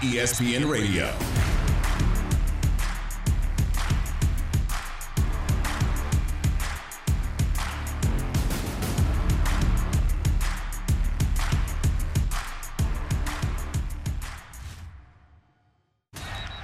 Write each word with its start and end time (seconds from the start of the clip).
ESPN 0.00 0.68
Radio. 0.68 1.10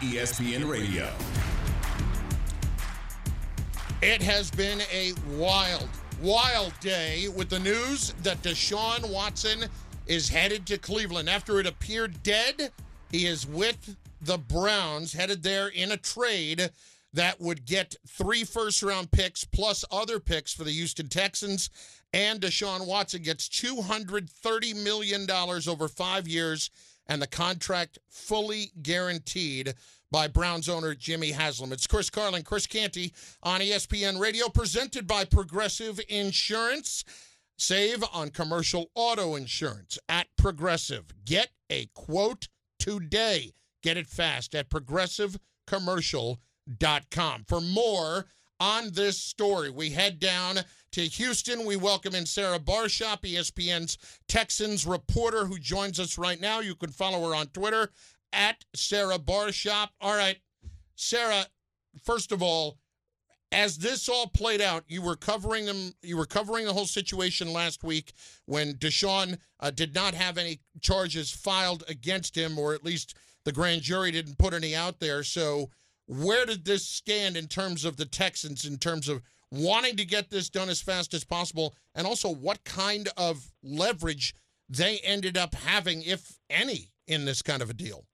ESPN 0.01 0.69
Radio. 0.69 1.09
It 4.03 4.23
has 4.23 4.51
been 4.51 4.81
a 4.93 5.12
wild, 5.37 5.89
wild 6.21 6.73
day 6.81 7.29
with 7.29 7.49
the 7.49 7.59
news 7.59 8.12
that 8.23 8.43
Deshaun 8.43 9.11
Watson 9.11 9.67
is 10.07 10.29
headed 10.29 10.67
to 10.67 10.79
Cleveland. 10.79 11.31
After 11.31 11.61
it 11.61 11.67
appeared 11.67 12.23
dead, 12.23 12.73
he 13.11 13.27
is 13.27 13.47
with 13.47 13.97
the 14.21 14.39
Browns, 14.39 15.12
headed 15.12 15.43
there 15.43 15.69
in 15.69 15.93
a 15.93 15.97
trade 15.97 16.71
that 17.12 17.41
would 17.41 17.65
get 17.65 17.97
three 18.07 18.45
first 18.45 18.83
round 18.83 19.11
picks 19.11 19.45
plus 19.45 19.84
other 19.91 20.21
picks 20.21 20.53
for 20.53 20.65
the 20.65 20.71
Houston 20.71 21.09
Texans. 21.09 21.70
And 22.12 22.41
Deshaun 22.41 22.87
Watson 22.87 23.23
gets 23.23 23.48
$230 23.48 24.83
million 24.83 25.29
over 25.31 25.89
five 25.89 26.27
years 26.27 26.70
and 27.07 27.20
the 27.20 27.27
contract 27.27 27.98
fully 28.09 28.70
guaranteed 28.83 29.75
by 30.11 30.29
Browns 30.29 30.69
owner 30.69 30.95
Jimmy 30.95 31.33
Haslam. 31.33 31.73
It's 31.73 31.87
Chris 31.87 32.11
Carlin, 32.11 32.42
Chris 32.42 32.67
Canty 32.67 33.12
on 33.42 33.61
ESPN 33.61 34.19
Radio, 34.19 34.48
presented 34.48 35.06
by 35.06 35.25
Progressive 35.25 36.01
Insurance. 36.09 37.05
Save 37.56 38.03
on 38.12 38.31
commercial 38.31 38.91
auto 38.95 39.34
insurance 39.34 39.98
at 40.09 40.29
Progressive. 40.37 41.05
Get 41.25 41.51
a 41.69 41.87
quote 41.95 42.48
today. 42.80 43.52
Get 43.83 43.97
it 43.97 44.09
fast 44.09 44.57
at 44.57 44.69
progressivecommercial.com. 44.69 47.45
For 47.47 47.61
more 47.61 48.27
on 48.59 48.91
this 48.92 49.19
story, 49.19 49.70
we 49.70 49.91
head 49.91 50.19
down 50.19 50.59
to 50.92 51.03
Houston. 51.03 51.64
We 51.64 51.77
welcome 51.77 52.14
in 52.14 52.27
Sarah 52.27 52.58
Barshop, 52.58 53.23
ESPN's 53.23 53.97
Texans 54.28 54.86
reporter, 54.86 55.47
who 55.47 55.58
joins 55.58 55.98
us 56.01 56.19
right 56.19 56.41
now. 56.41 56.61
You 56.61 56.75
can 56.75 56.91
follow 56.91 57.28
her 57.28 57.34
on 57.34 57.47
Twitter 57.48 57.91
at 58.33 58.64
Sarah 58.75 59.19
Barshop. 59.19 59.91
All 60.01 60.17
right, 60.17 60.39
Sarah, 60.97 61.45
first 62.03 62.33
of 62.33 62.42
all, 62.42 62.78
as 63.53 63.79
this 63.79 64.09
all 64.09 64.29
played 64.29 64.61
out, 64.61 64.84
you 64.87 65.03
were 65.03 65.17
covering 65.17 65.67
them. 65.67 65.93
You 66.03 66.17
were 66.17 66.27
covering 66.27 66.67
the 66.67 66.73
whole 66.73 66.87
situation 66.87 67.53
last 67.53 67.83
week 67.83 68.12
when 68.47 68.75
Deshaun 68.75 69.39
uh, 69.59 69.70
did 69.70 69.95
not 69.95 70.15
have 70.15 70.39
any 70.39 70.61
charges 70.81 71.31
filed 71.31 71.84
against 71.89 72.37
him, 72.37 72.59
or 72.59 72.75
at 72.75 72.84
least 72.84 73.17
the 73.45 73.53
grand 73.53 73.83
jury 73.83 74.12
didn't 74.12 74.39
put 74.39 74.55
any 74.55 74.77
out 74.77 75.01
there. 75.01 75.23
So, 75.25 75.70
where 76.07 76.47
did 76.47 76.65
this 76.65 76.87
stand 76.87 77.37
in 77.37 77.47
terms 77.47 77.84
of 77.84 77.97
the 77.97 78.05
Texans, 78.05 78.65
in 78.65 78.79
terms 78.79 79.09
of 79.09 79.23
wanting 79.51 79.97
to 79.97 80.05
get 80.05 80.31
this 80.31 80.48
done 80.48 80.69
as 80.69 80.81
fast 80.81 81.12
as 81.12 81.25
possible, 81.25 81.75
and 81.95 82.07
also 82.07 82.33
what 82.33 82.64
kind 82.64 83.09
of 83.17 83.53
leverage 83.62 84.35
they 84.69 84.98
ended 84.98 85.37
up 85.37 85.55
having, 85.55 86.03
if 86.03 86.39
any, 86.48 86.92
in 87.09 87.25
this 87.25 87.42
kind 87.42 87.62
of 87.62 87.70
a 87.70 87.75
deal? 87.75 88.05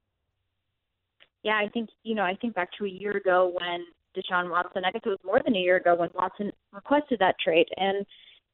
Yeah, 1.42 1.58
I 1.58 1.68
think 1.68 1.90
you 2.02 2.14
know. 2.14 2.24
I 2.24 2.34
think 2.34 2.54
back 2.54 2.70
to 2.78 2.86
a 2.86 2.88
year 2.88 3.12
ago 3.12 3.52
when 3.60 3.84
Deshaun 4.16 4.50
Watson. 4.50 4.84
I 4.84 4.90
think 4.90 5.06
it 5.06 5.10
was 5.10 5.18
more 5.24 5.40
than 5.44 5.56
a 5.56 5.60
year 5.60 5.76
ago 5.76 5.94
when 5.94 6.10
Watson 6.14 6.50
requested 6.72 7.18
that 7.20 7.36
trade, 7.42 7.66
and 7.76 8.06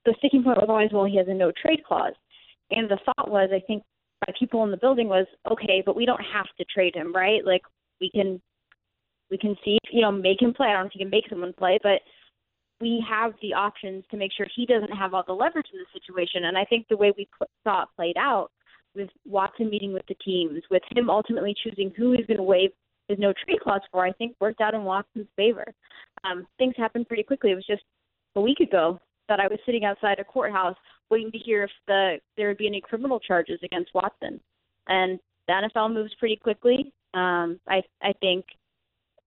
the 0.05 0.15
sticking 0.19 0.43
point 0.43 0.59
was 0.59 0.67
always, 0.69 0.91
well, 0.93 1.05
he 1.05 1.17
has 1.17 1.29
a 1.29 1.35
no 1.35 1.53
trade 1.53 1.85
clause. 1.87 2.15
And 2.71 2.91
the 2.91 2.99
thought 3.05 3.31
was, 3.31 3.51
I 3.53 3.61
think, 3.67 3.83
by 4.27 4.33
people 4.39 4.65
in 4.65 4.71
the 4.71 4.77
building 4.77 5.09
was, 5.09 5.27
okay, 5.51 5.83
but 5.85 5.97
we 5.97 6.07
don't 6.07 6.23
have 6.33 6.47
to 6.59 6.65
trade 6.65 6.95
him, 6.95 7.13
right? 7.15 7.45
Like 7.45 7.63
we 8.01 8.11
can, 8.11 8.41
we 9.31 9.39
can 9.39 9.57
see, 9.65 9.79
you 9.91 10.01
know, 10.01 10.13
make 10.13 10.41
him 10.41 10.55
play. 10.55 10.69
I 10.69 10.73
don't 10.73 10.85
know 10.85 10.87
if 10.89 10.95
you 10.95 11.05
can 11.05 11.11
make 11.11 11.29
someone 11.29 11.53
play, 11.53 11.79
but 11.83 12.01
we 12.81 13.05
have 13.09 13.33
the 13.41 13.55
options 13.55 14.05
to 14.11 14.17
make 14.17 14.33
sure 14.37 14.47
he 14.55 14.67
doesn't 14.67 14.97
have 14.97 15.15
all 15.15 15.25
the 15.27 15.33
leverage 15.33 15.69
in 15.73 15.79
the 15.79 16.01
situation. 16.01 16.45
And 16.45 16.59
I 16.59 16.65
think 16.65 16.87
the 16.89 16.97
way 16.97 17.13
we 17.17 17.29
saw 17.65 17.83
it 17.83 17.89
played 17.97 18.17
out 18.19 18.51
with 18.95 19.09
Watson 19.25 19.71
meeting 19.71 19.93
with 19.93 20.07
the 20.09 20.17
teams, 20.17 20.63
with 20.71 20.83
him 20.95 21.09
ultimately 21.09 21.55
choosing 21.63 21.93
who 21.97 22.13
he's 22.13 22.27
going 22.27 22.39
to 22.39 22.43
waive 22.43 22.71
his 23.13 23.21
no 23.21 23.33
trade 23.45 23.61
clause 23.61 23.81
for, 23.91 24.05
I 24.05 24.13
think 24.13 24.35
worked 24.41 24.61
out 24.61 24.75
in 24.75 24.85
Watson's 24.85 25.29
favor. 25.37 25.65
Um, 26.25 26.47
things 26.59 26.75
happened 26.77 27.09
pretty 27.09 27.23
quickly. 27.23 27.51
It 27.51 27.57
was 27.57 27.67
just 27.67 27.83
a 28.37 28.41
week 28.41 28.61
ago 28.61 28.99
that 29.29 29.41
I 29.41 29.47
was 29.47 29.59
sitting 29.65 29.85
outside 29.85 30.19
a 30.19 30.25
courthouse 30.25 30.77
waiting 31.11 31.31
to 31.33 31.39
hear 31.39 31.65
if 31.65 31.71
the 31.87 32.17
there 32.37 32.49
would 32.49 32.59
be 32.59 32.67
any 32.67 32.81
criminal 32.81 33.21
charges 33.21 33.61
against 33.63 33.95
Watson. 33.95 34.41
And 34.89 35.19
the 35.47 35.69
NFL 35.77 35.93
moves 35.93 36.15
pretty 36.19 36.37
quickly. 36.37 36.93
Um, 37.15 37.61
I 37.69 37.83
I 38.03 38.13
think 38.21 38.47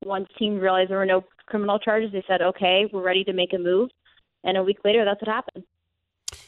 once 0.03 0.27
team 0.37 0.59
realized 0.59 0.89
there 0.89 0.97
were 0.97 1.05
no 1.05 1.23
criminal 1.45 1.79
charges, 1.79 2.11
they 2.11 2.23
said, 2.27 2.41
"Okay, 2.41 2.89
we're 2.91 3.03
ready 3.03 3.23
to 3.23 3.33
make 3.33 3.53
a 3.53 3.57
move." 3.57 3.89
And 4.43 4.57
a 4.57 4.63
week 4.63 4.79
later, 4.83 5.05
that's 5.05 5.21
what 5.21 5.33
happened. 5.33 5.63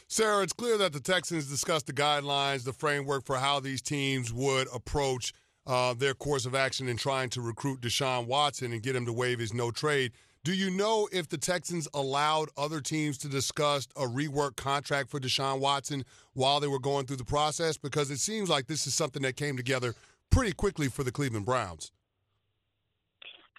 Sarah, 0.08 0.42
it's 0.42 0.52
clear 0.52 0.78
that 0.78 0.92
the 0.92 1.00
Texans 1.00 1.48
discussed 1.48 1.86
the 1.86 1.92
guidelines, 1.92 2.64
the 2.64 2.72
framework 2.72 3.24
for 3.24 3.36
how 3.36 3.60
these 3.60 3.82
teams 3.82 4.32
would 4.32 4.68
approach 4.74 5.32
uh, 5.68 5.94
their 5.94 6.14
course 6.14 6.46
of 6.46 6.54
action 6.54 6.88
in 6.88 6.96
trying 6.96 7.28
to 7.30 7.40
recruit 7.40 7.80
Deshaun 7.80 8.26
Watson 8.26 8.72
and 8.72 8.82
get 8.82 8.96
him 8.96 9.06
to 9.06 9.12
waive 9.12 9.38
his 9.38 9.54
no 9.54 9.70
trade. 9.70 10.12
Do 10.44 10.54
you 10.54 10.70
know 10.70 11.08
if 11.12 11.28
the 11.28 11.36
Texans 11.36 11.86
allowed 11.92 12.48
other 12.56 12.80
teams 12.80 13.18
to 13.18 13.28
discuss 13.28 13.86
a 13.96 14.06
rework 14.06 14.56
contract 14.56 15.10
for 15.10 15.20
Deshaun 15.20 15.60
Watson 15.60 16.04
while 16.32 16.58
they 16.58 16.68
were 16.68 16.78
going 16.78 17.04
through 17.04 17.16
the 17.16 17.24
process? 17.24 17.76
Because 17.76 18.10
it 18.10 18.18
seems 18.18 18.48
like 18.48 18.66
this 18.66 18.86
is 18.86 18.94
something 18.94 19.22
that 19.22 19.36
came 19.36 19.56
together 19.56 19.94
pretty 20.30 20.52
quickly 20.52 20.88
for 20.88 21.04
the 21.04 21.12
Cleveland 21.12 21.44
Browns. 21.44 21.92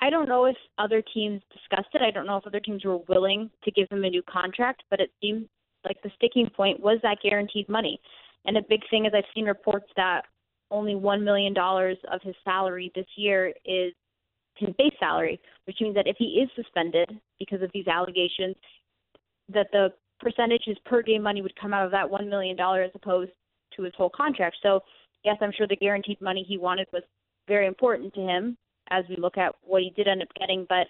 I 0.01 0.09
don't 0.09 0.29
know 0.29 0.45
if 0.45 0.55
other 0.77 1.03
teams 1.13 1.41
discussed 1.53 1.93
it. 1.93 2.01
I 2.01 2.09
don't 2.09 2.25
know 2.25 2.37
if 2.37 2.47
other 2.47 2.61
teams 2.61 2.85
were 2.85 2.99
willing 3.09 3.51
to 3.65 3.71
give 3.71 3.87
him 3.91 4.03
a 4.03 4.09
new 4.09 4.23
contract, 4.23 4.83
but 4.89 4.99
it 4.99 5.11
seems 5.21 5.47
like 5.85 6.01
the 6.01 6.09
sticking 6.15 6.49
point 6.49 6.79
was 6.79 6.99
that 7.03 7.17
guaranteed 7.21 7.67
money. 7.69 7.99
And 8.45 8.57
a 8.57 8.61
big 8.67 8.81
thing 8.89 9.05
is 9.05 9.11
I've 9.13 9.25
seen 9.35 9.45
reports 9.45 9.91
that 9.97 10.23
only 10.71 10.93
$1 10.93 11.23
million 11.23 11.55
of 11.57 12.21
his 12.21 12.35
salary 12.43 12.91
this 12.95 13.07
year 13.15 13.53
is 13.65 13.93
his 14.55 14.69
base 14.77 14.93
salary, 14.99 15.39
which 15.65 15.77
means 15.81 15.95
that 15.95 16.07
if 16.07 16.15
he 16.17 16.43
is 16.43 16.49
suspended 16.55 17.09
because 17.39 17.61
of 17.61 17.71
these 17.73 17.87
allegations, 17.87 18.55
that 19.51 19.67
the 19.71 19.89
percentage 20.19 20.63
his 20.65 20.77
per 20.85 21.01
game 21.01 21.23
money 21.23 21.41
would 21.41 21.55
come 21.59 21.73
out 21.73 21.85
of 21.85 21.91
that 21.91 22.09
$1 22.09 22.29
million 22.29 22.59
as 22.59 22.91
opposed 22.93 23.31
to 23.75 23.83
his 23.83 23.93
whole 23.95 24.09
contract. 24.09 24.57
So, 24.61 24.81
yes, 25.23 25.37
I'm 25.41 25.53
sure 25.55 25.67
the 25.67 25.75
guaranteed 25.75 26.21
money 26.21 26.45
he 26.47 26.57
wanted 26.57 26.87
was 26.91 27.03
very 27.47 27.67
important 27.67 28.13
to 28.13 28.21
him 28.21 28.57
as 28.91 29.05
we 29.09 29.15
look 29.15 29.37
at 29.37 29.55
what 29.63 29.81
he 29.81 29.91
did 29.95 30.07
end 30.07 30.21
up 30.21 30.27
getting, 30.39 30.65
but 30.67 30.87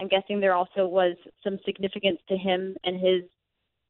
I'm 0.00 0.08
guessing 0.08 0.38
there 0.40 0.54
also 0.54 0.86
was 0.86 1.16
some 1.42 1.58
significance 1.64 2.20
to 2.28 2.36
him 2.36 2.76
and 2.84 3.00
his 3.00 3.22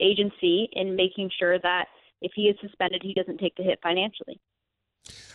agency 0.01 0.69
in 0.73 0.97
making 0.97 1.31
sure 1.39 1.59
that 1.59 1.87
if 2.23 2.33
he 2.35 2.43
is 2.43 2.57
suspended, 2.61 3.03
he 3.03 3.15
doesn't 3.15 3.39
take 3.39 3.55
the 3.57 3.63
hit 3.63 3.79
financially. 3.83 4.41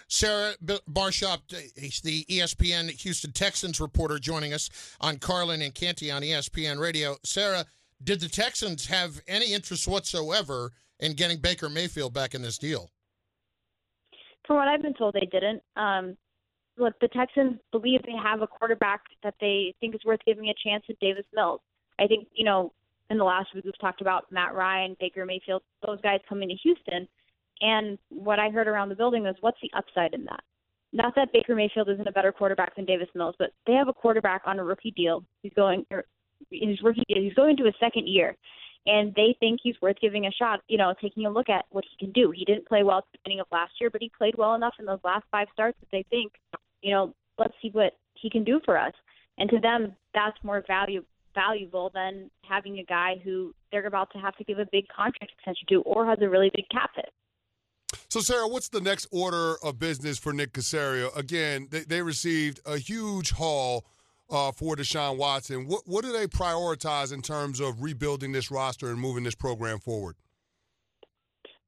Sarah 0.08 0.54
Barshop, 0.88 1.48
the 1.48 2.26
ESPN 2.26 2.90
Houston 3.02 3.32
Texans 3.32 3.80
reporter, 3.80 4.20
joining 4.20 4.54
us 4.54 4.70
on 5.02 5.18
Carlin 5.18 5.62
and 5.62 5.74
Canty 5.74 6.12
on 6.12 6.22
ESPN 6.22 6.80
Radio. 6.80 7.18
Sarah, 7.24 7.66
did 8.04 8.20
the 8.20 8.30
Texans 8.30 8.86
have 8.88 9.22
any 9.28 9.54
interest 9.54 9.88
whatsoever 9.88 10.72
in 11.00 11.14
getting 11.14 11.38
Baker 11.38 11.70
Mayfield 11.70 12.14
back 12.14 12.36
in 12.36 12.42
this 12.42 12.58
deal? 12.58 12.92
From 14.46 14.58
what 14.58 14.68
I've 14.68 14.82
been 14.82 14.94
told, 14.94 15.16
they 15.16 15.28
didn't. 15.32 15.64
Um, 15.76 16.18
look, 16.78 16.94
the 17.00 17.08
Texans 17.08 17.60
believe 17.72 18.02
they 18.04 18.12
have 18.22 18.42
a 18.42 18.48
quarterback 18.48 19.02
that 19.24 19.36
they 19.40 19.74
think 19.80 19.96
is 19.96 20.02
worth 20.06 20.20
giving 20.26 20.50
a 20.50 20.54
chance 20.64 20.84
at 20.90 21.00
Davis 21.00 21.26
Mills. 21.34 21.62
I 22.00 22.08
think, 22.08 22.28
you 22.36 22.44
know, 22.44 22.74
in 23.10 23.18
the 23.18 23.24
last 23.24 23.50
week 23.56 23.66
we've 23.66 23.80
talked 23.80 24.02
about 24.02 24.32
Matt 24.32 24.54
Ryan, 24.54 24.98
Baker 25.00 25.26
Mayfield, 25.26 25.62
those 25.86 26.02
guys 26.02 26.20
coming 26.28 26.50
to 26.50 26.56
Houston– 26.56 27.08
and 27.64 27.98
what 28.10 28.40
I 28.40 28.50
heard 28.50 28.68
around 28.68 28.90
the 28.90 28.96
building 28.96 29.24
was, 29.24 29.36
what's 29.40 29.58
the 29.62 29.72
upside 29.76 30.14
in 30.14 30.26
that? 30.26 30.42
Not 30.92 31.16
that 31.16 31.32
Baker 31.32 31.56
Mayfield 31.56 31.90
isn't 31.90 32.08
a 32.08 32.12
better 32.12 32.34
quarterback 32.34 32.76
than 32.76 32.86
Davis 32.86 33.08
Mills, 33.16 33.36
but 33.40 33.52
they 33.66 33.74
have 33.74 33.88
a 33.88 33.94
quarterback 33.94 34.42
on 34.46 34.60
a 34.60 34.64
rookie 34.64 34.92
deal. 34.92 35.24
He's 35.42 35.54
going 35.56 35.86
his 36.52 36.82
rookie 36.84 37.04
he's 37.08 37.34
going 37.34 37.56
to 37.58 37.64
his 37.64 37.74
second 37.80 38.08
year, 38.08 38.36
and 38.86 39.16
they 39.16 39.36
think 39.40 39.62
he's 39.64 39.82
worth 39.82 39.96
giving 40.02 40.28
a 40.28 40.32
shot. 40.32 40.60
You 40.68 40.78
know, 40.78 40.94
taking 41.02 41.26
a 41.26 41.30
look 41.32 41.50
at 41.50 41.66
what 41.70 41.86
he 41.90 42.06
can 42.06 42.12
do. 42.12 42.32
He 42.32 42.44
didn't 42.44 42.68
play 42.68 42.84
well 42.84 42.98
at 42.98 43.06
the 43.12 43.18
beginning 43.24 43.40
of 43.40 43.48
last 43.52 43.72
year, 43.80 43.90
but 43.90 44.02
he 44.02 44.12
played 44.16 44.36
well 44.38 44.56
enough 44.56 44.76
in 44.78 44.86
those 44.86 45.00
last 45.06 45.24
five 45.32 45.48
starts 45.54 45.80
that 45.80 45.90
they 45.92 46.06
think, 46.10 46.34
you 46.82 46.92
know, 46.92 47.16
let's 47.40 47.54
see 47.62 47.70
what 47.72 47.94
he 48.14 48.30
can 48.30 48.44
do 48.44 48.60
for 48.66 48.78
us. 48.78 48.94
And 49.38 49.50
to 49.50 49.60
them, 49.60 49.96
that's 50.14 50.38
more 50.44 50.64
value 50.68 51.04
valuable 51.34 51.90
than 51.96 52.30
having 52.48 52.78
a 52.78 52.84
guy 52.84 53.16
who 53.24 53.56
they're 53.72 53.88
about 53.88 54.12
to 54.12 54.20
have 54.20 54.36
to 54.36 54.44
give 54.44 54.60
a 54.60 54.68
big 54.72 54.86
contract 54.90 55.32
extension 55.32 55.66
to 55.70 55.82
or 55.82 56.06
has 56.06 56.20
a 56.22 56.30
really 56.30 56.52
big 56.54 56.66
cap 56.70 56.92
hit. 56.96 57.10
So, 58.14 58.20
Sarah, 58.20 58.48
what's 58.48 58.70
the 58.70 58.80
next 58.80 59.08
order 59.12 59.56
of 59.64 59.80
business 59.80 60.20
for 60.20 60.34
Nick 60.34 60.54
Caserio? 60.54 61.10
Again, 61.18 61.68
they, 61.72 61.80
they 61.80 62.04
received 62.04 62.60
a 62.64 62.78
huge 62.78 63.32
haul 63.32 63.88
uh, 64.30 64.52
for 64.52 64.76
Deshaun 64.76 65.18
Watson. 65.18 65.66
What, 65.68 65.88
what 65.88 66.06
do 66.06 66.12
they 66.12 66.28
prioritize 66.28 67.12
in 67.12 67.24
terms 67.24 67.60
of 67.60 67.82
rebuilding 67.82 68.32
this 68.32 68.52
roster 68.52 68.92
and 68.92 69.00
moving 69.00 69.24
this 69.24 69.34
program 69.34 69.80
forward? 69.80 70.16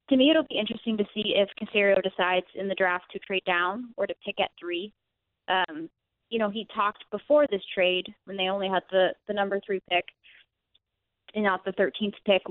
to 0.08 0.16
me, 0.16 0.30
it'll 0.30 0.44
be 0.44 0.56
interesting 0.56 0.96
to 0.98 1.04
see 1.12 1.34
if 1.34 1.48
Casario 1.60 2.00
decides 2.00 2.46
in 2.54 2.68
the 2.68 2.76
draft 2.76 3.06
to 3.10 3.18
trade 3.18 3.42
down 3.44 3.92
or 3.96 4.06
to 4.06 4.14
pick 4.24 4.38
at 4.38 4.52
three. 4.56 4.92
Um, 5.48 5.90
you 6.30 6.38
know, 6.38 6.48
he 6.48 6.64
talked 6.72 7.02
before 7.10 7.48
this 7.50 7.62
trade 7.74 8.06
when 8.26 8.36
they 8.36 8.44
only 8.44 8.68
had 8.68 8.84
the 8.92 9.08
the 9.26 9.34
number 9.34 9.60
three 9.66 9.80
pick 9.90 10.04
and 11.34 11.42
not 11.42 11.64
the 11.64 11.72
13th 11.72 12.14
pick. 12.24 12.42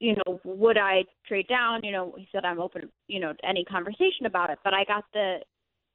You 0.00 0.16
know, 0.16 0.40
would 0.44 0.78
I 0.78 1.04
trade 1.28 1.46
down? 1.48 1.84
You 1.84 1.92
know, 1.92 2.14
he 2.16 2.26
said 2.32 2.44
I'm 2.44 2.60
open. 2.60 2.90
You 3.06 3.20
know, 3.20 3.32
to 3.32 3.48
any 3.48 3.64
conversation 3.64 4.26
about 4.26 4.50
it. 4.50 4.58
But 4.64 4.74
I 4.74 4.84
got 4.84 5.04
the 5.12 5.38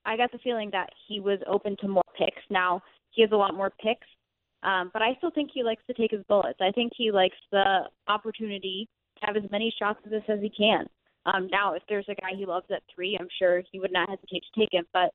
I 0.06 0.16
got 0.16 0.32
the 0.32 0.38
feeling 0.40 0.70
that 0.72 0.90
he 1.08 1.20
was 1.20 1.40
open 1.48 1.76
to 1.82 1.88
more 1.88 2.04
picks. 2.18 2.44
Now 2.50 2.82
he 3.12 3.22
has 3.24 3.32
a 3.32 3.36
lot 3.36 3.56
more 3.56 3.72
picks, 3.84 4.08
um, 4.64 4.92
but 4.94 5.02
I 5.02 5.16
still 5.18 5.32
think 5.32 5.50
he 5.54 5.64
likes 5.64 5.82
to 5.88 5.94
take 5.94 6.12
his 6.12 6.24
bullets. 6.28 6.60
I 6.62 6.72
think 6.72 6.92
he 6.96 7.12
likes 7.12 7.38
the 7.52 7.82
opportunity 8.08 8.88
to 9.20 9.26
have 9.28 9.36
as 9.38 9.50
many 9.52 9.74
shots 9.78 10.00
at 10.06 10.12
this 10.12 10.24
as 10.30 10.40
he 10.42 10.50
can. 10.50 10.86
Um, 11.26 11.48
now, 11.52 11.74
if 11.74 11.82
there's 11.90 12.06
a 12.08 12.16
guy 12.16 12.38
he 12.38 12.46
loves 12.46 12.68
at 12.72 12.84
three, 12.94 13.18
I'm 13.20 13.28
sure 13.40 13.64
he 13.72 13.80
would 13.80 13.92
not 13.92 14.10
hesitate 14.10 14.44
to 14.44 14.60
take 14.60 14.70
him. 14.72 14.86
But 14.94 15.10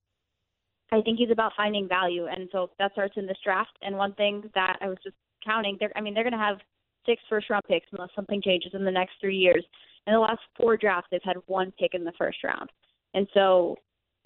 I 0.93 1.01
think 1.03 1.19
he's 1.19 1.31
about 1.31 1.53
finding 1.57 1.89
value, 1.89 2.27
and 2.27 2.49
so 2.51 2.71
that 2.79 2.93
starts 2.93 3.15
in 3.17 3.27
this 3.27 3.39
draft. 3.45 3.77
And 3.83 3.97
one 3.97 4.15
thing 4.15 4.51
that 4.57 4.79
I 4.81 4.89
was 4.89 4.99
just 5.05 5.17
counting, 5.45 5.77
they're, 5.79 5.93
I 5.95 6.01
mean, 6.01 6.15
they're 6.15 6.25
going 6.25 6.33
to 6.33 6.39
have 6.39 6.59
six 7.07 7.23
first 7.29 7.51
round 7.51 7.65
picks 7.69 7.87
unless 7.93 8.11
something 8.15 8.43
changes 8.43 8.73
in 8.75 8.85
the 8.85 8.91
next 8.91 9.13
three 9.21 9.37
years. 9.37 9.65
In 10.07 10.15
the 10.15 10.19
last 10.21 10.41
four 10.57 10.77
drafts, 10.77 11.09
they've 11.11 11.21
had 11.23 11.37
one 11.47 11.73
pick 11.79 11.95
in 11.95 12.05
the 12.05 12.13
first 12.19 12.43
round, 12.43 12.71
and 13.15 13.27
so 13.35 13.77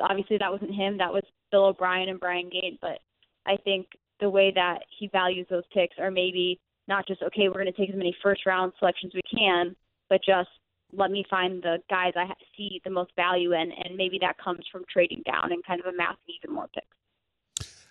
obviously 0.01 0.39
that 0.39 0.51
wasn't 0.53 0.75
him. 0.75 0.99
That 0.99 1.13
was 1.13 1.23
Bill 1.51 1.67
O'Brien 1.67 2.09
and 2.09 2.21
Brian 2.21 2.51
Gaine. 2.51 2.79
But 2.81 2.99
I 3.47 3.57
think 3.65 3.87
the 4.21 4.31
way 4.31 4.53
that 4.55 4.81
he 4.99 5.09
values 5.09 5.47
those 5.51 5.65
picks 5.73 5.97
are 5.99 6.11
maybe 6.11 6.61
not 6.89 7.07
just 7.07 7.23
okay, 7.23 7.49
we're 7.49 7.63
going 7.63 7.67
to 7.67 7.73
take 7.73 7.91
as 7.91 7.97
many 7.97 8.15
first 8.23 8.47
round 8.47 8.73
selections 8.79 9.13
we 9.15 9.23
can, 9.37 9.75
but 10.09 10.21
just 10.25 10.49
let 10.93 11.11
me 11.11 11.25
find 11.29 11.63
the 11.63 11.79
guys 11.91 12.13
I 12.17 12.27
see 12.57 12.81
the 12.85 12.91
most 12.91 13.11
value 13.17 13.53
in, 13.53 13.73
and 13.73 13.97
maybe 13.97 14.19
that 14.21 14.37
comes 14.39 14.65
from 14.71 14.85
trading 14.93 15.23
down 15.27 15.53
and 15.53 15.65
kind 15.65 15.81
of 15.81 15.87
amassing 15.87 16.19
even 16.43 16.55
more 16.55 16.69
picks. 16.69 16.87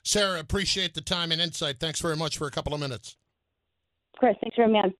Sarah, 0.03 0.39
appreciate 0.39 0.93
the 0.93 1.01
time 1.01 1.31
and 1.31 1.41
insight. 1.41 1.79
Thanks 1.79 2.01
very 2.01 2.15
much 2.15 2.37
for 2.37 2.47
a 2.47 2.51
couple 2.51 2.73
of 2.73 2.79
minutes. 2.79 3.17
Of 4.13 4.19
course, 4.19 4.35
thanks 4.41 4.55
for 4.55 4.63
having 4.63 4.73
me 4.73 4.79
on. 4.79 4.93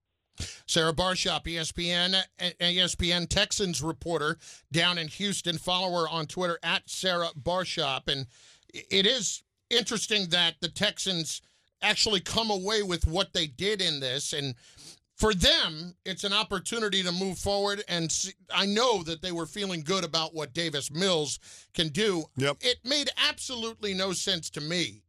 Sarah 0.66 0.94
Barshop, 0.94 1.46
ESPN, 1.46 2.20
ESPN 2.60 3.30
Texans 3.30 3.82
reporter 3.82 4.38
down 4.72 4.98
in 4.98 5.08
Houston. 5.08 5.58
Follow 5.58 6.02
her 6.02 6.10
on 6.10 6.26
Twitter 6.26 6.58
at 6.64 6.90
Sarah 6.90 7.30
Barshop. 7.36 8.08
And 8.08 8.26
it 8.74 9.06
is 9.06 9.44
interesting 9.70 10.30
that 10.30 10.56
the 10.62 10.70
Texans 10.70 11.42
actually 11.82 12.20
come 12.20 12.50
away 12.50 12.82
with 12.82 13.06
what 13.06 13.34
they 13.34 13.46
did 13.46 13.82
in 13.82 14.00
this. 14.00 14.34
And 14.34 14.56
for 15.16 15.34
them, 15.34 15.96
it's 16.06 16.24
an 16.24 16.34
opportunity 16.34 17.04
to 17.04 17.12
move 17.12 17.38
forward. 17.38 17.84
And 17.88 18.12
see, 18.12 18.32
I 18.54 18.66
know 18.66 19.04
that 19.04 19.22
they 19.22 19.32
were 19.32 19.46
feeling 19.46 19.82
good 19.82 20.04
about 20.04 20.34
what 20.34 20.54
Davis 20.54 20.92
Mills 20.92 21.40
can 21.74 21.90
do. 21.90 22.26
Yep. 22.38 22.58
It 22.62 22.80
made 22.84 23.10
absolutely 23.30 23.94
no 23.94 24.14
sense 24.14 24.50
to 24.52 24.62
me 24.62 25.04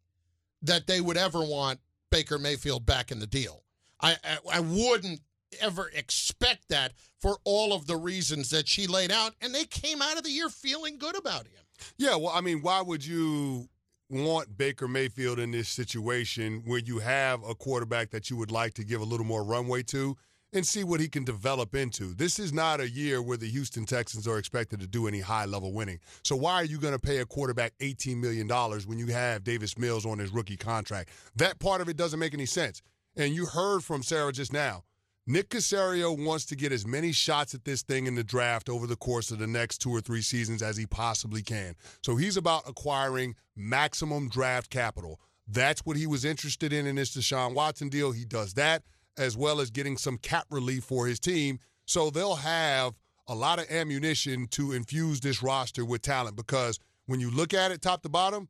that 0.61 0.87
they 0.87 1.01
would 1.01 1.17
ever 1.17 1.43
want 1.43 1.81
Baker 2.11 2.39
Mayfield 2.39 2.85
back 2.85 3.11
in 3.11 3.19
the 3.19 3.27
deal. 3.27 3.64
I, 4.05 4.17
I, 4.23 4.39
I 4.55 4.61
wouldn't 4.61 5.21
ever 5.61 5.91
expect 5.95 6.69
that 6.69 6.93
for 7.21 7.39
all 7.45 7.73
of 7.73 7.87
the 7.87 7.97
reasons 7.97 8.51
that 8.51 8.69
she 8.69 8.87
laid 8.87 9.11
out, 9.11 9.33
and 9.41 9.55
they 9.55 9.65
came 9.65 10.03
out 10.03 10.19
of 10.19 10.25
the 10.25 10.31
year 10.31 10.49
feeling 10.51 10.99
good 10.99 11.17
about 11.17 11.47
him. 11.47 11.63
Yeah, 11.97 12.17
well, 12.17 12.33
I 12.35 12.41
mean, 12.41 12.61
why 12.61 12.83
would 12.83 13.05
you 13.05 13.69
want 14.11 14.57
Baker 14.57 14.87
Mayfield 14.87 15.39
in 15.39 15.51
this 15.51 15.69
situation 15.69 16.63
where 16.67 16.81
you 16.81 16.99
have 16.99 17.43
a 17.49 17.55
quarterback 17.55 18.11
that 18.11 18.29
you 18.29 18.37
would 18.37 18.51
like 18.51 18.75
to 18.75 18.85
give 18.85 19.01
a 19.01 19.05
little 19.05 19.27
more 19.27 19.43
runway 19.43 19.83
to 19.85 20.17
and 20.53 20.67
see 20.67 20.85
what 20.85 21.01
he 21.01 21.09
can 21.09 21.25
develop 21.25 21.75
into? 21.75 22.15
This 22.15 22.39
is 22.39 22.53
not 22.53 22.81
a 22.81 22.89
year 22.89 23.23
where 23.23 23.39
the 23.39 23.49
Houston 23.49 23.87
Texans 23.87 24.29
are 24.29 24.39
expected 24.39 24.81
to 24.81 24.87
do 24.87 25.09
any 25.09 25.21
high 25.21 25.47
level 25.47 25.73
winning. 25.73 25.99
So 26.23 26.37
why 26.37 26.55
are 26.57 26.65
you 26.65 26.79
going 26.79 26.93
to 26.93 27.01
pay 27.01 27.19
a 27.19 27.27
quarterback 27.27 27.73
$18 27.81 28.19
million 28.19 28.47
when 28.87 28.99
you 28.99 29.07
have 29.07 29.45
Davis 29.45 29.79
Mills 29.79 30.05
on 30.05 30.19
his 30.19 30.31
rookie 30.31 30.59
contract? 30.59 31.09
That 31.37 31.59
part 31.59 31.81
of 31.81 31.89
it 31.89 31.97
doesn't 31.97 32.21
make 32.21 32.35
any 32.35 32.47
sense. 32.47 32.83
And 33.17 33.35
you 33.35 33.47
heard 33.47 33.85
from 33.85 34.03
Sarah 34.03 34.33
just 34.33 34.53
now. 34.53 34.85
Nick 35.27 35.49
Caserio 35.49 36.23
wants 36.23 36.45
to 36.47 36.57
get 36.57 36.71
as 36.71 36.87
many 36.87 37.11
shots 37.11 37.55
at 37.55 37.65
this 37.65 37.83
thing 37.83 38.07
in 38.07 38.15
the 38.15 38.25
draft 38.25 38.69
over 38.69 38.87
the 38.87 38.97
course 38.97 39.31
of 39.31 39.39
the 39.39 39.47
next 39.47 39.79
two 39.79 39.91
or 39.91 40.03
three 40.03 40.21
seasons 40.21 40.63
as 40.63 40.77
he 40.77 40.85
possibly 40.85 41.43
can. 41.43 41.75
So 42.03 42.17
he's 42.17 42.37
about 42.37 42.69
acquiring 42.69 43.35
maximum 43.57 44.29
draft 44.29 44.69
capital. 44.69 45.19
That's 45.49 45.81
what 45.87 45.97
he 45.97 46.07
was 46.07 46.27
interested 46.27 46.75
in 46.75 46.87
in 46.87 46.97
this 46.97 47.17
Deshaun 47.17 47.55
Watson 47.55 47.89
deal. 47.89 48.13
He 48.13 48.27
does 48.27 48.55
that 48.55 48.83
as 49.17 49.37
well 49.37 49.61
as 49.61 49.71
getting 49.71 49.97
some 49.97 50.19
cap 50.19 50.47
relief 50.51 50.85
for 50.85 51.07
his 51.07 51.21
team. 51.21 51.59
So 51.87 52.11
they'll 52.11 52.37
have 52.37 52.95
a 53.27 53.35
lot 53.35 53.59
of 53.59 53.71
ammunition 53.71 54.47
to 54.49 54.73
infuse 54.73 55.21
this 55.21 55.43
roster 55.43 55.85
with 55.85 56.03
talent 56.03 56.37
because 56.37 56.79
when 57.07 57.21
you 57.21 57.31
look 57.31 57.55
at 57.55 57.71
it 57.71 57.81
top 57.81 58.03
to 58.03 58.09
bottom, 58.09 58.49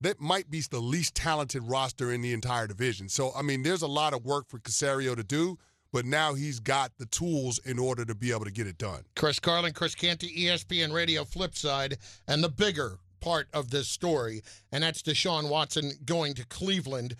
that 0.00 0.20
might 0.20 0.50
be 0.50 0.60
the 0.60 0.80
least 0.80 1.14
talented 1.14 1.62
roster 1.64 2.12
in 2.12 2.20
the 2.20 2.32
entire 2.32 2.66
division. 2.66 3.08
So, 3.08 3.32
I 3.36 3.42
mean, 3.42 3.62
there's 3.62 3.82
a 3.82 3.86
lot 3.86 4.12
of 4.12 4.24
work 4.24 4.48
for 4.48 4.58
Caserio 4.58 5.16
to 5.16 5.24
do 5.24 5.58
but 5.92 6.04
now 6.04 6.34
he's 6.34 6.60
got 6.60 6.92
the 6.98 7.06
tools 7.06 7.58
in 7.64 7.78
order 7.78 8.04
to 8.04 8.14
be 8.14 8.30
able 8.30 8.44
to 8.44 8.50
get 8.50 8.66
it 8.66 8.76
done. 8.76 9.02
Chris 9.14 9.38
Carlin, 9.38 9.72
Chris 9.72 9.94
Canty, 9.94 10.28
ESPN 10.28 10.92
Radio 10.92 11.24
Flip 11.24 11.54
Side, 11.54 11.96
and 12.28 12.44
the 12.44 12.50
bigger 12.50 12.98
part 13.20 13.48
of 13.54 13.70
this 13.70 13.88
story, 13.88 14.42
and 14.72 14.82
that's 14.82 15.00
Deshaun 15.00 15.48
Watson 15.48 15.92
going 16.04 16.34
to 16.34 16.46
Cleveland, 16.46 17.16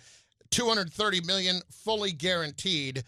230 0.51 1.21
million 1.21 1.59
fully 1.71 2.11
guaranteed. 2.11 3.03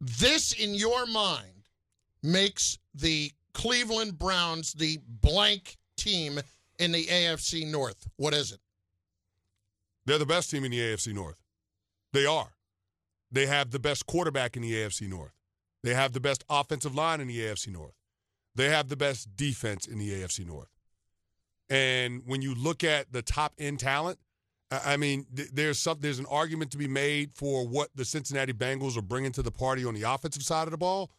This, 0.00 0.52
in 0.52 0.74
your 0.74 1.06
mind, 1.06 1.68
makes 2.22 2.78
the 2.94 3.32
Cleveland 3.54 4.18
Browns 4.18 4.74
the 4.74 4.98
blank 5.06 5.78
team 5.96 6.38
in 6.78 6.92
the 6.92 7.06
AFC 7.06 7.66
North. 7.66 8.06
What 8.16 8.34
is 8.34 8.52
it? 8.52 8.60
They're 10.08 10.16
the 10.16 10.24
best 10.24 10.50
team 10.50 10.64
in 10.64 10.70
the 10.70 10.78
AFC 10.78 11.12
North. 11.12 11.42
They 12.14 12.24
are. 12.24 12.54
They 13.30 13.44
have 13.44 13.72
the 13.72 13.78
best 13.78 14.06
quarterback 14.06 14.56
in 14.56 14.62
the 14.62 14.72
AFC 14.72 15.06
North. 15.06 15.34
They 15.82 15.92
have 15.92 16.14
the 16.14 16.20
best 16.20 16.44
offensive 16.48 16.94
line 16.94 17.20
in 17.20 17.28
the 17.28 17.38
AFC 17.38 17.70
North. 17.70 17.92
They 18.54 18.70
have 18.70 18.88
the 18.88 18.96
best 18.96 19.36
defense 19.36 19.86
in 19.86 19.98
the 19.98 20.10
AFC 20.10 20.46
North. 20.46 20.70
And 21.68 22.22
when 22.24 22.40
you 22.40 22.54
look 22.54 22.84
at 22.84 23.12
the 23.12 23.20
top 23.20 23.52
end 23.58 23.80
talent, 23.80 24.18
I 24.70 24.96
mean, 24.96 25.26
there's 25.30 25.78
some, 25.78 25.98
there's 26.00 26.18
an 26.18 26.26
argument 26.30 26.70
to 26.70 26.78
be 26.78 26.88
made 26.88 27.34
for 27.34 27.68
what 27.68 27.90
the 27.94 28.06
Cincinnati 28.06 28.54
Bengals 28.54 28.96
are 28.96 29.02
bringing 29.02 29.32
to 29.32 29.42
the 29.42 29.50
party 29.50 29.84
on 29.84 29.92
the 29.92 30.10
offensive 30.10 30.42
side 30.42 30.68
of 30.68 30.70
the 30.70 30.78
ball, 30.78 31.10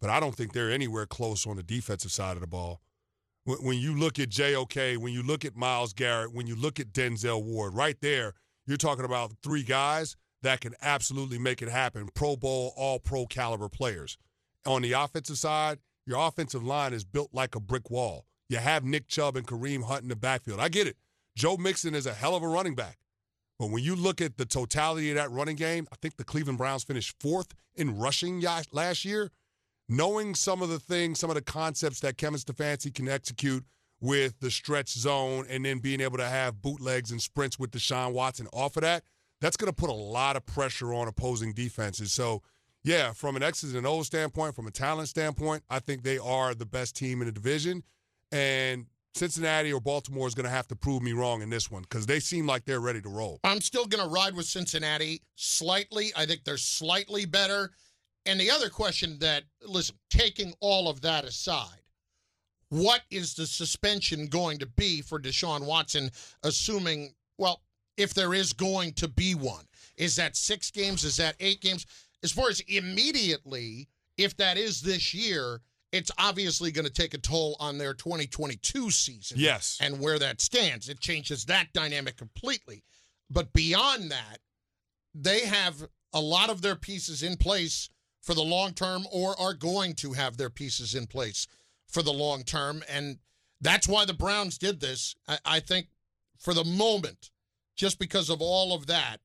but 0.00 0.10
I 0.10 0.20
don't 0.20 0.36
think 0.36 0.52
they're 0.52 0.70
anywhere 0.70 1.06
close 1.06 1.44
on 1.44 1.56
the 1.56 1.64
defensive 1.64 2.12
side 2.12 2.36
of 2.36 2.40
the 2.40 2.46
ball. 2.46 2.82
When 3.48 3.78
you 3.78 3.96
look 3.96 4.18
at 4.18 4.28
JOK, 4.28 5.00
when 5.00 5.12
you 5.12 5.22
look 5.22 5.44
at 5.44 5.56
Myles 5.56 5.92
Garrett, 5.92 6.34
when 6.34 6.46
you 6.46 6.54
look 6.54 6.78
at 6.78 6.92
Denzel 6.92 7.42
Ward, 7.42 7.74
right 7.74 7.96
there, 8.00 8.34
you're 8.66 8.76
talking 8.76 9.04
about 9.04 9.32
three 9.42 9.62
guys– 9.62 10.16
that 10.42 10.60
can 10.60 10.74
absolutely 10.82 11.38
make 11.38 11.62
it 11.62 11.68
happen. 11.68 12.08
Pro 12.14 12.36
Bowl, 12.36 12.72
all 12.76 12.98
pro 12.98 13.26
caliber 13.26 13.68
players. 13.68 14.18
On 14.66 14.82
the 14.82 14.92
offensive 14.92 15.38
side, 15.38 15.78
your 16.06 16.26
offensive 16.26 16.62
line 16.62 16.92
is 16.92 17.04
built 17.04 17.30
like 17.32 17.54
a 17.54 17.60
brick 17.60 17.90
wall. 17.90 18.24
You 18.48 18.58
have 18.58 18.84
Nick 18.84 19.08
Chubb 19.08 19.36
and 19.36 19.46
Kareem 19.46 19.84
Hunt 19.84 20.02
in 20.02 20.08
the 20.08 20.16
backfield. 20.16 20.60
I 20.60 20.68
get 20.68 20.86
it. 20.86 20.96
Joe 21.36 21.56
Mixon 21.56 21.94
is 21.94 22.06
a 22.06 22.14
hell 22.14 22.34
of 22.34 22.42
a 22.42 22.48
running 22.48 22.74
back. 22.74 22.98
But 23.58 23.70
when 23.70 23.82
you 23.82 23.96
look 23.96 24.20
at 24.20 24.36
the 24.36 24.46
totality 24.46 25.10
of 25.10 25.16
that 25.16 25.30
running 25.30 25.56
game, 25.56 25.86
I 25.92 25.96
think 26.00 26.16
the 26.16 26.24
Cleveland 26.24 26.58
Browns 26.58 26.84
finished 26.84 27.14
fourth 27.20 27.54
in 27.74 27.98
rushing 27.98 28.40
last 28.72 29.04
year. 29.04 29.30
Knowing 29.88 30.34
some 30.34 30.62
of 30.62 30.68
the 30.68 30.78
things, 30.78 31.18
some 31.18 31.30
of 31.30 31.36
the 31.36 31.42
concepts 31.42 32.00
that 32.00 32.18
Kevin 32.18 32.38
Stefanski 32.38 32.94
can 32.94 33.08
execute 33.08 33.64
with 34.00 34.38
the 34.40 34.50
stretch 34.50 34.90
zone 34.90 35.46
and 35.48 35.64
then 35.64 35.78
being 35.78 36.00
able 36.00 36.18
to 36.18 36.28
have 36.28 36.62
bootlegs 36.62 37.10
and 37.10 37.20
sprints 37.20 37.58
with 37.58 37.70
Deshaun 37.70 38.12
Watson 38.12 38.46
off 38.52 38.76
of 38.76 38.82
that, 38.82 39.02
that's 39.40 39.56
going 39.56 39.72
to 39.72 39.76
put 39.76 39.90
a 39.90 39.94
lot 39.94 40.36
of 40.36 40.44
pressure 40.46 40.92
on 40.92 41.08
opposing 41.08 41.52
defenses. 41.52 42.12
So, 42.12 42.42
yeah, 42.84 43.12
from 43.12 43.36
an 43.36 43.42
X's 43.42 43.74
and 43.74 43.86
O's 43.86 44.06
standpoint, 44.06 44.54
from 44.54 44.66
a 44.66 44.70
talent 44.70 45.08
standpoint, 45.08 45.62
I 45.68 45.78
think 45.78 46.02
they 46.02 46.18
are 46.18 46.54
the 46.54 46.66
best 46.66 46.96
team 46.96 47.20
in 47.20 47.26
the 47.26 47.32
division. 47.32 47.82
And 48.30 48.86
Cincinnati 49.14 49.72
or 49.72 49.80
Baltimore 49.80 50.28
is 50.28 50.34
going 50.34 50.44
to 50.44 50.50
have 50.50 50.68
to 50.68 50.76
prove 50.76 51.02
me 51.02 51.12
wrong 51.12 51.42
in 51.42 51.50
this 51.50 51.70
one 51.70 51.82
because 51.82 52.06
they 52.06 52.20
seem 52.20 52.46
like 52.46 52.64
they're 52.64 52.80
ready 52.80 53.00
to 53.00 53.08
roll. 53.08 53.40
I'm 53.42 53.60
still 53.60 53.86
going 53.86 54.04
to 54.04 54.10
ride 54.10 54.34
with 54.34 54.46
Cincinnati 54.46 55.22
slightly. 55.34 56.12
I 56.16 56.26
think 56.26 56.44
they're 56.44 56.56
slightly 56.56 57.24
better. 57.24 57.72
And 58.26 58.38
the 58.38 58.50
other 58.50 58.68
question 58.68 59.18
that, 59.20 59.44
listen, 59.66 59.96
taking 60.10 60.54
all 60.60 60.88
of 60.88 61.00
that 61.02 61.24
aside, 61.24 61.82
what 62.68 63.02
is 63.10 63.34
the 63.34 63.46
suspension 63.46 64.26
going 64.26 64.58
to 64.58 64.66
be 64.66 65.00
for 65.00 65.18
Deshaun 65.18 65.64
Watson, 65.64 66.10
assuming, 66.42 67.14
well, 67.38 67.62
if 67.96 68.14
there 68.14 68.32
is 68.32 68.52
going 68.52 68.92
to 68.94 69.08
be 69.08 69.34
one. 69.34 69.64
Is 69.96 70.16
that 70.16 70.36
six 70.36 70.70
games? 70.70 71.04
Is 71.04 71.16
that 71.16 71.34
eight 71.40 71.60
games? 71.60 71.84
As 72.22 72.32
far 72.32 72.48
as 72.48 72.60
immediately, 72.60 73.88
if 74.16 74.36
that 74.36 74.56
is 74.56 74.80
this 74.80 75.12
year, 75.12 75.60
it's 75.90 76.10
obviously 76.18 76.70
going 76.70 76.86
to 76.86 76.92
take 76.92 77.14
a 77.14 77.18
toll 77.18 77.56
on 77.58 77.78
their 77.78 77.94
2022 77.94 78.90
season. 78.90 79.38
Yes. 79.38 79.78
And 79.80 79.98
where 80.00 80.18
that 80.18 80.40
stands. 80.40 80.88
It 80.88 81.00
changes 81.00 81.46
that 81.46 81.72
dynamic 81.72 82.16
completely. 82.16 82.84
But 83.30 83.52
beyond 83.52 84.10
that, 84.10 84.38
they 85.14 85.40
have 85.40 85.88
a 86.12 86.20
lot 86.20 86.50
of 86.50 86.62
their 86.62 86.76
pieces 86.76 87.22
in 87.22 87.36
place 87.36 87.90
for 88.28 88.34
the 88.34 88.42
long 88.42 88.74
term 88.74 89.06
or 89.10 89.34
are 89.40 89.54
going 89.54 89.94
to 89.94 90.12
have 90.12 90.36
their 90.36 90.50
pieces 90.50 90.94
in 90.94 91.06
place 91.06 91.46
for 91.86 92.02
the 92.02 92.12
long 92.12 92.42
term. 92.42 92.82
And 92.86 93.20
that's 93.62 93.88
why 93.88 94.04
the 94.04 94.12
Browns 94.12 94.58
did 94.58 94.80
this. 94.80 95.14
I, 95.26 95.38
I 95.46 95.60
think 95.60 95.86
for 96.38 96.52
the 96.52 96.62
moment, 96.62 97.30
just 97.74 97.98
because 97.98 98.28
of 98.28 98.42
all 98.42 98.74
of 98.74 98.86
that, 98.88 99.16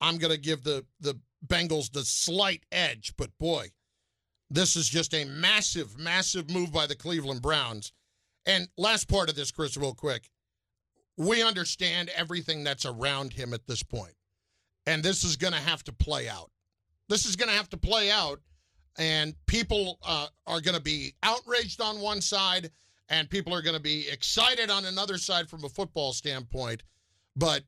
I'm 0.00 0.16
going 0.16 0.32
to 0.32 0.40
give 0.40 0.62
the, 0.62 0.84
the 1.00 1.18
Bengals 1.44 1.90
the 1.90 2.04
slight 2.04 2.62
edge. 2.70 3.14
But 3.18 3.36
boy, 3.36 3.70
this 4.48 4.76
is 4.76 4.88
just 4.88 5.12
a 5.12 5.24
massive, 5.24 5.98
massive 5.98 6.48
move 6.48 6.72
by 6.72 6.86
the 6.86 6.94
Cleveland 6.94 7.42
Browns. 7.42 7.92
And 8.46 8.68
last 8.78 9.08
part 9.08 9.28
of 9.28 9.34
this, 9.34 9.50
Chris, 9.50 9.76
real 9.76 9.92
quick. 9.92 10.30
We 11.16 11.42
understand 11.42 12.10
everything 12.14 12.62
that's 12.62 12.86
around 12.86 13.32
him 13.32 13.54
at 13.54 13.66
this 13.66 13.82
point. 13.82 14.14
And 14.86 15.02
this 15.02 15.24
is 15.24 15.36
going 15.36 15.52
to 15.52 15.58
have 15.58 15.82
to 15.82 15.92
play 15.92 16.28
out. 16.28 16.52
This 17.08 17.26
is 17.26 17.34
going 17.34 17.48
to 17.50 17.56
have 17.56 17.68
to 17.70 17.76
play 17.76 18.08
out. 18.08 18.40
And 18.98 19.34
people 19.46 19.98
uh, 20.06 20.26
are 20.46 20.60
going 20.60 20.76
to 20.76 20.82
be 20.82 21.14
outraged 21.22 21.80
on 21.80 22.00
one 22.00 22.20
side, 22.20 22.70
and 23.08 23.28
people 23.28 23.54
are 23.54 23.62
going 23.62 23.76
to 23.76 23.82
be 23.82 24.08
excited 24.08 24.70
on 24.70 24.84
another 24.84 25.18
side 25.18 25.48
from 25.48 25.64
a 25.64 25.68
football 25.68 26.12
standpoint. 26.12 26.82
But 27.36 27.62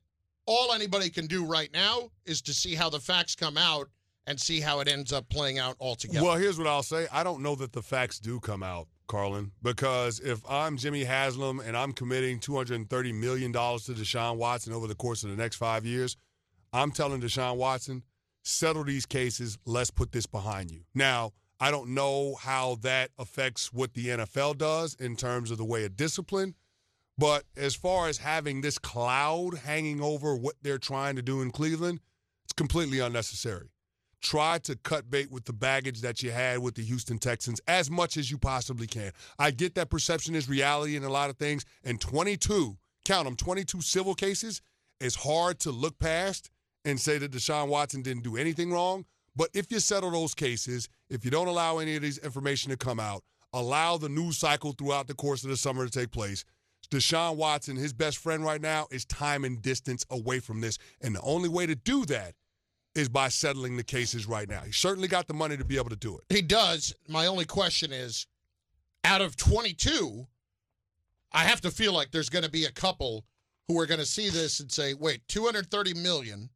all 0.45 0.73
anybody 0.73 1.09
can 1.09 1.25
do 1.25 1.45
right 1.45 1.71
now 1.73 2.11
is 2.25 2.41
to 2.43 2.53
see 2.53 2.75
how 2.75 2.89
the 2.89 2.99
facts 2.99 3.35
come 3.35 3.57
out 3.57 3.89
and 4.27 4.39
see 4.39 4.59
how 4.59 4.79
it 4.79 4.87
ends 4.87 5.13
up 5.13 5.27
playing 5.29 5.59
out 5.59 5.75
altogether. 5.79 6.23
Well, 6.23 6.35
here's 6.35 6.57
what 6.57 6.67
I'll 6.67 6.83
say. 6.83 7.07
I 7.11 7.23
don't 7.23 7.41
know 7.41 7.55
that 7.55 7.73
the 7.73 7.81
facts 7.81 8.19
do 8.19 8.39
come 8.39 8.63
out, 8.63 8.87
Carlin, 9.07 9.51
because 9.61 10.19
if 10.19 10.39
I'm 10.49 10.77
Jimmy 10.77 11.03
Haslam 11.03 11.59
and 11.59 11.77
I'm 11.77 11.93
committing 11.93 12.39
$230 12.39 13.13
million 13.13 13.51
to 13.51 13.57
Deshaun 13.59 14.37
Watson 14.37 14.73
over 14.73 14.87
the 14.87 14.95
course 14.95 15.23
of 15.23 15.29
the 15.29 15.35
next 15.35 15.57
five 15.57 15.85
years, 15.85 16.17
I'm 16.73 16.91
telling 16.91 17.21
Deshaun 17.21 17.57
Watson, 17.57 18.03
settle 18.45 18.83
these 18.83 19.05
cases. 19.05 19.57
Let's 19.65 19.91
put 19.91 20.11
this 20.11 20.25
behind 20.25 20.71
you. 20.71 20.81
Now, 20.93 21.33
I 21.59 21.71
don't 21.71 21.89
know 21.89 22.35
how 22.35 22.75
that 22.81 23.11
affects 23.17 23.73
what 23.73 23.93
the 23.93 24.07
NFL 24.07 24.57
does 24.57 24.95
in 24.95 25.15
terms 25.15 25.51
of 25.51 25.57
the 25.57 25.65
way 25.65 25.85
of 25.85 25.95
discipline. 25.95 26.55
But 27.17 27.43
as 27.55 27.75
far 27.75 28.09
as 28.09 28.17
having 28.17 28.59
this 28.61 28.77
cloud 28.77 29.59
hanging 29.59 30.01
over 30.01 30.35
what 30.35 30.55
they're 30.61 30.77
trying 30.77 31.15
to 31.15 31.21
do 31.21 31.41
in 31.41 31.51
Cleveland, 31.51 32.01
it's 32.43 32.53
completely 32.53 32.99
unnecessary 32.99 33.69
try 34.25 34.57
to 34.57 34.75
cut 34.77 35.09
bait 35.11 35.31
with 35.31 35.45
the 35.45 35.53
baggage 35.53 36.01
that 36.01 36.23
you 36.23 36.31
had 36.31 36.57
with 36.57 36.73
the 36.73 36.81
Houston 36.81 37.19
Texans 37.19 37.61
as 37.67 37.91
much 37.91 38.17
as 38.17 38.31
you 38.31 38.39
possibly 38.39 38.87
can. 38.87 39.11
I 39.37 39.51
get 39.51 39.75
that 39.75 39.91
perception 39.91 40.33
is 40.35 40.49
reality 40.49 40.95
in 40.95 41.03
a 41.03 41.09
lot 41.09 41.29
of 41.29 41.37
things, 41.37 41.63
and 41.83 42.01
22, 42.01 42.75
count 43.05 43.25
them, 43.25 43.35
22 43.35 43.81
civil 43.81 44.15
cases 44.15 44.61
is 44.99 45.15
hard 45.15 45.59
to 45.59 45.71
look 45.71 45.99
past 45.99 46.49
and 46.85 46.99
say 46.99 47.17
that 47.17 47.31
Deshaun 47.31 47.67
Watson 47.67 48.01
didn't 48.01 48.23
do 48.23 48.37
anything 48.37 48.71
wrong. 48.71 49.05
But 49.35 49.49
if 49.53 49.71
you 49.71 49.79
settle 49.79 50.11
those 50.11 50.33
cases, 50.33 50.87
if 51.09 51.25
you 51.25 51.31
don't 51.31 51.47
allow 51.47 51.79
any 51.79 51.95
of 51.95 52.01
these 52.01 52.19
information 52.19 52.71
to 52.71 52.77
come 52.77 52.99
out, 52.99 53.23
allow 53.51 53.97
the 53.97 54.07
news 54.07 54.37
cycle 54.37 54.71
throughout 54.71 55.07
the 55.07 55.13
course 55.13 55.43
of 55.43 55.49
the 55.49 55.57
summer 55.57 55.85
to 55.85 55.91
take 55.91 56.11
place, 56.11 56.45
Deshaun 56.89 57.35
Watson, 57.35 57.75
his 57.75 57.93
best 57.93 58.17
friend 58.17 58.43
right 58.45 58.61
now, 58.61 58.87
is 58.91 59.03
time 59.05 59.43
and 59.43 59.61
distance 59.61 60.05
away 60.09 60.39
from 60.39 60.61
this. 60.61 60.77
And 61.01 61.15
the 61.15 61.21
only 61.21 61.49
way 61.49 61.65
to 61.65 61.75
do 61.75 62.05
that 62.05 62.35
is 62.93 63.09
by 63.09 63.27
settling 63.27 63.75
the 63.75 63.83
cases 63.83 64.25
right 64.25 64.47
now. 64.47 64.61
He 64.61 64.71
certainly 64.71 65.07
got 65.07 65.27
the 65.27 65.33
money 65.33 65.57
to 65.57 65.65
be 65.65 65.77
able 65.77 65.89
to 65.89 65.95
do 65.95 66.17
it. 66.17 66.23
He 66.33 66.41
does. 66.41 66.93
My 67.09 67.25
only 67.25 67.45
question 67.45 67.91
is 67.91 68.27
out 69.03 69.21
of 69.21 69.35
22, 69.35 70.25
I 71.33 71.43
have 71.43 71.59
to 71.61 71.71
feel 71.71 71.91
like 71.91 72.11
there's 72.11 72.29
going 72.29 72.45
to 72.45 72.51
be 72.51 72.65
a 72.65 72.71
couple 72.71 73.25
who 73.67 73.79
are 73.79 73.85
going 73.85 73.99
to 73.99 74.05
see 74.05 74.29
this 74.29 74.59
and 74.59 74.71
say, 74.71 74.93
"Wait, 74.93 75.27
230 75.27 75.93
million, 75.95 76.49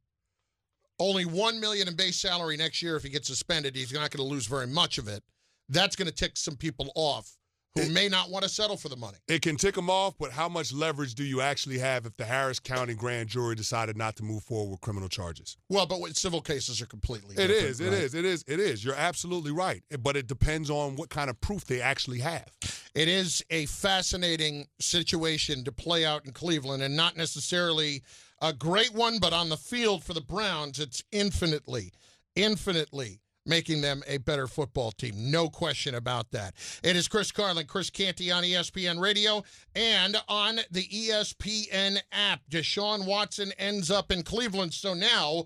only 1.00 1.26
1 1.26 1.60
million 1.60 1.88
in 1.88 1.96
base 1.96 2.18
salary 2.18 2.58
next 2.58 2.82
year 2.82 2.96
if 2.96 3.04
he 3.04 3.10
gets 3.10 3.28
suspended, 3.28 3.76
he's 3.76 3.92
not 3.94 4.12
going 4.12 4.24
to 4.28 4.30
lose 4.34 4.46
very 4.48 4.68
much 4.68 4.98
of 4.98 5.08
it." 5.08 5.24
That's 5.70 5.96
going 5.96 6.08
to 6.08 6.14
tick 6.14 6.36
some 6.36 6.56
people 6.56 6.92
off 6.96 7.36
who 7.76 7.82
It- 7.84 7.92
may 7.92 8.10
not 8.10 8.32
want 8.32 8.42
to 8.42 8.50
settle 8.50 8.76
for 8.76 8.90
the 8.90 8.96
money. 8.96 9.20
It 9.28 9.44
can 9.44 9.56
tick 9.56 9.76
them 9.76 9.92
off, 9.92 10.16
but 10.18 10.32
how 10.32 10.50
much 10.50 10.74
leverage 10.74 11.14
do 11.14 11.24
you 11.24 11.42
actually 11.42 11.78
have 11.78 12.08
if 12.08 12.18
the 12.18 12.26
Harris 12.26 12.60
County 12.60 12.96
grand 12.96 13.30
jury 13.30 13.54
decided 13.56 13.96
not 13.96 14.16
to 14.16 14.24
move 14.24 14.44
forward 14.44 14.72
with 14.72 14.82
criminal 14.82 15.08
charges? 15.08 15.56
Well, 15.70 15.86
but 15.86 16.18
civil 16.18 16.42
cases 16.42 16.82
are 16.82 16.88
completely 16.88 17.36
It 17.38 17.52
is, 17.52 17.80
it 17.80 17.86
right? 17.92 17.94
is, 17.94 18.16
it 18.16 18.26
is, 18.26 18.44
it 18.48 18.60
is. 18.60 18.84
You're 18.84 18.96
absolutely 18.96 19.52
right. 19.52 19.84
But 20.00 20.18
it 20.18 20.26
depends 20.26 20.72
on 20.72 20.96
what 20.96 21.12
kind 21.12 21.30
of 21.30 21.40
proof 21.42 21.64
they 21.66 21.80
actually 21.80 22.20
have. 22.22 22.48
It 22.96 23.08
is 23.08 23.44
a 23.52 23.68
fascinating 23.68 24.68
situation 24.82 25.64
to 25.66 25.72
play 25.72 26.06
out 26.06 26.26
in 26.26 26.32
Cleveland 26.32 26.82
and 26.82 26.96
not 26.96 27.16
necessarily 27.16 28.02
a 28.42 28.54
great 28.54 28.94
one, 28.94 29.20
but 29.20 29.34
on 29.34 29.50
the 29.50 29.58
field 29.58 30.04
for 30.04 30.14
the 30.14 30.22
Browns, 30.22 30.80
it's 30.80 31.04
infinitely, 31.12 31.92
infinitely 32.36 33.22
making 33.46 33.82
them 33.82 34.04
a 34.08 34.18
better 34.18 34.48
football 34.48 34.92
team. 34.92 35.32
No 35.32 35.50
question 35.50 35.96
about 35.96 36.32
that. 36.32 36.54
It 36.84 36.96
is 36.96 37.08
Chris 37.08 37.32
Carlin, 37.32 37.66
Chris 37.66 37.90
Canty 37.90 38.32
on 38.32 38.44
ESPN 38.44 39.00
Radio 39.00 39.44
and 39.76 40.18
on 40.28 40.60
the 40.72 40.84
ESPN 40.84 42.00
app. 42.12 42.42
Deshaun 42.50 43.06
Watson 43.06 43.52
ends 43.58 43.90
up 43.90 44.12
in 44.12 44.24
Cleveland. 44.24 44.74
So 44.74 44.94
now, 44.94 45.46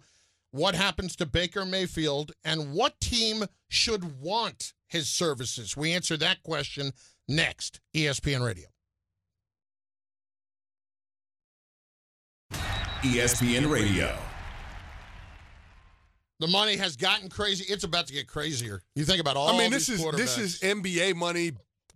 what 0.52 0.76
happens 0.76 1.16
to 1.16 1.26
Baker 1.26 1.66
Mayfield 1.66 2.34
and 2.44 2.74
what 2.74 3.00
team 3.00 3.46
should 3.70 4.22
want 4.22 4.74
his 4.88 5.10
services? 5.10 5.76
We 5.78 5.94
answer 5.94 6.18
that 6.18 6.44
question 6.44 6.92
next. 7.28 7.80
ESPN 7.96 8.46
Radio. 8.46 8.73
ESPN 13.04 13.70
Radio. 13.70 14.18
The 16.40 16.48
money 16.48 16.78
has 16.78 16.96
gotten 16.96 17.30
crazy. 17.30 17.66
It's 17.72 17.84
about 17.84 18.08
to 18.08 18.14
get 18.14 18.28
crazier. 18.28 18.82
You 18.96 19.04
think 19.06 19.20
about 19.20 19.36
all. 19.38 19.50
I 19.50 19.58
mean, 19.58 19.72
this 19.72 19.88
these 19.88 20.04
is 20.04 20.12
this 20.16 20.38
is. 20.38 20.60
NBA 20.62 21.16
money, 21.16 21.52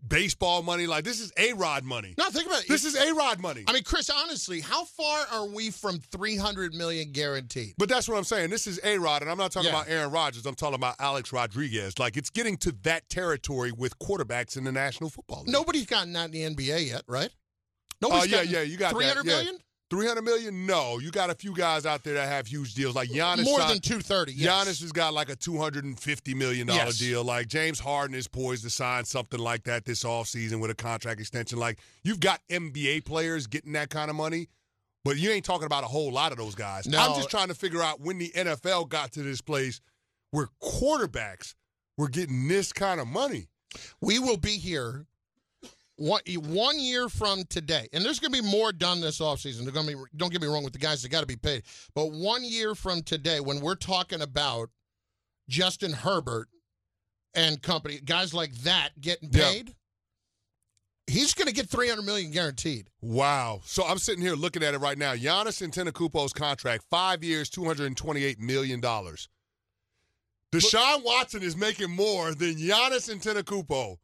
baseball 0.05 0.61
money. 0.63 0.85
Like 0.85 1.03
this 1.05 1.19
is 1.21 1.31
A 1.37 1.53
Rod 1.53 1.83
money. 1.85 2.13
no. 2.17 2.29
Think 2.29 2.45
about 2.47 2.61
it. 2.63 2.67
This 2.69 2.83
is 2.85 2.95
A 2.95 3.13
Rod 3.13 3.39
money. 3.39 3.63
I 3.67 3.73
mean, 3.73 3.83
Chris. 3.83 4.09
Honestly, 4.09 4.59
how 4.61 4.83
far 4.83 5.25
are 5.31 5.47
we 5.47 5.69
from 5.71 5.99
three 5.99 6.35
hundred 6.37 6.73
million 6.73 7.11
guaranteed? 7.13 7.73
But 7.77 7.87
that's 7.89 8.07
what 8.07 8.17
I'm 8.17 8.23
saying. 8.25 8.49
This 8.49 8.67
is 8.67 8.79
A 8.83 8.97
Rod, 8.97 9.21
and 9.21 9.31
I'm 9.31 9.37
not 9.37 9.51
talking 9.53 9.69
Yeah. 9.69 9.75
about 9.81 9.89
Aaron 9.89 10.11
Rodgers. 10.11 10.45
I'm 10.45 10.55
talking 10.55 10.75
about 10.75 10.95
Alex 10.99 11.31
Rodriguez. 11.33 11.97
Like 11.99 12.15
it's 12.17 12.29
getting 12.29 12.57
to 12.57 12.73
that 12.83 13.07
territory 13.09 13.71
with 13.71 13.97
quarterbacks 13.99 14.55
in 14.57 14.65
the 14.65 14.71
National 14.73 15.09
Football 15.09 15.43
League. 15.43 15.53
Nobody's 15.53 15.85
gotten 15.85 16.11
that 16.13 16.33
in 16.33 16.55
the 16.55 16.55
NBA 16.55 16.89
yet, 16.89 17.03
right? 17.07 17.29
Oh 18.03 18.09
Nobody's 18.09 18.31
yeah, 18.31 18.37
gotten 18.39 18.51
yeah, 18.51 18.61
you 18.61 18.77
got 18.77 18.93
three 18.93 19.05
that. 19.05 19.15
hundred 19.15 19.29
yeah. 19.29 19.37
million. 19.37 19.57
300 19.89 20.21
million? 20.21 20.65
No, 20.65 20.99
you 20.99 21.11
got 21.11 21.29
a 21.29 21.35
few 21.35 21.53
guys 21.55 21.85
out 21.85 22.03
there 22.03 22.15
that 22.15 22.27
have 22.27 22.45
huge 22.47 22.73
deals. 22.73 22.95
Like 22.95 23.09
Giannis. 23.09 23.45
More 23.45 23.59
signed- 23.59 23.75
than 23.75 23.79
two 23.81 23.99
thirty. 24.01 24.33
Giannis 24.35 24.81
has 24.81 24.91
got 24.91 25.13
like 25.13 25.29
a 25.29 25.35
$250 25.35 26.35
million 26.35 26.67
Yes. 26.67 26.97
deal. 26.97 27.23
Like 27.23 27.47
James 27.47 27.79
Harden 27.79 28.15
is 28.15 28.27
poised 28.27 28.63
to 28.63 28.69
sign 28.69 29.05
something 29.05 29.39
like 29.39 29.63
that 29.63 29.85
this 29.85 30.03
offseason 30.03 30.59
with 30.59 30.71
a 30.71 30.75
contract 30.75 31.19
extension. 31.21 31.57
Like 31.57 31.79
you've 32.03 32.19
got 32.19 32.41
NBA 32.49 33.05
players 33.05 33.47
getting 33.47 33.73
that 33.73 33.89
kind 33.89 34.09
of 34.09 34.15
money, 34.15 34.47
but 35.05 35.17
you 35.17 35.29
ain't 35.29 35.45
talking 35.45 35.65
about 35.65 35.83
a 35.83 35.87
whole 35.87 36.11
lot 36.11 36.31
of 36.33 36.37
those 36.37 36.55
guys. 36.55 36.85
No. 36.87 36.99
I'm 36.99 37.15
just 37.15 37.29
trying 37.29 37.47
to 37.47 37.55
figure 37.55 37.81
out 37.81 38.01
when 38.01 38.17
the 38.17 38.29
NFL 38.35 38.89
got 38.89 39.13
to 39.13 39.23
this 39.23 39.39
place 39.41 39.79
where 40.31 40.47
quarterbacks 40.61 41.55
were 41.97 42.09
getting 42.09 42.47
this 42.47 42.73
kind 42.73 42.99
of 42.99 43.07
money. 43.07 43.47
We 44.01 44.19
will 44.19 44.37
be 44.37 44.57
here 44.57 45.05
one, 45.97 46.21
one 46.47 46.79
year 46.79 47.09
from 47.09 47.43
today, 47.49 47.87
and 47.93 48.03
there's 48.05 48.19
going 48.19 48.33
to 48.33 48.41
be 48.41 48.47
more 48.49 48.71
done 48.71 49.01
this 49.01 49.19
offseason. 49.19 49.63
They're 49.63 49.71
going 49.73 49.87
to 49.87 49.95
be. 49.97 50.03
Don't 50.15 50.31
get 50.31 50.41
me 50.41 50.47
wrong 50.47 50.63
with 50.63 50.73
the 50.73 50.79
guys 50.79 51.01
that 51.03 51.09
got 51.09 51.21
to 51.21 51.27
be 51.27 51.35
paid, 51.35 51.63
but 51.93 52.11
one 52.11 52.43
year 52.43 52.75
from 52.75 53.01
today, 53.01 53.39
when 53.39 53.59
we're 53.59 53.75
talking 53.75 54.21
about 54.21 54.69
Justin 55.49 55.93
Herbert 55.93 56.47
and 57.33 57.61
company, 57.61 57.99
guys 58.03 58.33
like 58.33 58.53
that 58.59 58.99
getting 59.01 59.29
Yeah. 59.31 59.51
paid, 59.51 59.75
he's 61.07 61.33
going 61.33 61.47
to 61.47 61.53
get 61.53 61.69
300 61.69 62.01
million 62.03 62.31
guaranteed. 62.31 62.89
Wow. 63.01 63.61
So 63.63 63.85
I'm 63.85 63.97
sitting 63.97 64.23
here 64.23 64.35
looking 64.35 64.63
at 64.63 64.73
it 64.73 64.79
right 64.79 64.97
now. 64.97 65.13
Giannis 65.13 65.65
Antetokounmpo's 65.65 66.33
contract, 66.33 66.83
five 66.89 67.23
years, 67.23 67.49
$228 67.49 68.39
million. 68.39 68.81
Deshaun 68.81 69.27
Watson 71.03 71.43
is 71.43 71.55
making 71.57 71.91
more 71.91 72.33
than 72.33 72.55
Giannis 72.55 73.13
Antetokounmpo, 73.13 73.97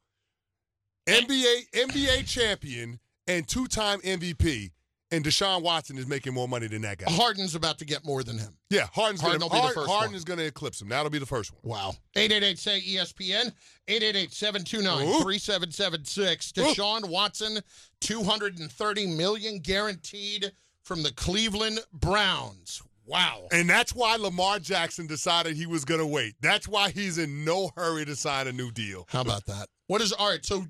NBA 1.08 1.72
NBA 1.74 2.28
champion 2.28 3.00
and 3.28 3.48
two-time 3.48 4.00
MVP, 4.02 4.72
and 5.12 5.24
Deshaun 5.24 5.62
Watson 5.62 5.98
is 5.98 6.08
making 6.08 6.34
more 6.34 6.48
money 6.48 6.68
than 6.68 6.82
that 6.82 6.98
guy. 6.98 7.12
Harden's 7.12 7.56
about 7.56 7.78
to 7.80 7.86
get 7.86 8.04
more 8.04 8.24
than 8.24 8.38
him. 8.38 8.58
Yeah, 8.70 8.88
Harden's 8.92 9.22
Harden 9.22 9.42
gonna, 9.42 9.54
will 9.54 9.68
be 9.68 9.74
the 9.74 9.80
Hard- 9.80 9.90
Harden 9.90 10.16
is 10.16 10.24
going 10.24 10.40
to 10.40 10.46
eclipse 10.46 10.82
him. 10.82 10.90
That'll 10.90 11.12
be 11.12 11.20
the 11.20 11.26
first 11.26 11.52
one. 11.62 11.78
Wow. 11.78 11.94
888 12.16 12.58
say 12.58 12.82
ESPN, 12.82 13.54
888 13.88 14.34
729 14.34 15.08
Ooh. 15.08 15.22
3776. 15.22 16.52
Deshaun 16.54 17.10
Watson, 17.10 17.60
230 18.02 19.08
million 19.08 19.60
guaranteed 19.60 20.52
from 20.82 21.04
the 21.04 21.12
Cleveland 21.14 21.80
Browns. 21.94 22.82
Wow. 23.06 23.48
And 23.52 23.70
that's 23.70 23.94
why 23.94 24.16
Lamar 24.16 24.60
Jackson 24.60 25.08
decided 25.08 25.56
he 25.56 25.66
was 25.66 25.84
going 25.86 26.00
to 26.00 26.08
wait. 26.08 26.36
That's 26.42 26.68
why 26.68 26.90
he's 26.90 27.18
in 27.18 27.44
no 27.44 27.72
hurry 27.76 28.06
to 28.06 28.16
sign 28.16 28.48
a 28.48 28.54
new 28.54 28.72
deal. 28.72 29.06
How 29.10 29.22
about 29.22 29.46
that? 29.46 29.68
What 29.88 30.02
is, 30.02 30.14
all 30.14 30.30
right, 30.30 30.46
so 30.46 30.66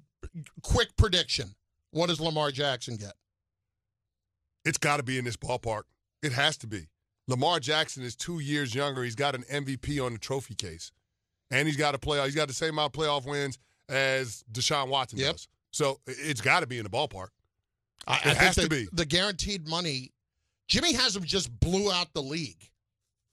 quick 0.61 0.95
prediction. 0.97 1.55
What 1.91 2.07
does 2.09 2.19
Lamar 2.19 2.51
Jackson 2.51 2.95
get? 2.97 3.13
It's 4.65 4.77
got 4.77 4.97
to 4.97 5.03
be 5.03 5.17
in 5.17 5.25
this 5.25 5.37
ballpark. 5.37 5.83
It 6.21 6.31
has 6.31 6.57
to 6.57 6.67
be. 6.67 6.87
Lamar 7.27 7.59
Jackson 7.59 8.03
is 8.03 8.15
two 8.15 8.39
years 8.39 8.73
younger. 8.73 9.03
He's 9.03 9.15
got 9.15 9.35
an 9.35 9.43
MVP 9.43 10.03
on 10.03 10.13
the 10.13 10.19
trophy 10.19 10.55
case, 10.55 10.91
and 11.51 11.67
he's 11.67 11.77
got 11.77 11.95
a 11.95 11.97
playoff. 11.97 12.25
He's 12.25 12.35
got 12.35 12.47
the 12.47 12.53
same 12.53 12.71
amount 12.71 12.95
of 12.95 13.01
playoff 13.01 13.25
wins 13.25 13.57
as 13.89 14.43
Deshaun 14.51 14.87
Watson 14.87 15.19
Yep. 15.19 15.31
does. 15.33 15.47
So 15.71 15.99
it's 16.07 16.41
got 16.41 16.61
to 16.61 16.67
be 16.67 16.77
in 16.77 16.83
the 16.83 16.89
ballpark. 16.89 17.29
I, 18.07 18.17
It 18.17 18.25
I 18.25 18.33
has 18.33 18.55
think 18.55 18.69
to 18.69 18.75
be. 18.75 18.87
the 18.91 19.05
guaranteed 19.05 19.67
money. 19.67 20.11
Jimmy 20.67 20.93
Haslam 20.93 21.25
just 21.25 21.57
blew 21.59 21.91
out 21.91 22.13
the 22.13 22.21
league. 22.23 22.69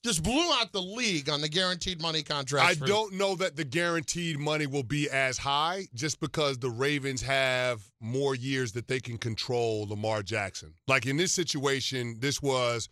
Just 0.03 0.23
blew 0.23 0.51
out 0.55 0.73
the 0.73 0.81
league 0.81 1.29
on 1.29 1.43
the 1.43 1.49
guaranteed 1.49 2.01
money 2.01 2.23
contract. 2.23 2.83
I 2.83 2.87
don't 2.87 3.15
know 3.15 3.35
that 3.37 3.57
the 3.57 3.65
guaranteed 3.65 4.39
money 4.39 4.67
will 4.67 4.83
be 4.83 5.11
as 5.11 5.37
high 5.37 5.89
just 5.95 6.21
because 6.21 6.57
the 6.59 6.71
Ravens 6.71 7.21
have 7.21 7.83
more 8.01 8.35
years 8.35 8.73
that 8.73 8.89
they 8.89 8.99
can 8.99 9.19
control 9.19 9.87
Lamar 9.87 10.23
Jackson. 10.23 10.73
Like 10.89 11.05
in 11.05 11.19
this 11.19 11.33
situation, 11.33 12.17
this 12.19 12.41
was, 12.41 12.89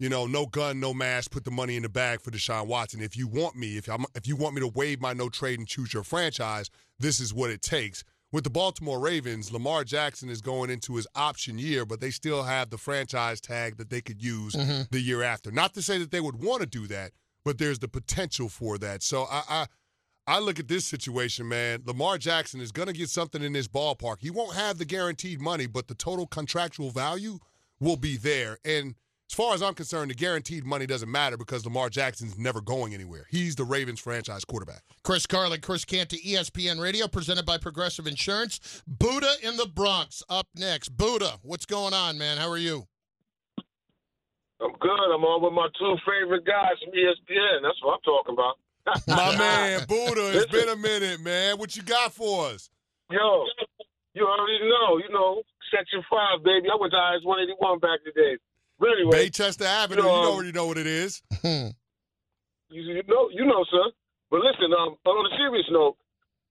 you 0.00 0.08
know, 0.08 0.26
no 0.26 0.46
gun, 0.46 0.80
no 0.80 0.92
mask, 0.92 1.30
put 1.30 1.44
the 1.44 1.52
money 1.52 1.76
in 1.76 1.84
the 1.84 1.88
bag 1.88 2.20
for 2.20 2.32
Deshaun 2.32 2.66
Watson. 2.66 3.00
If 3.00 3.16
you 3.16 3.28
want 3.28 3.54
me, 3.54 3.76
if 3.76 3.88
I'm, 3.88 4.04
if 4.16 4.26
you 4.26 4.34
want 4.34 4.56
me 4.56 4.60
to 4.60 4.68
waive 4.68 5.00
my 5.00 5.12
no 5.12 5.28
trade 5.28 5.60
and 5.60 5.68
choose 5.68 5.94
your 5.94 6.02
franchise, 6.02 6.70
this 6.98 7.20
is 7.20 7.32
what 7.32 7.50
it 7.50 7.62
takes. 7.62 8.02
With 8.30 8.44
the 8.44 8.50
Baltimore 8.50 9.00
Ravens, 9.00 9.52
Lamar 9.52 9.84
Jackson 9.84 10.28
is 10.28 10.42
going 10.42 10.68
into 10.68 10.96
his 10.96 11.06
option 11.14 11.58
year, 11.58 11.86
but 11.86 12.00
they 12.00 12.10
still 12.10 12.42
have 12.42 12.68
the 12.68 12.76
franchise 12.76 13.40
tag 13.40 13.78
that 13.78 13.88
they 13.88 14.02
could 14.02 14.22
use 14.22 14.54
mm-hmm. 14.54 14.82
the 14.90 15.00
year 15.00 15.22
after. 15.22 15.50
Not 15.50 15.72
to 15.74 15.82
say 15.82 15.96
that 15.98 16.10
they 16.10 16.20
would 16.20 16.42
want 16.42 16.60
to 16.60 16.66
do 16.66 16.86
that, 16.88 17.12
but 17.42 17.56
there's 17.56 17.78
the 17.78 17.88
potential 17.88 18.50
for 18.50 18.76
that. 18.78 19.02
So 19.02 19.26
I, 19.30 19.42
I 19.48 19.66
I 20.26 20.40
look 20.40 20.60
at 20.60 20.68
this 20.68 20.84
situation, 20.84 21.48
man. 21.48 21.84
Lamar 21.86 22.18
Jackson 22.18 22.60
is 22.60 22.70
going 22.70 22.88
to 22.88 22.92
get 22.92 23.08
something 23.08 23.42
in 23.42 23.54
this 23.54 23.66
ballpark. 23.66 24.16
He 24.20 24.28
won't 24.28 24.54
have 24.54 24.76
the 24.76 24.84
guaranteed 24.84 25.40
money, 25.40 25.66
but 25.66 25.88
the 25.88 25.94
total 25.94 26.26
contractual 26.26 26.90
value 26.90 27.38
will 27.80 27.96
be 27.96 28.18
there. 28.18 28.58
And 28.62 28.94
as 29.30 29.34
far 29.34 29.52
as 29.52 29.62
I'm 29.62 29.74
concerned, 29.74 30.10
the 30.10 30.14
guaranteed 30.14 30.64
money 30.64 30.86
doesn't 30.86 31.10
matter 31.10 31.36
because 31.36 31.64
Lamar 31.66 31.90
Jackson's 31.90 32.38
never 32.38 32.62
going 32.62 32.94
anywhere. 32.94 33.26
He's 33.28 33.56
the 33.56 33.64
Ravens 33.64 34.00
franchise 34.00 34.42
quarterback. 34.44 34.82
Chris 35.04 35.26
Carlin, 35.26 35.60
Chris 35.60 35.84
Canty, 35.84 36.16
ESPN 36.18 36.80
Radio, 36.80 37.06
presented 37.08 37.44
by 37.44 37.58
Progressive 37.58 38.06
Insurance. 38.06 38.82
Buddha 38.86 39.30
in 39.42 39.58
the 39.58 39.66
Bronx 39.66 40.22
up 40.30 40.46
next. 40.56 40.90
Buddha, 40.96 41.38
what's 41.42 41.66
going 41.66 41.92
on, 41.92 42.16
man? 42.16 42.38
How 42.38 42.48
are 42.48 42.56
you? 42.56 42.88
I'm 44.60 44.72
good. 44.80 45.14
I'm 45.14 45.22
on 45.22 45.42
with 45.44 45.52
my 45.52 45.68
two 45.78 45.94
favorite 46.08 46.46
guys 46.46 46.80
from 46.82 46.92
ESPN. 46.94 47.62
That's 47.62 47.78
what 47.82 47.94
I'm 47.94 48.04
talking 48.04 48.34
about. 48.34 48.56
My 49.06 49.36
man, 49.36 49.84
Buddha, 49.88 50.32
it's 50.38 50.50
been 50.50 50.70
a 50.70 50.76
minute, 50.76 51.20
man. 51.20 51.58
What 51.58 51.76
you 51.76 51.82
got 51.82 52.14
for 52.14 52.46
us? 52.46 52.70
Yo, 53.10 53.44
you 54.14 54.24
already 54.24 54.64
know. 54.64 54.96
You 54.96 55.12
know, 55.12 55.42
Section 55.70 56.02
5, 56.08 56.42
baby. 56.42 56.68
I 56.72 56.76
went 56.80 56.92
to 56.92 57.00
IS 57.14 57.24
181 57.24 57.78
back 57.78 58.00
in 58.06 58.12
the 58.14 58.16
day. 58.16 58.34
But 58.78 58.90
anyway, 58.94 59.28
Baychester 59.28 59.66
Avenue, 59.66 60.02
You 60.02 60.08
you 60.08 60.14
know, 60.14 60.32
already 60.32 60.52
know 60.52 60.66
what 60.66 60.78
it 60.78 60.86
is. 60.86 61.22
you, 61.42 61.72
you 62.70 63.02
know, 63.08 63.28
you 63.32 63.44
know, 63.44 63.64
sir. 63.70 63.90
But 64.30 64.40
listen, 64.40 64.72
um, 64.72 64.96
on 65.04 65.32
a 65.32 65.36
serious 65.36 65.66
note, 65.70 65.96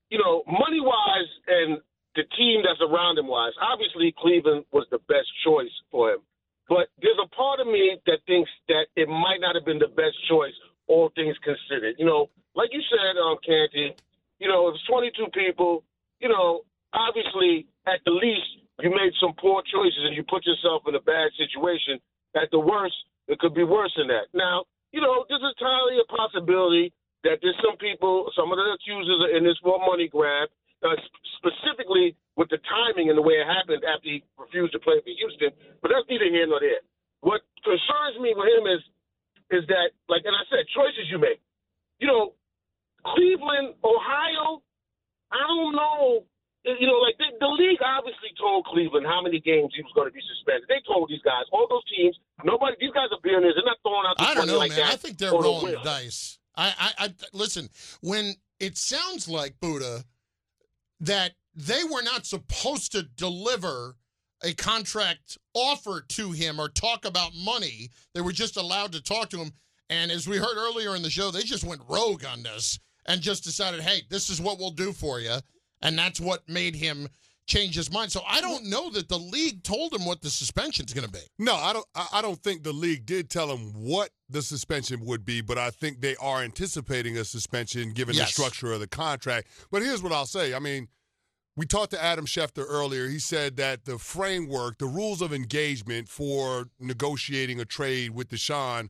you 0.10 0.18
know, 0.18 0.44
money 0.48 0.82
wise 0.82 1.32
and 1.48 1.78
the 2.16 2.24
team 2.36 2.64
that's 2.66 2.82
around 2.82 3.18
him 3.18 3.28
wise, 3.28 3.54
obviously 3.62 4.14
Cleveland 4.18 4.66
was 4.72 4.88
the 4.90 4.98
best 5.08 5.30
choice 5.46 5.72
for 5.92 6.12
him. 6.12 6.20
But 6.68 6.90
there's 7.02 7.20
a 7.24 7.30
part 7.36 7.60
of 7.60 7.68
me 7.68 7.96
that 8.08 8.20
thinks 8.26 8.50
that 8.68 8.88
it 8.96 9.08
might 9.08 9.40
not 9.40 9.56
have 9.56 9.64
been 9.64 9.80
the 9.80 9.88
best 9.94 10.18
choice, 10.28 10.56
all 10.88 11.12
things 11.16 11.38
considered. 11.46 11.96
You 11.98 12.06
know, 12.06 12.30
like 12.56 12.74
you 12.74 12.82
said, 12.90 13.16
um, 13.16 13.38
Canty, 13.46 13.96
you 14.40 14.48
know, 14.50 14.68
if 14.68 14.76
it's 14.76 14.84
22 14.90 15.28
people, 15.32 15.84
you 16.20 16.28
know, 16.28 16.66
obviously 16.92 17.68
at 17.86 18.02
the 18.06 18.12
least 18.12 18.66
you 18.82 18.90
made 18.90 19.14
some 19.22 19.34
poor 19.40 19.64
choices 19.66 20.02
and 20.06 20.16
you 20.16 20.24
put 20.28 20.46
yourself 20.46 20.84
in 20.88 20.96
a 20.96 21.02
bad 21.02 21.30
situation. 21.38 22.00
At 22.36 22.52
the 22.52 22.60
worst, 22.60 22.96
it 23.28 23.40
could 23.40 23.54
be 23.54 23.64
worse 23.64 23.94
than 23.98 24.08
that. 24.08 24.28
Now, 24.34 24.66
you 24.92 25.02
know, 25.02 25.26
this 25.30 25.38
is 25.38 25.54
entirely 25.58 26.00
a 26.00 26.08
possibility 26.08 26.94
that 27.24 27.40
there's 27.42 27.58
some 27.64 27.78
people, 27.78 28.30
some 28.36 28.52
of 28.52 28.58
the 28.58 28.68
accusers 28.76 29.20
are 29.26 29.34
in 29.36 29.44
this 29.44 29.58
for 29.64 29.80
money 29.80 30.08
grab, 30.08 30.50
uh, 30.84 30.96
specifically 31.42 32.16
with 32.38 32.48
the 32.50 32.62
timing 32.70 33.10
and 33.10 33.18
the 33.18 33.26
way 33.26 33.42
it 33.42 33.48
happened 33.50 33.82
after 33.84 34.08
he 34.08 34.24
refused 34.38 34.72
to 34.74 34.80
play 34.80 35.02
for 35.02 35.12
Houston. 35.12 35.52
But 35.82 35.92
that's 35.92 36.06
neither 36.08 36.30
here 36.30 36.46
nor 36.46 36.62
there. 36.62 36.84
What 37.22 37.42
concerns 37.66 38.22
me 38.22 38.38
with 38.38 38.48
him 38.48 38.66
is, 38.70 38.82
is 39.50 39.64
that, 39.68 39.92
like, 40.08 40.22
and 40.24 40.36
I 40.36 40.44
said, 40.54 40.64
choices 40.72 41.10
you 41.10 41.18
make. 41.18 41.42
You 41.98 42.08
know, 42.08 42.38
Cleveland, 43.02 43.74
Ohio, 43.82 44.62
I 45.34 45.42
don't 45.48 45.74
know. 45.74 46.24
You 46.68 46.88
know, 46.88 47.00
like 47.00 47.18
the, 47.18 47.32
the 47.40 47.48
league 47.48 47.80
obviously 47.82 48.30
told 48.38 48.66
Cleveland 48.66 49.06
how 49.06 49.22
many 49.22 49.40
games 49.40 49.72
he 49.76 49.82
was 49.82 49.92
going 49.96 50.08
to 50.08 50.14
be 50.14 50.20
suspended. 50.36 50.68
They 50.68 50.84
told 50.86 51.10
these 51.10 51.22
guys, 51.24 51.44
all 51.52 51.66
those 51.70 51.86
teams, 51.88 52.18
nobody, 52.44 52.76
these 52.80 52.92
guys 52.92 53.08
are 53.12 53.20
billionaires. 53.24 53.56
They're 53.56 53.64
not 53.64 53.78
throwing 53.84 54.06
out 54.06 54.18
the 54.18 54.24
I 54.24 54.34
don't 54.34 54.48
know, 54.48 54.58
like 54.58 54.72
man. 54.72 54.84
I 54.84 54.96
think 54.96 55.18
they're 55.18 55.32
rolling 55.32 55.74
the 55.74 55.82
dice. 55.84 56.40
I, 56.56 56.74
I, 56.78 57.06
I 57.06 57.14
listen. 57.32 57.70
When 58.02 58.34
it 58.60 58.78
sounds 58.78 59.30
like 59.30 59.60
Buddha 59.62 60.04
that 61.00 61.34
they 61.56 61.84
were 61.84 62.04
not 62.04 62.26
supposed 62.26 62.92
to 62.92 63.04
deliver 63.04 63.96
a 64.44 64.54
contract 64.54 65.38
offer 65.54 66.04
to 66.10 66.32
him 66.32 66.60
or 66.60 66.70
talk 66.70 67.06
about 67.06 67.32
money, 67.36 67.90
they 68.14 68.22
were 68.22 68.32
just 68.32 68.58
allowed 68.58 68.92
to 68.92 69.02
talk 69.02 69.30
to 69.30 69.38
him. 69.38 69.52
And 69.90 70.12
as 70.12 70.28
we 70.28 70.38
heard 70.38 70.58
earlier 70.58 70.96
in 70.96 71.02
the 71.02 71.10
show, 71.10 71.32
they 71.32 71.44
just 71.44 71.64
went 71.64 71.82
rogue 71.88 72.26
on 72.26 72.44
this 72.44 72.80
and 73.06 73.22
just 73.22 73.44
decided, 73.44 73.82
hey, 73.82 74.02
this 74.10 74.30
is 74.30 74.42
what 74.42 74.60
we'll 74.60 74.72
do 74.72 74.92
for 74.92 75.20
you, 75.20 75.38
and 75.82 75.98
that's 75.98 76.20
what 76.20 76.48
made 76.50 76.76
him 76.76 77.08
change 77.46 77.76
his 77.76 77.92
mind. 77.92 78.12
So 78.12 78.22
I 78.28 78.42
don't 78.42 78.66
know 78.66 78.90
that 78.92 79.08
the 79.08 79.18
league 79.18 79.64
told 79.64 79.94
him 79.94 80.06
what 80.06 80.22
the 80.22 80.30
suspension's 80.30 80.94
going 80.94 81.06
to 81.08 81.12
be. 81.12 81.22
No, 81.40 81.56
I 81.56 81.72
don't. 81.74 81.86
I 82.12 82.22
don't 82.22 82.42
think 82.44 82.64
the 82.64 82.74
league 82.74 83.06
did 83.06 83.30
tell 83.30 83.50
him 83.50 83.72
what 83.74 84.10
the 84.30 84.42
suspension 84.42 85.06
would 85.06 85.24
be, 85.24 85.40
but 85.42 85.58
I 85.58 85.70
think 85.70 86.02
they 86.02 86.16
are 86.18 86.42
anticipating 86.44 87.18
a 87.18 87.24
suspension 87.24 87.94
given 87.94 88.16
Yes. 88.16 88.28
the 88.36 88.42
structure 88.44 88.74
of 88.74 88.80
the 88.82 88.88
contract. 88.88 89.48
But 89.72 89.82
here's 89.82 90.04
what 90.04 90.12
I'll 90.12 90.26
say. 90.26 90.54
I 90.54 90.60
mean, 90.60 90.90
we 91.56 91.66
talked 91.66 91.92
to 91.92 92.04
Adam 92.04 92.26
Schefter 92.26 92.66
earlier. 92.68 93.08
He 93.08 93.18
said 93.20 93.56
that 93.56 93.86
the 93.86 93.98
framework, 93.98 94.78
the 94.78 94.86
rules 94.86 95.22
of 95.22 95.32
engagement 95.34 96.10
for 96.10 96.68
negotiating 96.80 97.60
a 97.62 97.66
trade 97.66 98.12
with 98.12 98.28
Deshaun 98.30 98.90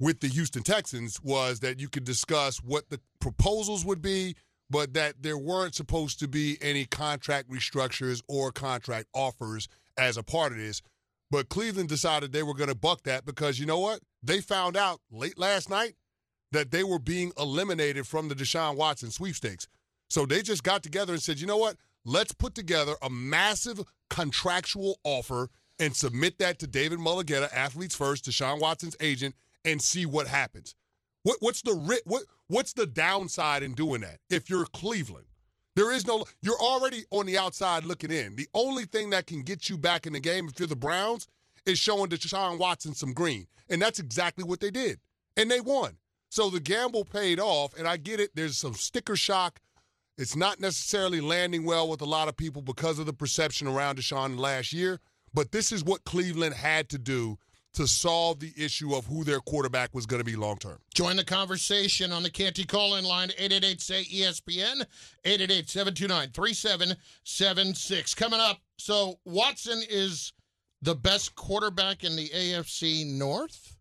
with 0.00 0.18
the 0.20 0.26
Houston 0.28 0.64
Texans 0.64 1.20
was 1.22 1.60
that 1.60 1.78
you 1.80 1.88
could 1.88 2.02
discuss 2.04 2.58
what 2.58 2.90
the 2.90 3.00
proposals 3.20 3.84
would 3.84 4.02
be, 4.02 4.34
but 4.74 4.92
that 4.92 5.22
there 5.22 5.38
weren't 5.38 5.72
supposed 5.72 6.18
to 6.18 6.26
be 6.26 6.58
any 6.60 6.84
contract 6.84 7.48
restructures 7.48 8.20
or 8.26 8.50
contract 8.50 9.06
offers 9.14 9.68
as 9.96 10.16
a 10.16 10.22
part 10.24 10.50
of 10.50 10.58
this. 10.58 10.82
But 11.30 11.48
Cleveland 11.48 11.88
decided 11.88 12.32
they 12.32 12.42
were 12.42 12.54
going 12.54 12.70
to 12.70 12.74
buck 12.74 13.04
that 13.04 13.24
because 13.24 13.60
you 13.60 13.66
know 13.66 13.78
what? 13.78 14.00
They 14.20 14.40
found 14.40 14.76
out 14.76 14.98
late 15.12 15.38
last 15.38 15.70
night 15.70 15.94
that 16.50 16.72
they 16.72 16.82
were 16.82 16.98
being 16.98 17.30
eliminated 17.38 18.08
from 18.08 18.28
the 18.28 18.34
Deshaun 18.34 18.74
Watson 18.74 19.12
sweepstakes. 19.12 19.68
So 20.10 20.26
they 20.26 20.42
just 20.42 20.64
got 20.64 20.82
together 20.82 21.12
and 21.12 21.22
said, 21.22 21.38
you 21.38 21.46
know 21.46 21.56
what? 21.56 21.76
Let's 22.04 22.32
put 22.32 22.56
together 22.56 22.94
a 23.00 23.08
massive 23.08 23.80
contractual 24.10 24.98
offer 25.04 25.50
and 25.78 25.94
submit 25.94 26.38
that 26.38 26.58
to 26.58 26.66
David 26.66 26.98
Mulugheta, 26.98 27.48
Athletes 27.54 27.94
First, 27.94 28.24
Deshaun 28.24 28.58
Watson's 28.58 28.96
agent, 28.98 29.36
and 29.64 29.80
see 29.80 30.04
what 30.04 30.26
happens. 30.26 30.74
What, 31.24 31.38
what's 31.40 31.62
the 31.62 31.74
what 32.04 32.22
what's 32.48 32.74
the 32.74 32.86
downside 32.86 33.62
in 33.62 33.72
doing 33.72 34.02
that? 34.02 34.18
If 34.30 34.48
you're 34.48 34.66
Cleveland, 34.66 35.26
there 35.74 35.90
is 35.90 36.06
no. 36.06 36.24
You're 36.42 36.60
already 36.60 37.04
on 37.10 37.26
the 37.26 37.38
outside 37.38 37.84
looking 37.84 38.12
in. 38.12 38.36
The 38.36 38.46
only 38.54 38.84
thing 38.84 39.10
that 39.10 39.26
can 39.26 39.42
get 39.42 39.68
you 39.68 39.78
back 39.78 40.06
in 40.06 40.12
the 40.12 40.20
game 40.20 40.48
if 40.48 40.60
you're 40.60 40.68
the 40.68 40.76
Browns 40.76 41.26
is 41.64 41.78
showing 41.78 42.10
Deshaun 42.10 42.58
Watson 42.58 42.94
some 42.94 43.14
green, 43.14 43.46
and 43.70 43.80
that's 43.80 43.98
exactly 43.98 44.44
what 44.44 44.60
they 44.60 44.70
did, 44.70 45.00
and 45.36 45.50
they 45.50 45.60
won. 45.60 45.96
So 46.28 46.50
the 46.50 46.60
gamble 46.60 47.06
paid 47.06 47.40
off, 47.40 47.72
and 47.78 47.88
I 47.88 47.96
get 47.96 48.20
it. 48.20 48.32
There's 48.34 48.58
some 48.58 48.74
sticker 48.74 49.16
shock. 49.16 49.60
It's 50.18 50.36
not 50.36 50.60
necessarily 50.60 51.22
landing 51.22 51.64
well 51.64 51.88
with 51.88 52.02
a 52.02 52.06
lot 52.06 52.28
of 52.28 52.36
people 52.36 52.60
because 52.60 52.98
of 52.98 53.06
the 53.06 53.12
perception 53.14 53.66
around 53.66 53.98
Deshaun 53.98 54.38
last 54.38 54.74
year. 54.74 55.00
But 55.32 55.52
this 55.52 55.72
is 55.72 55.82
what 55.82 56.04
Cleveland 56.04 56.54
had 56.54 56.88
to 56.90 56.98
do 56.98 57.38
to 57.74 57.86
solve 57.86 58.40
the 58.40 58.52
issue 58.56 58.94
of 58.94 59.06
who 59.06 59.24
their 59.24 59.40
quarterback 59.40 59.94
was 59.94 60.06
going 60.06 60.20
to 60.20 60.24
be 60.24 60.36
long 60.36 60.56
term. 60.56 60.78
Join 60.94 61.16
the 61.16 61.24
conversation 61.24 62.12
on 62.12 62.22
the 62.22 62.30
Canty 62.30 62.64
call 62.64 62.96
in 62.96 63.04
line 63.04 63.30
888 63.38 63.80
say 63.80 64.04
ESPN 64.04 64.86
888 65.24 65.68
729 65.68 66.30
3776. 66.30 68.14
Coming 68.14 68.40
up, 68.40 68.58
so 68.78 69.18
Watson 69.24 69.82
is 69.88 70.32
the 70.82 70.94
best 70.94 71.34
quarterback 71.34 72.04
in 72.04 72.16
the 72.16 72.28
AFC 72.28 73.06
North. 73.06 73.76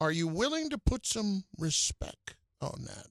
Are 0.00 0.12
you 0.12 0.28
willing 0.28 0.70
to 0.70 0.78
put 0.78 1.06
some 1.06 1.44
respect 1.58 2.36
on 2.60 2.84
that? 2.86 3.06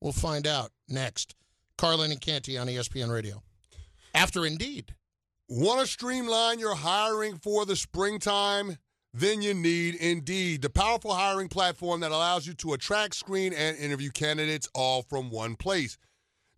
We'll 0.00 0.12
find 0.12 0.46
out 0.46 0.72
next. 0.88 1.34
Carlin 1.78 2.10
and 2.10 2.20
Canty 2.20 2.58
on 2.58 2.66
ESPN 2.66 3.12
Radio. 3.12 3.42
After 4.14 4.44
Indeed. 4.44 4.94
Want 5.48 5.80
to 5.80 5.86
streamline 5.86 6.60
your 6.60 6.76
hiring 6.76 7.36
for 7.38 7.66
the 7.66 7.74
springtime? 7.74 8.78
Then 9.12 9.42
you 9.42 9.54
need 9.54 9.96
Indeed, 9.96 10.62
the 10.62 10.70
powerful 10.70 11.12
hiring 11.12 11.48
platform 11.48 12.00
that 12.00 12.12
allows 12.12 12.46
you 12.46 12.54
to 12.54 12.74
attract, 12.74 13.16
screen, 13.16 13.52
and 13.52 13.76
interview 13.76 14.10
candidates 14.10 14.68
all 14.72 15.02
from 15.02 15.30
one 15.30 15.56
place. 15.56 15.98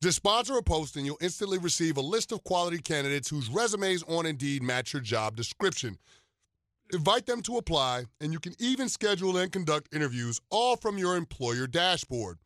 Just 0.03 0.17
sponsor 0.17 0.59
a 0.59 0.62
post 0.62 0.97
and 0.97 1.07
you'll 1.07 1.17
instantly 1.21 1.59
receive 1.59 1.97
a 1.97 2.03
list 2.03 2.31
of 2.31 2.45
quality 2.45 2.79
candidates 2.79 3.31
whose 3.31 3.49
resumes 3.49 4.03
on 4.03 4.27
Indeed 4.27 4.62
match 4.62 4.93
your 4.93 5.01
job 5.01 5.35
description. 5.35 5.97
Invite 6.93 7.25
them 7.25 7.41
to 7.43 7.57
apply, 7.57 8.05
and 8.21 8.35
you 8.35 8.38
can 8.38 8.55
even 8.59 8.91
schedule 8.91 9.38
and 9.38 9.51
conduct 9.51 9.95
interviews 9.95 10.41
all 10.51 10.77
from 10.77 10.99
your 10.99 11.17
employer 11.17 11.67
dashboard. 11.67 12.38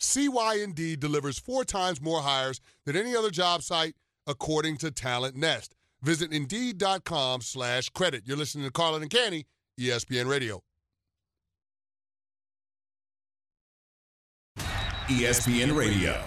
See 0.00 0.28
why 0.28 0.56
Indeed 0.56 0.98
delivers 0.98 1.38
four 1.38 1.64
times 1.64 2.00
more 2.00 2.22
hires 2.22 2.60
than 2.84 2.96
any 2.96 3.14
other 3.14 3.30
job 3.30 3.62
site 3.62 3.94
according 4.26 4.78
to 4.78 4.90
Talent 4.90 5.36
Nest. 5.36 5.75
Visit 6.02 6.32
Indeed.com 6.32 7.40
slash 7.40 7.88
credit. 7.90 8.22
You're 8.26 8.36
listening 8.36 8.64
to 8.64 8.70
Carlin 8.70 9.02
and 9.02 9.10
Canty, 9.10 9.46
ESPN 9.80 10.28
Radio. 10.28 10.62
ESPN 15.08 15.76
Radio. 15.76 16.20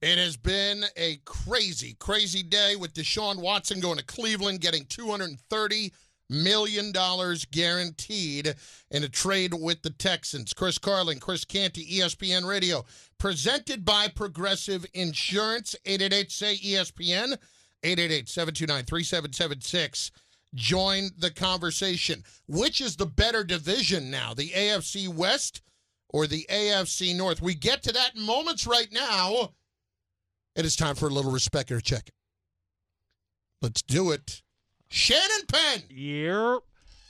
It 0.00 0.18
has 0.18 0.36
been 0.36 0.84
a 0.96 1.20
crazy, 1.24 1.94
crazy 2.00 2.42
day 2.42 2.74
with 2.74 2.92
Deshaun 2.92 3.36
Watson 3.36 3.78
going 3.78 3.98
to 3.98 4.04
Cleveland, 4.04 4.60
getting 4.60 4.84
$230 4.86 5.92
million 6.32 6.90
dollars 6.92 7.44
guaranteed 7.44 8.54
in 8.90 9.04
a 9.04 9.08
trade 9.08 9.54
with 9.54 9.82
the 9.82 9.90
Texans. 9.90 10.52
Chris 10.52 10.78
Carlin, 10.78 11.20
Chris 11.20 11.44
Canty, 11.44 11.98
ESPN 11.98 12.44
Radio, 12.46 12.84
presented 13.18 13.84
by 13.84 14.08
Progressive 14.08 14.84
Insurance, 14.94 15.76
888-SAY-ESPN, 15.84 17.36
888-729-3776. 17.84 20.10
Join 20.54 21.10
the 21.16 21.30
conversation. 21.30 22.24
Which 22.46 22.80
is 22.80 22.96
the 22.96 23.06
better 23.06 23.44
division 23.44 24.10
now, 24.10 24.34
the 24.34 24.50
AFC 24.50 25.08
West 25.08 25.62
or 26.08 26.26
the 26.26 26.44
AFC 26.50 27.16
North? 27.16 27.40
We 27.40 27.54
get 27.54 27.84
to 27.84 27.92
that 27.92 28.16
in 28.16 28.22
moments 28.22 28.66
right 28.66 28.92
now. 28.92 29.52
It 30.54 30.66
is 30.66 30.76
time 30.76 30.96
for 30.96 31.06
a 31.06 31.12
little 31.12 31.32
respect 31.32 31.72
or 31.72 31.80
check. 31.80 32.10
Let's 33.62 33.80
do 33.82 34.10
it. 34.10 34.41
Shannon 34.92 35.46
Penn. 35.48 35.82
Yeah. 35.88 36.34
All 36.34 36.62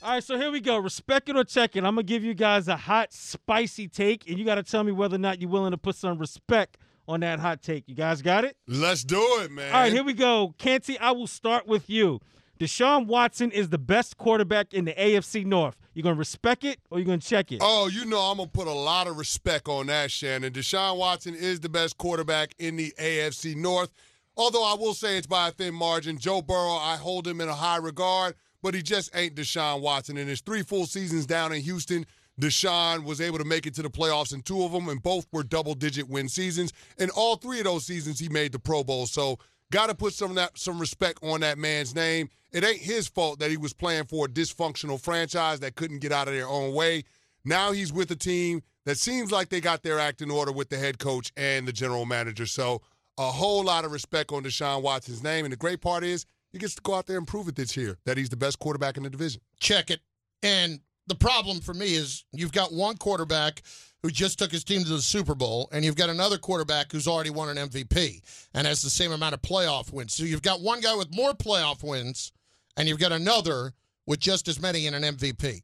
right, 0.03 0.23
so 0.23 0.37
here 0.39 0.51
we 0.51 0.61
go. 0.61 0.77
Respect 0.77 1.27
it 1.27 1.35
or 1.35 1.43
check 1.43 1.75
it. 1.75 1.79
I'm 1.79 1.95
gonna 1.95 2.03
give 2.03 2.23
you 2.23 2.33
guys 2.33 2.69
a 2.69 2.77
hot, 2.77 3.11
spicy 3.11 3.89
take, 3.89 4.29
and 4.29 4.39
you 4.39 4.45
got 4.45 4.55
to 4.55 4.63
tell 4.63 4.85
me 4.85 4.93
whether 4.93 5.15
or 5.15 5.19
not 5.19 5.41
you're 5.41 5.49
willing 5.49 5.71
to 5.71 5.77
put 5.77 5.97
some 5.97 6.17
respect 6.17 6.77
on 7.09 7.19
that 7.19 7.39
hot 7.39 7.61
take. 7.61 7.83
You 7.87 7.95
guys 7.95 8.21
got 8.21 8.45
it? 8.45 8.55
Let's 8.67 9.03
do 9.03 9.19
it, 9.41 9.51
man. 9.51 9.73
All 9.73 9.81
right, 9.81 9.91
here 9.91 10.03
we 10.03 10.13
go. 10.13 10.55
Canty, 10.57 10.97
I 10.97 11.11
will 11.11 11.27
start 11.27 11.67
with 11.67 11.89
you. 11.89 12.21
Deshaun 12.57 13.05
Watson 13.05 13.51
is 13.51 13.67
the 13.67 13.77
best 13.77 14.17
quarterback 14.17 14.73
in 14.73 14.85
the 14.85 14.93
AFC 14.93 15.45
North. 15.45 15.75
You 15.93 16.03
gonna 16.03 16.15
respect 16.15 16.63
it 16.63 16.79
or 16.89 16.99
you 16.99 17.05
gonna 17.05 17.17
check 17.17 17.51
it? 17.51 17.59
Oh, 17.61 17.87
you 17.87 18.05
know 18.05 18.19
I'm 18.19 18.37
gonna 18.37 18.49
put 18.49 18.67
a 18.67 18.73
lot 18.73 19.07
of 19.07 19.17
respect 19.17 19.67
on 19.67 19.87
that, 19.87 20.09
Shannon. 20.09 20.53
Deshaun 20.53 20.95
Watson 20.95 21.35
is 21.35 21.59
the 21.59 21.69
best 21.69 21.97
quarterback 21.97 22.55
in 22.59 22.77
the 22.77 22.93
AFC 22.97 23.55
North. 23.55 23.91
Although 24.35 24.63
I 24.63 24.75
will 24.75 24.93
say 24.93 25.17
it's 25.17 25.27
by 25.27 25.49
a 25.49 25.51
thin 25.51 25.75
margin. 25.75 26.17
Joe 26.17 26.41
Burrow, 26.41 26.75
I 26.75 26.95
hold 26.95 27.27
him 27.27 27.41
in 27.41 27.49
a 27.49 27.53
high 27.53 27.77
regard, 27.77 28.35
but 28.61 28.73
he 28.73 28.81
just 28.81 29.15
ain't 29.15 29.35
Deshaun 29.35 29.81
Watson. 29.81 30.17
In 30.17 30.27
his 30.27 30.41
three 30.41 30.63
full 30.63 30.85
seasons 30.85 31.25
down 31.25 31.53
in 31.53 31.61
Houston, 31.61 32.05
Deshaun 32.41 33.03
was 33.03 33.21
able 33.21 33.37
to 33.37 33.45
make 33.45 33.67
it 33.67 33.75
to 33.75 33.83
the 33.83 33.89
playoffs 33.89 34.33
in 34.33 34.41
two 34.41 34.63
of 34.63 34.71
them, 34.71 34.89
and 34.89 35.03
both 35.03 35.27
were 35.31 35.43
double-digit 35.43 36.09
win 36.09 36.27
seasons. 36.27 36.73
And 36.97 37.11
all 37.11 37.35
three 37.35 37.59
of 37.59 37.65
those 37.65 37.85
seasons, 37.85 38.19
he 38.19 38.27
made 38.27 38.51
the 38.51 38.59
Pro 38.59 38.83
Bowl. 38.83 39.05
So, 39.05 39.37
got 39.71 39.87
to 39.87 39.95
put 39.95 40.13
some 40.13 40.35
that 40.35 40.57
some 40.57 40.79
respect 40.79 41.19
on 41.21 41.41
that 41.41 41.57
man's 41.57 41.93
name. 41.93 42.29
It 42.51 42.63
ain't 42.63 42.81
his 42.81 43.07
fault 43.07 43.39
that 43.39 43.51
he 43.51 43.57
was 43.57 43.73
playing 43.73 44.05
for 44.05 44.25
a 44.25 44.29
dysfunctional 44.29 44.99
franchise 44.99 45.59
that 45.59 45.75
couldn't 45.75 45.99
get 45.99 46.11
out 46.11 46.27
of 46.27 46.33
their 46.33 46.47
own 46.47 46.73
way. 46.73 47.03
Now 47.45 47.71
he's 47.71 47.91
with 47.91 48.09
a 48.11 48.15
team 48.15 48.61
that 48.85 48.97
seems 48.97 49.31
like 49.31 49.49
they 49.49 49.61
got 49.61 49.81
their 49.81 49.99
act 49.99 50.21
in 50.21 50.29
order 50.29 50.51
with 50.51 50.69
the 50.69 50.77
head 50.77 50.99
coach 50.99 51.31
and 51.35 51.67
the 51.67 51.73
general 51.73 52.05
manager. 52.05 52.45
So 52.45 52.81
a 53.17 53.31
whole 53.31 53.63
lot 53.63 53.85
of 53.85 53.91
respect 53.91 54.31
on 54.31 54.43
Deshaun 54.43 54.81
Watson's 54.81 55.23
name. 55.23 55.45
And 55.45 55.51
the 55.51 55.57
great 55.57 55.81
part 55.81 56.03
is 56.03 56.25
he 56.51 56.59
gets 56.59 56.75
to 56.75 56.81
go 56.81 56.95
out 56.95 57.05
there 57.05 57.17
and 57.17 57.27
prove 57.27 57.47
it 57.47 57.55
this 57.55 57.75
year 57.77 57.97
that 58.05 58.17
he's 58.17 58.29
the 58.29 58.37
best 58.37 58.59
quarterback 58.59 58.97
in 58.97 59.03
the 59.03 59.09
division. 59.09 59.41
Check 59.59 59.91
it. 59.91 60.01
And 60.41 60.79
the 61.07 61.15
problem 61.15 61.59
for 61.59 61.73
me 61.73 61.95
is 61.95 62.25
you've 62.31 62.51
got 62.51 62.73
one 62.73 62.97
quarterback 62.97 63.61
who 64.01 64.09
just 64.09 64.37
took 64.37 64.51
his 64.51 64.63
team 64.65 64.83
to 64.83 64.89
the 64.89 65.01
Super 65.01 65.33
Bowl, 65.33 65.69
and 65.71 65.85
you've 65.85 65.95
got 65.95 66.09
another 66.09 66.37
quarterback 66.37 66.91
who's 66.91 67.07
already 67.07 67.29
won 67.29 67.55
an 67.55 67.69
MVP 67.69 68.21
and 68.53 68.67
has 68.67 68.81
the 68.81 68.89
same 68.89 69.13
amount 69.13 69.33
of 69.33 69.41
playoff 69.41 69.93
wins. 69.93 70.13
So 70.13 70.23
you've 70.23 70.41
got 70.41 70.59
one 70.59 70.81
guy 70.81 70.93
with 70.95 71.15
more 71.15 71.31
playoff 71.33 71.83
wins, 71.83 72.33
and 72.75 72.87
you've 72.87 72.99
got 72.99 73.13
another 73.13 73.73
with 74.05 74.19
just 74.19 74.49
as 74.49 74.61
many 74.61 74.87
in 74.87 74.93
an 74.93 75.03
MVP. 75.03 75.61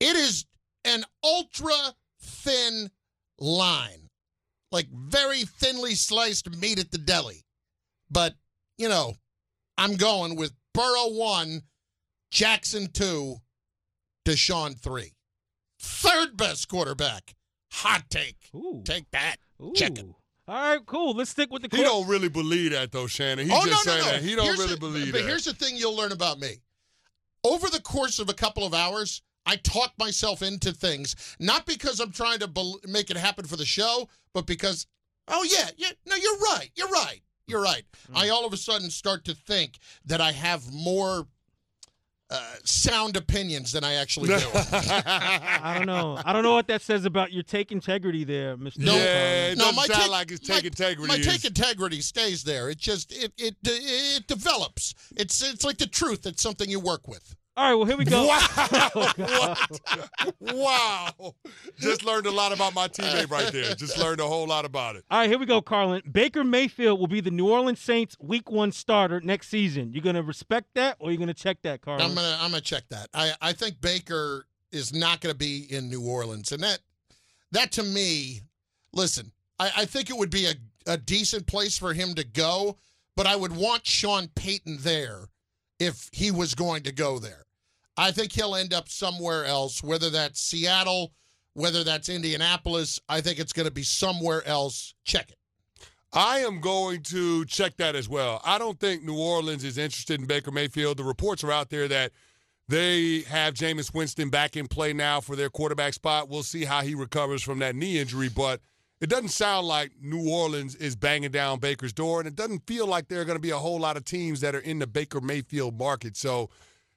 It 0.00 0.16
is 0.16 0.46
an 0.84 1.04
ultra 1.22 1.94
thin 2.20 2.90
line, 3.38 4.03
like 4.74 4.88
very 4.90 5.44
thinly 5.44 5.94
sliced 5.94 6.54
meat 6.58 6.78
at 6.78 6.90
the 6.90 6.98
deli. 6.98 7.44
But, 8.10 8.34
you 8.76 8.88
know, 8.88 9.14
I'm 9.78 9.96
going 9.96 10.36
with 10.36 10.52
Burrow 10.74 11.08
1, 11.08 11.62
Jackson 12.30 12.88
2, 12.92 13.36
Deshaun 14.26 14.78
3. 14.78 15.12
Third 15.78 16.36
best 16.36 16.68
quarterback. 16.68 17.34
Hot 17.72 18.04
take. 18.10 18.36
Ooh. 18.54 18.82
Take 18.84 19.10
that. 19.12 19.36
Ooh. 19.62 19.72
Check 19.74 19.98
it. 19.98 20.06
All 20.46 20.54
right, 20.54 20.84
cool. 20.84 21.14
Let's 21.14 21.30
stick 21.30 21.50
with 21.50 21.62
the. 21.62 21.74
He 21.74 21.82
quar- 21.82 21.86
don't 21.86 22.06
really 22.06 22.28
believe 22.28 22.72
that 22.72 22.92
though, 22.92 23.06
Shannon. 23.06 23.46
He 23.46 23.52
oh, 23.52 23.64
just 23.64 23.86
no, 23.86 23.92
saying 23.92 24.04
no, 24.04 24.10
no. 24.10 24.12
that. 24.12 24.22
He 24.22 24.36
don't 24.36 24.44
Here's 24.44 24.58
really 24.58 24.74
the- 24.74 24.80
believe 24.80 25.06
But 25.06 25.18
that. 25.18 25.24
But 25.24 25.28
here's 25.28 25.44
the 25.46 25.54
thing 25.54 25.76
you'll 25.76 25.96
learn 25.96 26.12
about 26.12 26.38
me. 26.38 26.56
Over 27.44 27.68
the 27.68 27.80
course 27.80 28.18
of 28.18 28.28
a 28.28 28.34
couple 28.34 28.66
of 28.66 28.74
hours, 28.74 29.22
I 29.46 29.56
talk 29.56 29.92
myself 29.98 30.42
into 30.42 30.72
things, 30.72 31.14
not 31.38 31.66
because 31.66 32.00
I'm 32.00 32.12
trying 32.12 32.38
to 32.40 32.48
bel 32.48 32.80
make 32.86 33.10
it 33.10 33.16
happen 33.16 33.44
for 33.46 33.56
the 33.56 33.64
show, 33.66 34.08
but 34.32 34.46
because, 34.46 34.86
oh, 35.28 35.44
yeah, 35.50 35.68
yeah, 35.76 35.90
no, 36.06 36.16
you're 36.16 36.38
right. 36.38 36.70
You're 36.74 36.88
right. 36.88 37.20
You're 37.46 37.62
right. 37.62 37.84
Hmm. 38.10 38.16
I 38.16 38.28
all 38.30 38.46
of 38.46 38.52
a 38.52 38.56
sudden 38.56 38.88
start 38.90 39.24
to 39.26 39.34
think 39.34 39.78
that 40.06 40.20
I 40.20 40.32
have 40.32 40.72
more 40.72 41.26
uh, 42.30 42.54
sound 42.64 43.18
opinions 43.18 43.70
than 43.72 43.84
I 43.84 43.94
actually 43.94 44.28
do. 44.28 44.34
I 44.54 45.74
don't 45.76 45.86
know. 45.86 46.18
I 46.24 46.32
don't 46.32 46.42
know 46.42 46.54
what 46.54 46.68
that 46.68 46.80
says 46.80 47.04
about 47.04 47.32
your 47.32 47.42
take 47.42 47.70
integrity 47.70 48.24
there, 48.24 48.56
Mr. 48.56 48.78
No, 48.78 48.96
yeah, 48.96 49.48
it 49.48 49.58
no, 49.58 49.72
my 49.72 49.84
sound 49.86 50.02
take- 50.02 50.10
like 50.10 50.30
his 50.30 50.48
my- 50.48 50.56
integrity 50.56 51.06
My 51.08 51.16
is. 51.16 51.26
take 51.26 51.44
integrity 51.44 52.00
stays 52.00 52.42
there. 52.44 52.70
It 52.70 52.78
just 52.78 53.12
it 53.12 53.32
it 53.36 53.56
it 53.62 54.26
develops. 54.26 54.94
It's 55.16 55.42
it's 55.42 55.64
like 55.64 55.76
the 55.76 55.86
truth. 55.86 56.24
It's 56.26 56.42
something 56.42 56.68
you 56.70 56.80
work 56.80 57.06
with. 57.06 57.36
All 57.56 57.68
right, 57.68 57.74
well 57.74 57.84
here 57.86 57.96
we 57.96 58.04
go. 58.04 58.26
Wow. 58.26 58.90
what? 59.16 60.34
wow. 60.40 61.34
Just 61.78 62.04
learned 62.04 62.26
a 62.26 62.30
lot 62.32 62.52
about 62.52 62.74
my 62.74 62.88
teammate 62.88 63.30
right 63.30 63.52
there. 63.52 63.74
Just 63.76 63.96
learned 63.96 64.20
a 64.20 64.26
whole 64.26 64.46
lot 64.46 64.64
about 64.64 64.96
it. 64.96 65.04
All 65.08 65.20
right, 65.20 65.30
here 65.30 65.38
we 65.38 65.46
go, 65.46 65.62
Carlin. 65.62 66.02
Baker 66.10 66.42
Mayfield 66.42 66.98
will 66.98 67.06
be 67.06 67.20
the 67.20 67.30
New 67.30 67.48
Orleans 67.48 67.80
Saints 67.80 68.16
Week 68.20 68.50
One 68.50 68.72
starter 68.72 69.20
next 69.20 69.48
season. 69.48 69.92
You're 69.92 70.02
gonna 70.02 70.22
respect 70.22 70.70
that, 70.74 70.96
or 70.98 71.12
you're 71.12 71.20
gonna 71.20 71.32
check 71.32 71.58
that, 71.62 71.80
Carlin? 71.80 72.04
I'm 72.04 72.14
gonna 72.14 72.36
I'm 72.40 72.50
gonna 72.50 72.60
check 72.60 72.88
that. 72.90 73.08
I 73.14 73.32
I 73.40 73.52
think 73.52 73.80
Baker 73.80 74.46
is 74.72 74.92
not 74.92 75.20
gonna 75.20 75.34
be 75.34 75.66
in 75.70 75.88
New 75.88 76.04
Orleans, 76.04 76.50
and 76.50 76.62
that 76.64 76.80
that 77.52 77.70
to 77.72 77.84
me, 77.84 78.40
listen, 78.92 79.30
I, 79.60 79.70
I 79.76 79.84
think 79.84 80.10
it 80.10 80.16
would 80.16 80.30
be 80.30 80.46
a 80.46 80.54
a 80.86 80.96
decent 80.96 81.46
place 81.46 81.78
for 81.78 81.94
him 81.94 82.14
to 82.14 82.24
go, 82.24 82.78
but 83.16 83.26
I 83.26 83.36
would 83.36 83.54
want 83.54 83.86
Sean 83.86 84.28
Payton 84.34 84.78
there 84.80 85.28
if 85.78 86.08
he 86.12 86.30
was 86.30 86.54
going 86.54 86.82
to 86.84 86.92
go 86.92 87.18
there. 87.18 87.43
I 87.96 88.10
think 88.10 88.32
he'll 88.32 88.56
end 88.56 88.74
up 88.74 88.88
somewhere 88.88 89.44
else, 89.44 89.82
whether 89.82 90.10
that's 90.10 90.40
Seattle, 90.40 91.12
whether 91.54 91.84
that's 91.84 92.08
Indianapolis. 92.08 93.00
I 93.08 93.20
think 93.20 93.38
it's 93.38 93.52
going 93.52 93.68
to 93.68 93.72
be 93.72 93.84
somewhere 93.84 94.46
else. 94.46 94.94
Check 95.04 95.30
it. 95.30 95.38
I 96.12 96.38
am 96.38 96.60
going 96.60 97.02
to 97.04 97.44
check 97.44 97.76
that 97.78 97.96
as 97.96 98.08
well. 98.08 98.40
I 98.44 98.58
don't 98.58 98.78
think 98.78 99.02
New 99.02 99.18
Orleans 99.18 99.64
is 99.64 99.78
interested 99.78 100.20
in 100.20 100.26
Baker 100.26 100.52
Mayfield. 100.52 100.96
The 100.96 101.04
reports 101.04 101.42
are 101.42 101.50
out 101.50 101.70
there 101.70 101.88
that 101.88 102.12
they 102.68 103.22
have 103.22 103.54
Jameis 103.54 103.92
Winston 103.92 104.30
back 104.30 104.56
in 104.56 104.68
play 104.68 104.92
now 104.92 105.20
for 105.20 105.34
their 105.34 105.50
quarterback 105.50 105.92
spot. 105.92 106.28
We'll 106.28 106.44
see 106.44 106.64
how 106.64 106.82
he 106.82 106.94
recovers 106.94 107.42
from 107.42 107.58
that 107.58 107.74
knee 107.74 107.98
injury, 107.98 108.28
but 108.28 108.60
it 109.00 109.10
doesn't 109.10 109.30
sound 109.30 109.66
like 109.66 109.90
New 110.00 110.30
Orleans 110.30 110.76
is 110.76 110.94
banging 110.94 111.32
down 111.32 111.58
Baker's 111.58 111.92
door, 111.92 112.20
and 112.20 112.28
it 112.28 112.36
doesn't 112.36 112.66
feel 112.66 112.86
like 112.86 113.08
there 113.08 113.20
are 113.20 113.24
going 113.24 113.36
to 113.36 113.42
be 113.42 113.50
a 113.50 113.58
whole 113.58 113.80
lot 113.80 113.96
of 113.96 114.04
teams 114.04 114.40
that 114.40 114.54
are 114.54 114.60
in 114.60 114.78
the 114.78 114.86
Baker 114.86 115.20
Mayfield 115.20 115.76
market. 115.76 116.16
So 116.16 116.48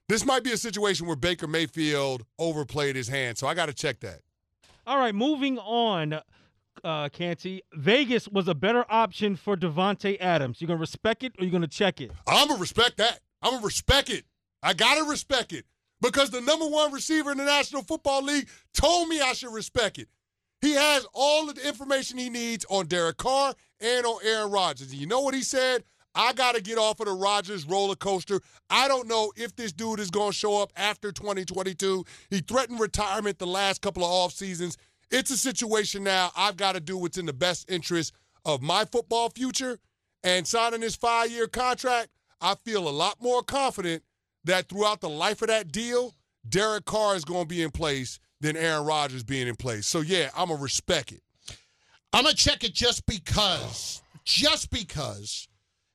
this 0.10 0.26
might 0.26 0.43
be 0.43 0.52
a 0.52 0.58
situation 0.58 1.06
where 1.08 1.15
Baker 1.15 1.48
Mayfield 1.48 2.26
overplayed 2.39 2.96
his 2.96 3.08
hand. 3.08 3.38
So 3.38 3.48
I 3.48 3.54
got 3.54 3.67
to 3.67 3.74
check 3.74 4.00
that. 4.02 4.20
All 4.86 4.98
right, 4.98 5.13
moving 5.13 5.58
on, 5.60 6.22
uh, 6.84 7.10
Canty. 7.10 7.62
Vegas 7.74 8.28
was 8.30 8.48
a 8.48 8.56
better 8.56 8.86
option 8.89 9.36
for 9.36 9.58
Davante 9.58 10.17
Adams. 10.22 10.62
You 10.62 10.67
gonna 10.67 10.80
respect 10.80 11.24
it, 11.24 11.34
or 11.38 11.43
you 11.43 11.52
gonna 11.52 11.67
check 11.67 12.00
it? 12.00 12.12
I'm 12.26 12.48
gonna 12.48 12.60
respect 12.60 12.96
that. 12.98 13.20
I'm 13.41 13.52
gonna 13.54 13.65
respect 13.65 14.10
it. 14.10 14.24
I 14.63 14.74
gotta 14.74 15.04
respect 15.04 15.52
it 15.52 15.65
because 16.02 16.30
the 16.30 16.39
number 16.39 16.65
one 16.65 16.93
receiver 16.93 17.32
in 17.32 17.38
the 17.38 17.43
National 17.43 17.82
Football 17.82 18.24
League 18.24 18.48
told 18.74 19.10
me 19.10 19.20
I 19.20 19.34
should 19.34 19.54
respect 19.54 20.00
it. 20.00 20.08
He 20.62 20.74
has 20.74 21.06
all 21.13 21.50
of 21.50 21.56
the 21.56 21.67
information 21.67 22.17
he 22.17 22.30
needs 22.30 22.65
on 22.70 22.88
Derek 22.88 23.17
Carr 23.17 23.54
and 23.80 24.06
on 24.06 24.20
Aaron 24.24 24.52
Rodgers. 24.52 24.91
And 24.91 25.00
you 25.00 25.06
know 25.06 25.22
what 25.22 25.34
he 25.34 25.43
said? 25.43 25.84
I 26.15 26.34
got 26.34 26.56
to 26.56 26.62
get 26.62 26.78
off 26.78 27.00
of 27.00 27.06
the 27.06 27.13
Rodgers 27.13 27.65
roller 27.65 27.96
coaster. 27.96 28.41
I 28.70 28.88
don't 28.88 29.08
know 29.08 29.32
if 29.36 29.56
this 29.56 29.72
dude 29.72 30.00
is 30.00 30.10
going 30.10 30.32
to 30.32 30.38
show 30.38 30.62
up 30.62 30.72
after 30.76 31.12
2022. 31.12 32.06
He 32.30 32.39
threatened 32.39 32.80
retirement 32.80 33.39
the 33.39 33.48
last 33.48 33.82
couple 33.82 34.04
of 34.04 34.10
off 34.10 34.34
seasons. 34.34 34.78
It's 35.12 35.32
a 35.32 35.38
situation 35.38 36.04
now. 36.04 36.32
I've 36.36 36.58
got 36.58 36.74
to 36.74 36.80
do 36.80 36.98
what's 36.98 37.17
in 37.17 37.26
the 37.26 37.34
best 37.34 37.70
interest 37.70 38.13
of 38.46 38.62
my 38.62 38.86
football 38.86 39.30
future. 39.30 39.80
And 40.24 40.48
signing 40.48 40.82
this 40.82 40.96
five 40.96 41.32
year 41.32 41.48
contract, 41.48 42.10
I 42.41 42.56
feel 42.65 42.88
a 42.88 42.89
lot 42.89 43.22
more 43.22 43.43
confident 43.43 44.04
that 44.43 44.70
throughout 44.70 45.02
the 45.02 45.10
life 45.10 45.41
of 45.41 45.50
that 45.50 45.72
deal, 45.72 46.13
Derek 46.50 46.86
Carr 46.86 47.15
is 47.15 47.26
going 47.26 47.43
to 47.43 47.48
be 47.48 47.62
in 47.62 47.72
place 47.72 48.20
than 48.41 48.58
Aaron 48.58 48.86
Rodgers 48.86 49.24
being 49.24 49.48
in 49.48 49.56
place. 49.56 49.88
So, 49.88 50.02
yeah, 50.02 50.30
I'm 50.36 50.48
going 50.48 50.58
to 50.60 50.63
respect 50.63 51.12
it. 51.12 51.22
I'm 52.13 52.24
gonna 52.24 52.36
check 52.36 52.63
it 52.63 52.74
just 52.74 53.06
because 53.06 54.02
just 54.24 54.72
because 54.72 55.48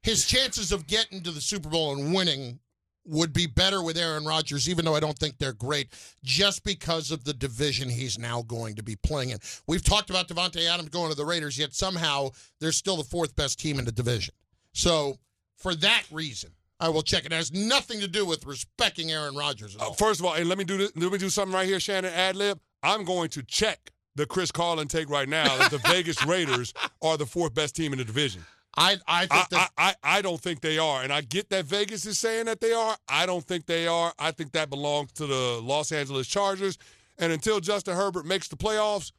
his 0.02 0.26
chances 0.26 0.72
of 0.72 0.86
getting 0.86 1.22
to 1.22 1.30
the 1.30 1.40
Super 1.40 1.68
Bowl 1.68 1.94
and 1.94 2.14
winning 2.14 2.58
would 3.04 3.32
be 3.32 3.46
better 3.46 3.82
with 3.82 3.96
Aaron 3.96 4.24
Rodgers, 4.24 4.68
even 4.68 4.84
though 4.84 4.94
I 4.94 5.00
don't 5.00 5.18
think 5.18 5.38
they're 5.38 5.52
great, 5.52 5.92
just 6.22 6.62
because 6.62 7.10
of 7.10 7.24
the 7.24 7.34
division 7.34 7.88
he's 7.88 8.18
now 8.18 8.42
going 8.42 8.76
to 8.76 8.82
be 8.82 8.96
playing 8.96 9.30
in. 9.30 9.38
We've 9.66 9.82
talked 9.82 10.10
about 10.10 10.28
Davante 10.28 10.68
Adams 10.68 10.90
going 10.90 11.10
to 11.10 11.16
the 11.16 11.24
Raiders, 11.24 11.58
yet 11.58 11.74
somehow 11.74 12.30
they're 12.60 12.72
still 12.72 12.96
the 12.96 13.04
fourth 13.04 13.34
best 13.34 13.58
team 13.58 13.78
in 13.78 13.84
the 13.84 13.92
division. 13.92 14.34
So 14.72 15.18
for 15.56 15.74
that 15.76 16.04
reason, 16.12 16.50
I 16.78 16.88
will 16.88 17.02
check. 17.02 17.24
It 17.24 17.32
has 17.32 17.52
nothing 17.52 18.00
to 18.00 18.08
do 18.08 18.24
with 18.24 18.46
respecting 18.46 19.10
Aaron 19.10 19.36
Rodgers 19.36 19.74
at 19.74 19.82
all. 19.82 19.90
Uh, 19.90 19.94
first 19.94 20.20
of 20.20 20.26
all, 20.26 20.34
and 20.34 20.48
let 20.48 20.58
me 20.58 20.64
do 20.64 20.76
this, 20.76 20.92
let 20.96 21.12
me 21.12 21.18
do 21.18 21.30
something 21.30 21.54
right 21.54 21.66
here, 21.66 21.80
Shannon 21.80 22.12
ad 22.12 22.36
lib. 22.36 22.58
I'm 22.82 23.04
going 23.04 23.28
to 23.30 23.42
check 23.42 23.92
the 24.16 24.26
Chris 24.26 24.50
Carlin 24.50 24.88
take 24.88 25.08
right 25.08 25.28
now 25.28 25.56
that 25.58 25.70
the 25.70 25.78
Vegas 25.88 26.24
Raiders 26.26 26.74
are 27.00 27.16
the 27.16 27.26
fourth 27.26 27.54
best 27.54 27.76
team 27.76 27.92
in 27.92 27.98
the 27.98 28.04
division. 28.04 28.44
I 28.76 28.96
I 29.06 29.26
think 29.26 29.42
I, 29.52 29.68
I, 29.76 29.94
I, 30.02 30.22
don't 30.22 30.40
think 30.40 30.60
they 30.60 30.78
are. 30.78 31.02
And 31.02 31.12
I 31.12 31.20
get 31.20 31.50
that 31.50 31.66
Vegas 31.66 32.06
is 32.06 32.18
saying 32.18 32.46
that 32.46 32.60
they 32.60 32.72
are. 32.72 32.96
I 33.08 33.26
don't 33.26 33.44
think 33.44 33.66
they 33.66 33.86
are. 33.86 34.12
I 34.18 34.30
think 34.30 34.52
that 34.52 34.70
belongs 34.70 35.12
to 35.12 35.26
the 35.26 35.60
Los 35.62 35.92
Angeles 35.92 36.26
Chargers. 36.26 36.78
And 37.18 37.32
until 37.32 37.60
Justin 37.60 37.94
Herbert 37.94 38.24
makes 38.24 38.48
the 38.48 38.56
playoffs, 38.56 39.12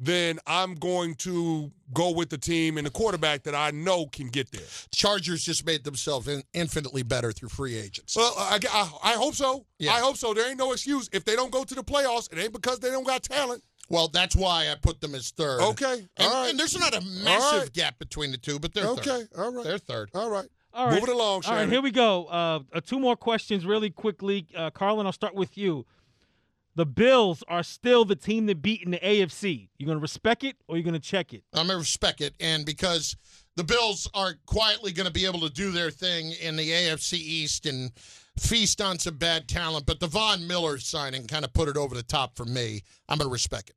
then 0.00 0.38
I'm 0.46 0.74
going 0.74 1.14
to 1.16 1.70
go 1.92 2.10
with 2.10 2.30
the 2.30 2.38
team 2.38 2.78
and 2.78 2.86
the 2.86 2.90
quarterback 2.90 3.44
that 3.44 3.54
I 3.54 3.70
know 3.70 4.06
can 4.06 4.28
get 4.28 4.50
there. 4.50 4.66
Chargers 4.92 5.44
just 5.44 5.64
made 5.64 5.84
themselves 5.84 6.26
in, 6.26 6.42
infinitely 6.52 7.02
better 7.02 7.30
through 7.30 7.50
free 7.50 7.76
agents. 7.76 8.16
Well, 8.16 8.32
I, 8.36 8.58
I, 8.70 9.12
I 9.12 9.12
hope 9.12 9.34
so. 9.34 9.66
Yeah. 9.78 9.92
I 9.92 10.00
hope 10.00 10.16
so. 10.16 10.34
There 10.34 10.48
ain't 10.48 10.58
no 10.58 10.72
excuse. 10.72 11.08
If 11.12 11.24
they 11.24 11.36
don't 11.36 11.52
go 11.52 11.62
to 11.62 11.74
the 11.74 11.84
playoffs, 11.84 12.32
it 12.32 12.38
ain't 12.38 12.52
because 12.52 12.80
they 12.80 12.90
don't 12.90 13.06
got 13.06 13.22
talent. 13.22 13.62
Well, 13.90 14.08
that's 14.08 14.34
why 14.34 14.70
I 14.70 14.76
put 14.80 15.00
them 15.00 15.14
as 15.14 15.30
third. 15.30 15.60
Okay. 15.60 16.06
And, 16.16 16.28
all 16.28 16.32
right. 16.32 16.50
and 16.50 16.58
there's 16.58 16.78
not 16.78 16.94
a 16.94 17.00
massive 17.22 17.60
right. 17.60 17.72
gap 17.72 17.98
between 17.98 18.30
the 18.30 18.38
two, 18.38 18.58
but 18.58 18.72
they're 18.72 18.86
okay. 18.88 19.02
third. 19.02 19.28
All 19.36 19.52
right. 19.52 19.64
They're 19.64 19.78
third. 19.78 20.10
All 20.14 20.30
right. 20.30 20.48
All 20.72 20.86
right. 20.86 20.94
Move 20.94 21.04
it 21.04 21.08
along, 21.10 21.34
All 21.34 21.42
Shannon. 21.42 21.60
right, 21.60 21.68
here 21.68 21.82
we 21.82 21.92
go. 21.92 22.24
Uh, 22.26 22.60
uh, 22.72 22.80
two 22.80 22.98
more 22.98 23.14
questions 23.14 23.64
really 23.64 23.90
quickly. 23.90 24.46
Uh, 24.56 24.70
Carlin, 24.70 25.06
I'll 25.06 25.12
start 25.12 25.34
with 25.34 25.56
you. 25.56 25.86
The 26.74 26.86
Bills 26.86 27.44
are 27.46 27.62
still 27.62 28.04
the 28.04 28.16
team 28.16 28.46
that 28.46 28.60
beat 28.60 28.82
in 28.82 28.90
the 28.90 28.98
AFC. 28.98 29.68
You're 29.78 29.86
going 29.86 29.98
to 29.98 30.02
respect 30.02 30.42
it 30.42 30.56
or 30.66 30.76
you're 30.76 30.82
going 30.82 30.94
to 30.94 30.98
check 31.00 31.32
it? 31.32 31.44
I'm 31.52 31.68
going 31.68 31.76
to 31.76 31.78
respect 31.78 32.20
it. 32.20 32.34
And 32.40 32.66
because 32.66 33.16
the 33.54 33.62
Bills 33.62 34.10
are 34.14 34.34
quietly 34.46 34.90
going 34.90 35.06
to 35.06 35.12
be 35.12 35.26
able 35.26 35.40
to 35.40 35.50
do 35.50 35.70
their 35.70 35.90
thing 35.92 36.32
in 36.42 36.56
the 36.56 36.68
AFC 36.68 37.12
East 37.14 37.66
and 37.66 37.92
feast 38.38 38.80
on 38.80 38.98
some 38.98 39.16
bad 39.16 39.48
talent, 39.48 39.86
but 39.86 40.00
the 40.00 40.06
Von 40.06 40.46
Miller 40.46 40.78
signing 40.78 41.26
kind 41.26 41.44
of 41.44 41.52
put 41.52 41.68
it 41.68 41.76
over 41.76 41.94
the 41.94 42.02
top 42.02 42.36
for 42.36 42.44
me. 42.44 42.82
I'm 43.08 43.18
going 43.18 43.28
to 43.28 43.32
respect 43.32 43.70
it. 43.70 43.76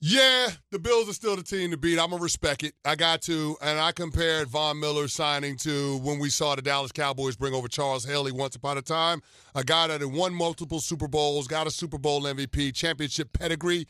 Yeah, 0.00 0.50
the 0.70 0.78
Bills 0.78 1.08
are 1.08 1.12
still 1.12 1.34
the 1.34 1.42
team 1.42 1.72
to 1.72 1.76
beat. 1.76 1.98
I'm 1.98 2.10
gonna 2.10 2.22
respect 2.22 2.62
it. 2.62 2.74
I 2.84 2.94
got 2.94 3.20
to, 3.22 3.56
and 3.60 3.80
I 3.80 3.90
compared 3.90 4.46
Von 4.46 4.78
Miller 4.78 5.08
signing 5.08 5.56
to 5.58 5.98
when 5.98 6.20
we 6.20 6.30
saw 6.30 6.54
the 6.54 6.62
Dallas 6.62 6.92
Cowboys 6.92 7.34
bring 7.34 7.52
over 7.52 7.66
Charles 7.66 8.04
Haley 8.04 8.30
once 8.30 8.54
upon 8.54 8.78
a 8.78 8.82
time, 8.82 9.22
a 9.56 9.64
guy 9.64 9.88
that 9.88 10.00
had 10.00 10.12
won 10.12 10.32
multiple 10.32 10.78
Super 10.78 11.08
Bowls, 11.08 11.48
got 11.48 11.66
a 11.66 11.70
Super 11.72 11.98
Bowl 11.98 12.22
MVP, 12.22 12.72
championship 12.74 13.32
pedigree. 13.32 13.88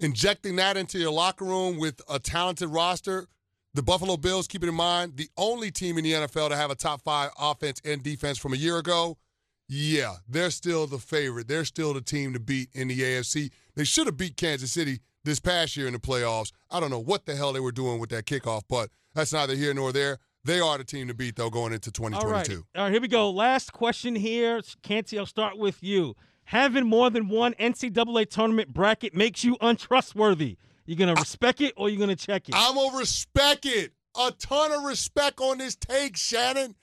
Injecting 0.00 0.56
that 0.56 0.76
into 0.76 0.98
your 0.98 1.12
locker 1.12 1.44
room 1.44 1.78
with 1.78 2.02
a 2.10 2.18
talented 2.18 2.68
roster, 2.68 3.28
the 3.76 3.82
Buffalo 3.82 4.16
Bills, 4.16 4.48
keep 4.48 4.62
it 4.62 4.68
in 4.68 4.74
mind, 4.74 5.16
the 5.16 5.28
only 5.36 5.70
team 5.70 5.98
in 5.98 6.04
the 6.04 6.12
NFL 6.12 6.48
to 6.48 6.56
have 6.56 6.70
a 6.70 6.74
top 6.74 7.02
five 7.02 7.30
offense 7.38 7.80
and 7.84 8.02
defense 8.02 8.38
from 8.38 8.54
a 8.54 8.56
year 8.56 8.78
ago. 8.78 9.18
Yeah, 9.68 10.14
they're 10.26 10.50
still 10.50 10.86
the 10.86 10.98
favorite. 10.98 11.46
They're 11.46 11.64
still 11.66 11.92
the 11.92 12.00
team 12.00 12.32
to 12.32 12.40
beat 12.40 12.70
in 12.72 12.88
the 12.88 12.98
AFC. 12.98 13.50
They 13.74 13.84
should 13.84 14.06
have 14.06 14.16
beat 14.16 14.38
Kansas 14.38 14.72
City 14.72 15.00
this 15.24 15.40
past 15.40 15.76
year 15.76 15.86
in 15.86 15.92
the 15.92 15.98
playoffs. 15.98 16.52
I 16.70 16.80
don't 16.80 16.90
know 16.90 17.00
what 17.00 17.26
the 17.26 17.36
hell 17.36 17.52
they 17.52 17.60
were 17.60 17.72
doing 17.72 17.98
with 17.98 18.08
that 18.10 18.24
kickoff, 18.24 18.62
but 18.68 18.88
that's 19.14 19.32
neither 19.32 19.54
here 19.54 19.74
nor 19.74 19.92
there. 19.92 20.18
They 20.44 20.60
are 20.60 20.78
the 20.78 20.84
team 20.84 21.08
to 21.08 21.14
beat, 21.14 21.36
though, 21.36 21.50
going 21.50 21.72
into 21.72 21.90
All 22.00 22.08
right. 22.08 22.44
2022. 22.44 22.66
All 22.76 22.84
right, 22.84 22.92
here 22.92 23.00
we 23.00 23.08
go. 23.08 23.30
Last 23.30 23.72
question 23.72 24.14
here. 24.14 24.62
Canty, 24.82 25.18
I'll 25.18 25.26
start 25.26 25.58
with 25.58 25.82
you. 25.82 26.14
Having 26.44 26.86
more 26.86 27.10
than 27.10 27.28
one 27.28 27.52
NCAA 27.54 28.30
tournament 28.30 28.72
bracket 28.72 29.14
makes 29.14 29.44
you 29.44 29.56
untrustworthy. 29.60 30.56
You 30.86 30.96
going 30.96 31.14
to 31.14 31.20
respect 31.20 31.60
it 31.60 31.74
or 31.76 31.88
you're 31.88 31.98
going 31.98 32.16
to 32.16 32.16
check 32.16 32.48
it? 32.48 32.54
I'm 32.56 32.74
to 32.74 32.96
respect 32.96 33.66
it. 33.66 33.92
A 34.18 34.30
ton 34.32 34.72
of 34.72 34.84
respect 34.84 35.40
on 35.40 35.58
this 35.58 35.76
take, 35.76 36.16
Shannon. 36.16 36.74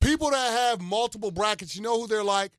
People 0.00 0.30
that 0.30 0.52
have 0.52 0.80
multiple 0.80 1.30
brackets, 1.32 1.74
you 1.74 1.82
know 1.82 2.00
who 2.00 2.06
they're 2.06 2.22
like? 2.22 2.52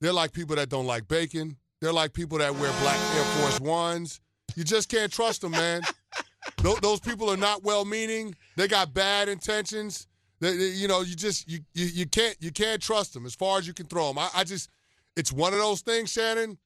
They're 0.00 0.12
like 0.14 0.32
people 0.32 0.56
that 0.56 0.68
don't 0.70 0.86
like 0.86 1.08
bacon. 1.08 1.56
They're 1.80 1.92
like 1.92 2.14
people 2.14 2.38
that 2.38 2.54
wear 2.54 2.72
black 2.80 2.98
Air 3.16 3.24
Force 3.24 3.60
Ones. 3.60 4.20
You 4.54 4.64
just 4.64 4.88
can't 4.88 5.12
trust 5.12 5.42
them, 5.42 5.50
man. 5.52 5.82
Those 6.80 7.00
people 7.00 7.30
are 7.30 7.36
not 7.36 7.64
well-meaning. 7.64 8.34
They 8.56 8.66
got 8.68 8.94
bad 8.94 9.28
intentions. 9.28 10.06
They, 10.40 10.56
they- 10.56 10.68
you 10.70 10.88
know, 10.88 11.02
you 11.02 11.14
just 11.14 11.50
you, 11.50 11.58
you 11.74 11.86
you 11.86 12.06
can't 12.06 12.36
you 12.40 12.50
can't 12.50 12.80
trust 12.80 13.12
them 13.14 13.26
as 13.26 13.34
far 13.34 13.58
as 13.58 13.66
you 13.66 13.74
can 13.74 13.86
throw 13.86 14.08
them. 14.08 14.18
I, 14.18 14.28
I 14.34 14.44
just, 14.44 14.70
it's 15.16 15.32
one 15.32 15.52
of 15.52 15.58
those 15.58 15.80
things, 15.82 16.10
Shannon. 16.12 16.56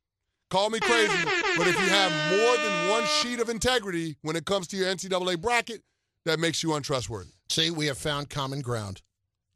Call 0.51 0.69
me 0.69 0.81
crazy, 0.81 1.15
but 1.57 1.69
if 1.69 1.75
you 1.75 1.87
have 1.87 2.11
more 2.31 2.57
than 2.57 2.89
one 2.91 3.05
sheet 3.05 3.39
of 3.39 3.49
integrity 3.49 4.17
when 4.23 4.35
it 4.35 4.45
comes 4.45 4.67
to 4.69 4.77
your 4.77 4.87
NCAA 4.89 5.41
bracket, 5.41 5.83
that 6.27 6.41
makes 6.41 6.63
you 6.63 6.75
untrustworthy. 6.75 7.31
See, 7.49 7.71
we 7.71 7.87
have 7.87 7.99
found 7.99 8.31
common 8.31 8.61
ground 8.61 9.01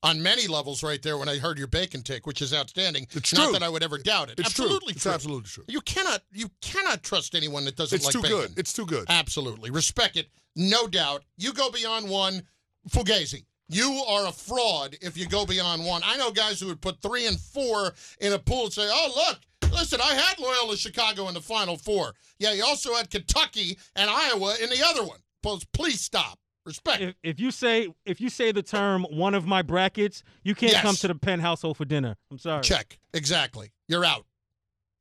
on 0.05 0.23
many 0.23 0.47
levels 0.47 0.85
right 0.85 1.03
there 1.03 1.19
when 1.19 1.29
I 1.29 1.39
heard 1.39 1.59
your 1.59 1.67
bacon 1.67 2.03
take, 2.03 2.27
which 2.27 2.41
is 2.41 2.55
outstanding. 2.55 3.09
It's 3.13 3.35
Not 3.35 3.45
true. 3.45 3.53
that 3.55 3.63
I 3.65 3.69
would 3.69 3.83
ever 3.83 3.99
doubt 3.99 4.31
it. 4.31 4.39
It's 4.39 4.51
absolutely 4.51 4.93
true. 4.93 4.97
It's 4.97 5.03
true. 5.03 5.13
absolutely 5.13 5.49
true. 5.49 5.65
You 5.67 5.81
cannot 5.81 6.23
you 6.31 6.49
cannot 6.61 7.03
trust 7.03 7.35
anyone 7.35 7.65
that 7.65 7.75
doesn't 7.75 7.97
It's 7.97 8.05
like 8.05 8.15
too 8.15 8.23
good. 8.23 8.53
It's 8.57 8.73
too 8.73 8.87
good. 8.87 9.07
Absolutely. 9.09 9.71
Respect 9.71 10.17
it. 10.17 10.29
No 10.55 10.87
doubt. 10.87 11.25
You 11.39 11.53
go 11.53 11.71
beyond 11.71 12.09
one, 12.09 12.43
Fugazi. 12.91 13.45
You 13.69 14.03
are 14.07 14.27
a 14.27 14.33
fraud 14.33 14.97
if 15.01 15.17
you 15.17 15.27
go 15.27 15.47
beyond 15.47 15.85
one. 15.85 16.03
I 16.05 16.19
know 16.19 16.31
guys 16.31 16.61
who 16.61 16.67
would 16.67 16.83
put 16.83 17.01
three 17.01 17.27
and 17.27 17.41
four 17.41 17.95
in 18.21 18.35
a 18.35 18.39
pool 18.39 18.65
and 18.65 18.73
say, 18.73 18.87
oh, 18.89 19.13
look, 19.17 19.41
listen, 19.75 20.01
I 20.03 20.15
had 20.15 20.39
Loyola 20.39 20.77
Chicago 20.77 21.29
in 21.29 21.35
the 21.35 21.41
final 21.41 21.77
four. 21.77 22.15
Yeah, 22.39 22.53
you 22.53 22.65
also 22.65 22.95
had 22.95 23.11
Kentucky 23.11 23.77
and 23.97 24.11
Iowa 24.11 24.55
in 24.63 24.71
the 24.71 24.83
other 24.85 25.05
one. 25.05 25.19
Please, 25.43 25.65
please 25.73 26.01
stop. 26.01 26.39
Respect. 26.67 27.03
if, 27.03 27.15
if 27.23 27.41
you 27.41 27.51
say 27.51 27.89
if 28.07 28.23
you 28.23 28.31
say 28.31 28.51
the 28.51 28.63
term 28.63 29.05
one 29.11 29.35
of 29.35 29.47
my 29.47 29.61
brackets, 29.61 30.23
you 30.45 30.55
can't 30.55 30.73
Yes. 30.73 30.83
come 30.83 30.97
to 30.97 31.09
the 31.09 31.15
Penn 31.15 31.41
household 31.41 31.77
for 31.77 31.85
dinner. 31.85 32.17
I'm 32.31 32.39
sorry. 32.39 32.63
Check. 32.63 32.99
Exactly. 33.13 33.71
You're 33.87 34.05
out. 34.05 34.25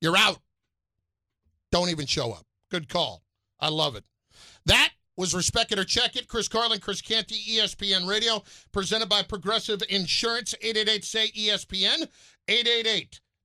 You're 0.01 0.17
out. 0.17 0.39
Don't 1.71 1.89
even 1.89 2.05
show 2.05 2.31
up. 2.33 2.45
Good 2.69 2.89
call. 2.89 3.23
I 3.61 3.69
love 3.69 3.95
it. 3.95 4.03
That 4.65 4.89
was 5.15 5.33
Respect 5.33 5.71
It 5.71 5.79
or 5.79 5.85
Check 5.85 6.17
It. 6.17 6.27
Chris 6.27 6.49
Carlin, 6.49 6.79
Chris 6.79 6.99
Canty, 7.01 7.35
ESPN 7.35 8.07
Radio, 8.07 8.43
presented 8.73 9.07
by 9.07 9.21
Progressive 9.23 9.81
Insurance, 9.89 10.53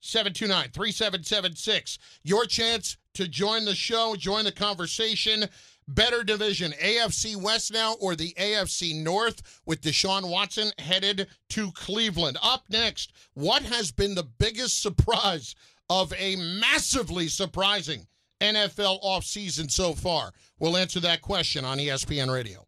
888-SAY-ESPN, 0.02 0.72
888-729-3776. 0.72 1.98
Your 2.22 2.44
chance 2.46 2.96
to 3.14 3.28
join 3.28 3.64
the 3.64 3.74
show, 3.74 4.14
join 4.16 4.44
the 4.44 4.52
conversation. 4.52 5.46
Better 5.88 6.22
division, 6.22 6.72
AFC 6.72 7.34
West 7.34 7.72
now 7.72 7.94
or 7.94 8.14
the 8.14 8.34
AFC 8.38 9.02
North 9.02 9.60
with 9.64 9.80
Deshaun 9.80 10.28
Watson 10.28 10.70
headed 10.78 11.26
to 11.50 11.72
Cleveland. 11.72 12.36
Up 12.42 12.64
next, 12.68 13.12
what 13.32 13.62
has 13.62 13.90
been 13.90 14.14
the 14.14 14.28
biggest 14.38 14.82
surprise 14.82 15.54
of 15.88 16.12
a 16.18 16.36
massively 16.36 17.26
surprising 17.28 18.06
NFL 18.42 19.02
offseason 19.02 19.70
so 19.70 19.94
far? 19.94 20.32
We'll 20.58 20.76
answer 20.76 21.00
that 21.00 21.22
question 21.22 21.64
on 21.64 21.78
ESPN 21.78 22.30
Radio. 22.30 22.66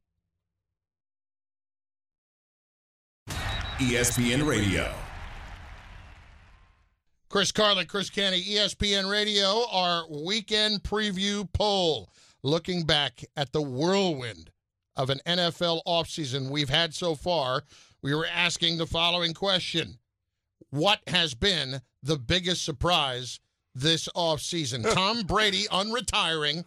ESPN 3.78 4.46
Radio. 4.46 4.94
Chris 7.30 7.52
Carlin, 7.52 7.86
Chris 7.86 8.10
Canty, 8.10 8.38
E 8.38 8.56
ESPN 8.56 9.08
Radio, 9.08 9.64
our 9.70 10.04
weekend 10.10 10.82
preview 10.82 11.48
poll, 11.52 12.10
looking 12.42 12.82
back 12.82 13.24
at 13.36 13.52
the 13.52 13.62
whirlwind 13.62 14.50
of 14.96 15.10
an 15.10 15.20
NFL 15.24 15.80
offseason 15.86 16.50
we've 16.50 16.68
had 16.68 16.92
so 16.92 17.14
far. 17.14 17.62
We 18.02 18.16
were 18.16 18.26
asking 18.26 18.78
the 18.78 18.86
following 18.86 19.32
question 19.32 20.00
What 20.70 21.02
has 21.06 21.34
been 21.34 21.82
the 22.02 22.18
biggest 22.18 22.64
surprise 22.64 23.38
this 23.76 24.08
offseason? 24.16 24.92
Tom 24.92 25.22
Brady 25.22 25.66
unretiring, 25.70 26.64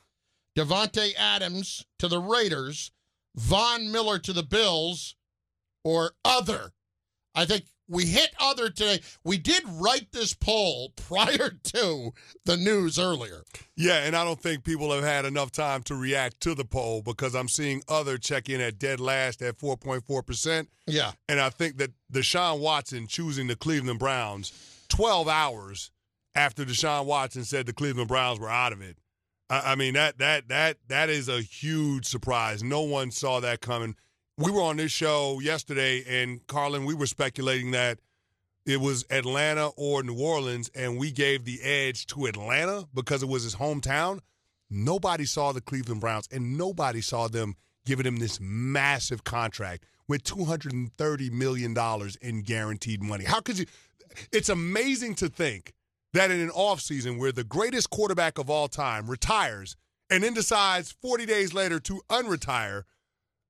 Davante 0.57 1.13
Adams 1.17 1.85
to 1.99 2.07
the 2.07 2.21
Raiders, 2.21 2.89
Von 3.35 3.91
Miller 3.91 4.17
to 4.19 4.31
the 4.31 4.43
Bills, 4.43 5.17
or 5.83 6.11
other? 6.23 6.71
I 7.35 7.43
think 7.43 7.65
we 7.93 8.05
hit 8.05 8.31
other 8.39 8.69
today. 8.69 8.99
We 9.23 9.37
did 9.37 9.63
write 9.67 10.11
this 10.11 10.33
poll 10.33 10.89
prior 10.95 11.51
to 11.63 12.13
the 12.45 12.57
news 12.57 12.99
earlier. 12.99 13.43
Yeah, 13.75 14.03
and 14.03 14.15
I 14.15 14.23
don't 14.23 14.41
think 14.41 14.63
people 14.63 14.91
have 14.91 15.03
had 15.03 15.25
enough 15.25 15.51
time 15.51 15.83
to 15.83 15.95
react 15.95 16.41
to 16.41 16.55
the 16.55 16.65
poll 16.65 17.01
because 17.01 17.35
I'm 17.35 17.47
seeing 17.47 17.83
other 17.87 18.17
check 18.17 18.49
in 18.49 18.59
at 18.59 18.79
dead 18.79 18.99
last 18.99 19.41
at 19.41 19.57
4.4%. 19.57 20.67
Yeah. 20.87 21.11
And 21.29 21.39
I 21.39 21.49
think 21.49 21.77
that 21.77 21.91
Deshaun 22.11 22.59
Watson 22.59 23.07
choosing 23.07 23.47
the 23.47 23.55
Cleveland 23.55 23.99
Browns 23.99 24.51
12 24.89 25.27
hours 25.27 25.91
after 26.35 26.65
Deshaun 26.65 27.05
Watson 27.05 27.43
said 27.43 27.65
the 27.65 27.73
Cleveland 27.73 28.07
Browns 28.07 28.39
were 28.39 28.49
out 28.49 28.73
of 28.73 28.81
it. 28.81 28.97
I, 29.49 29.73
I 29.73 29.75
mean 29.75 29.93
that 29.93 30.17
that 30.17 30.47
that 30.49 30.77
that 30.87 31.09
is 31.09 31.29
a 31.29 31.41
huge 31.41 32.05
surprise. 32.05 32.63
No 32.63 32.81
one 32.81 33.11
saw 33.11 33.39
that 33.39 33.61
coming. 33.61 33.95
We 34.37 34.51
were 34.51 34.61
on 34.61 34.77
this 34.77 34.91
show 34.91 35.39
yesterday, 35.39 36.03
and 36.07 36.45
Carlin, 36.47 36.85
we 36.85 36.93
were 36.93 37.05
speculating 37.05 37.71
that 37.71 37.99
it 38.65 38.79
was 38.79 39.05
Atlanta 39.09 39.67
or 39.75 40.03
New 40.03 40.19
Orleans, 40.19 40.69
and 40.73 40.97
we 40.97 41.11
gave 41.11 41.45
the 41.45 41.61
edge 41.61 42.07
to 42.07 42.25
Atlanta 42.25 42.87
because 42.93 43.21
it 43.21 43.29
was 43.29 43.43
his 43.43 43.55
hometown. 43.55 44.19
Nobody 44.69 45.25
saw 45.25 45.51
the 45.51 45.61
Cleveland 45.61 46.01
Browns, 46.01 46.27
and 46.31 46.57
nobody 46.57 47.01
saw 47.01 47.27
them 47.27 47.55
giving 47.85 48.05
him 48.05 48.17
this 48.17 48.39
massive 48.41 49.23
contract 49.23 49.85
with 50.07 50.23
$230 50.23 51.31
million 51.31 51.75
in 52.21 52.41
guaranteed 52.41 53.03
money. 53.03 53.25
How 53.25 53.41
could 53.41 53.59
you? 53.59 53.65
It's 54.31 54.49
amazing 54.49 55.15
to 55.15 55.29
think 55.29 55.73
that 56.13 56.31
in 56.31 56.39
an 56.39 56.49
offseason 56.49 57.19
where 57.19 57.31
the 57.31 57.43
greatest 57.43 57.89
quarterback 57.89 58.37
of 58.37 58.49
all 58.49 58.67
time 58.67 59.09
retires 59.09 59.75
and 60.09 60.23
then 60.23 60.33
decides 60.33 60.91
40 60.91 61.25
days 61.25 61.53
later 61.53 61.79
to 61.81 62.01
unretire, 62.09 62.83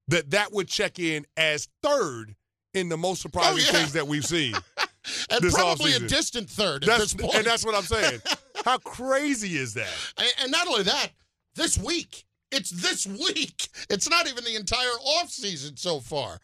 that 0.07 0.31
that 0.31 0.51
would 0.51 0.67
check 0.67 0.99
in 0.99 1.25
as 1.37 1.67
third 1.81 2.35
in 2.73 2.89
the 2.89 2.97
most 2.97 3.19
oh, 3.19 3.29
surprising 3.29 3.53
Oh, 3.53 3.71
yeah. 3.71 3.79
things 3.79 3.93
that 3.93 4.07
we've 4.07 4.25
seen. 4.25 4.53
and 5.29 5.51
probably 5.51 5.93
a 5.93 5.99
distant 5.99 6.49
third 6.49 6.83
at 6.83 6.87
That's, 6.87 7.13
this 7.13 7.21
point. 7.21 7.35
and 7.35 7.45
that's 7.45 7.65
what 7.65 7.75
I'm 7.75 7.83
saying. 7.83 8.21
How 8.65 8.77
crazy 8.79 9.57
is 9.57 9.73
that? 9.75 9.89
And- 10.17 10.33
And 10.43 10.51
not 10.51 10.67
only 10.67 10.83
that, 10.83 11.09
this 11.55 11.77
week. 11.77 12.25
It's 12.51 12.69
this 12.69 13.05
week. 13.35 13.67
It's 13.89 14.09
not 14.09 14.27
even 14.27 14.43
the 14.43 14.55
entire 14.55 14.93
offseason 15.21 15.77
so 15.77 15.99
far. 15.99 16.39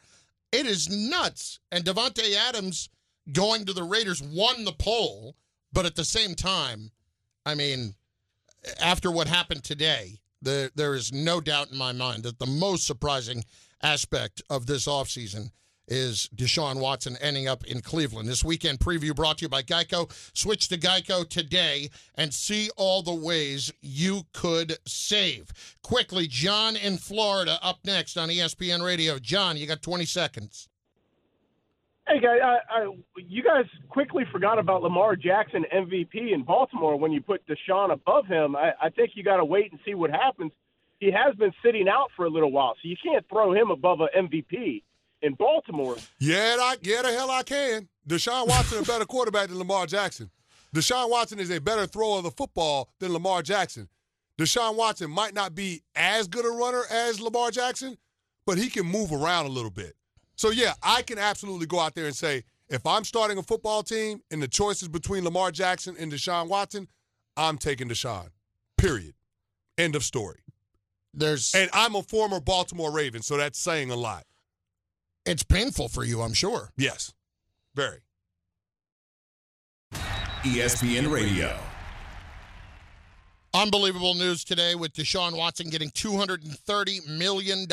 It 0.51 0.65
is 0.65 0.89
nuts. 0.89 1.59
And 1.71 1.83
Davante 1.85 2.35
Adams 2.35 2.89
going 3.31 3.65
to 3.65 3.73
the 3.73 3.83
Raiders 3.83 4.21
won 4.21 4.65
the 4.65 4.71
poll, 4.71 5.35
but 5.71 5.85
at 5.85 5.95
the 5.95 6.03
same 6.03 6.33
time, 6.33 6.91
I 7.45 7.53
mean, 7.55 7.93
after 8.81 9.11
what 9.11 9.27
happened 9.27 9.63
today, 9.63 10.19
there 10.41 10.69
there 10.75 10.95
is 10.95 11.12
no 11.12 11.41
doubt 11.41 11.71
in 11.71 11.78
my 11.78 11.91
mind 11.91 12.23
that 12.23 12.39
the 12.39 12.45
most 12.45 12.86
surprising 12.86 13.43
aspect 13.82 14.41
of 14.49 14.65
this 14.65 14.88
offseason 14.88 15.52
is 15.89 16.30
Deshaun 16.36 16.80
Watson 16.80 17.17
ending 17.19 17.47
up 17.47 17.65
in 17.65 17.82
Cleveland. 17.82 18.30
This 18.30 18.43
weekend 18.43 18.80
preview 18.80 19.15
brought 19.15 19.39
to 19.39 19.45
you 19.45 19.49
by 19.49 19.63
Geico. 19.63 20.12
Switch 20.38 20.67
to 20.69 20.78
Geico 20.78 21.28
today 21.28 21.89
and 22.15 22.34
see 22.34 22.69
all 22.78 23.02
the 23.02 23.13
ways 23.13 23.73
you 23.82 24.23
could 24.34 24.78
save. 24.86 25.52
Quickly, 25.82 26.28
John 26.28 26.75
in 26.75 26.97
Florida 26.97 27.60
up 27.62 27.80
next 27.84 28.17
on 28.17 28.30
ESPN 28.30 28.84
Radio. 28.84 29.19
John, 29.19 29.58
you 29.58 29.65
got 29.65 29.82
20 29.82 30.06
seconds. 30.06 30.68
Hey 32.11 32.19
guys, 32.19 32.39
I, 32.43 32.57
I, 32.71 32.95
you 33.17 33.43
guys 33.43 33.65
quickly 33.87 34.23
forgot 34.31 34.57
about 34.57 34.81
Lamar 34.81 35.15
Jackson 35.15 35.63
MVP 35.71 36.33
in 36.33 36.41
Baltimore 36.43 36.97
when 36.97 37.11
you 37.11 37.21
put 37.21 37.43
Deshaun 37.45 37.93
above 37.93 38.25
him. 38.25 38.55
I, 38.55 38.71
I 38.81 38.89
think 38.89 39.11
you 39.13 39.23
got 39.23 39.37
to 39.37 39.45
wait 39.45 39.71
and 39.71 39.79
see 39.85 39.93
what 39.93 40.09
happens. 40.09 40.51
He 40.99 41.11
has 41.11 41.35
been 41.35 41.51
sitting 41.63 41.87
out 41.87 42.07
for 42.15 42.25
a 42.25 42.29
little 42.29 42.51
while, 42.51 42.73
so 42.81 42.89
you 42.89 42.95
can't 43.03 43.23
throw 43.29 43.53
him 43.53 43.69
above 43.69 43.99
an 44.01 44.07
MVP 44.27 44.81
in 45.21 45.35
Baltimore. 45.35 45.97
Yeah, 46.17 46.57
I, 46.59 46.77
yeah, 46.81 47.03
the 47.03 47.11
hell 47.11 47.29
I 47.29 47.43
can. 47.43 47.87
Deshaun 48.07 48.47
Watson 48.47 48.79
a 48.79 48.83
better 48.83 49.05
quarterback 49.07 49.49
than 49.49 49.59
Lamar 49.59 49.85
Jackson. 49.85 50.31
Deshaun 50.73 51.11
Watson 51.11 51.37
is 51.39 51.51
a 51.51 51.61
better 51.61 51.85
thrower 51.85 52.17
of 52.17 52.23
the 52.23 52.31
football 52.31 52.89
than 52.99 53.13
Lamar 53.13 53.43
Jackson. 53.43 53.87
Deshaun 54.35 54.75
Watson 54.75 55.11
might 55.11 55.35
not 55.35 55.53
be 55.53 55.83
as 55.95 56.27
good 56.27 56.45
a 56.45 56.49
runner 56.49 56.81
as 56.89 57.21
Lamar 57.21 57.51
Jackson, 57.51 57.99
but 58.47 58.57
he 58.57 58.67
can 58.67 58.87
move 58.87 59.11
around 59.11 59.45
a 59.45 59.49
little 59.49 59.69
bit. 59.69 59.95
So 60.39 60.52
yeah, 60.52 60.71
I 60.82 61.02
can 61.02 61.17
absolutely 61.17 61.67
go 61.67 61.82
out 61.82 61.95
there 61.95 62.06
and 62.06 62.15
say, 62.15 62.45
if 62.69 62.88
I'm 62.88 63.04
starting 63.04 63.38
a 63.38 63.43
football 63.43 63.84
team 63.84 64.21
and 64.32 64.41
the 64.41 64.47
choice 64.47 64.82
is 64.82 64.88
between 64.88 65.25
Lamar 65.25 65.52
Jackson 65.52 65.97
and 65.99 66.10
Deshaun 66.10 66.47
Watson, 66.47 66.88
I'm 67.36 67.58
taking 67.58 67.89
Deshaun. 67.89 68.30
Period. 68.78 69.15
End 69.78 69.97
of 69.97 70.04
story. 70.06 70.39
There's 71.13 71.54
And 71.54 71.69
I'm 71.73 71.93
a 71.93 72.04
former 72.04 72.39
Baltimore 72.39 72.89
Raven, 72.89 73.21
so 73.21 73.36
that's 73.36 73.60
saying 73.60 73.91
a 73.91 73.97
lot. 73.97 74.23
it's 75.25 75.43
painful 75.43 75.89
for 75.89 76.06
you, 76.06 76.21
I'm 76.21 76.32
sure. 76.32 76.71
Yes. 76.78 77.13
Very. 77.75 77.99
ESPN 80.43 81.12
Radio. 81.12 81.60
Unbelievable 83.54 84.13
news 84.13 84.45
today 84.45 84.75
with 84.75 84.93
Deshaun 84.93 85.36
Watson 85.36 85.69
getting 85.69 85.89
$230 85.89 87.17
million 87.17 87.65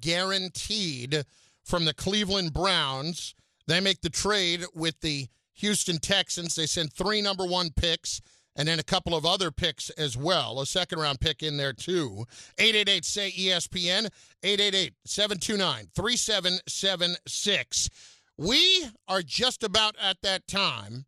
guaranteed 0.00 1.24
from 1.64 1.84
the 1.84 1.94
Cleveland 1.94 2.52
Browns. 2.52 3.34
They 3.66 3.80
make 3.80 4.02
the 4.02 4.10
trade 4.10 4.64
with 4.74 5.00
the 5.00 5.28
Houston 5.54 5.98
Texans. 5.98 6.54
They 6.54 6.66
send 6.66 6.92
three 6.92 7.22
number 7.22 7.46
one 7.46 7.70
picks 7.70 8.20
and 8.56 8.68
then 8.68 8.78
a 8.78 8.84
couple 8.84 9.16
of 9.16 9.26
other 9.26 9.50
picks 9.50 9.90
as 9.90 10.16
well. 10.16 10.60
A 10.60 10.66
second 10.66 11.00
round 11.00 11.20
pick 11.20 11.42
in 11.42 11.56
there 11.56 11.72
too. 11.72 12.24
888 12.58 13.04
say 13.04 13.32
ESPN, 13.32 14.08
888 14.42 14.94
729 15.04 15.86
3776. 15.94 17.90
We 18.36 18.88
are 19.08 19.22
just 19.22 19.62
about 19.62 19.94
at 20.00 20.18
that 20.22 20.46
time 20.46 21.06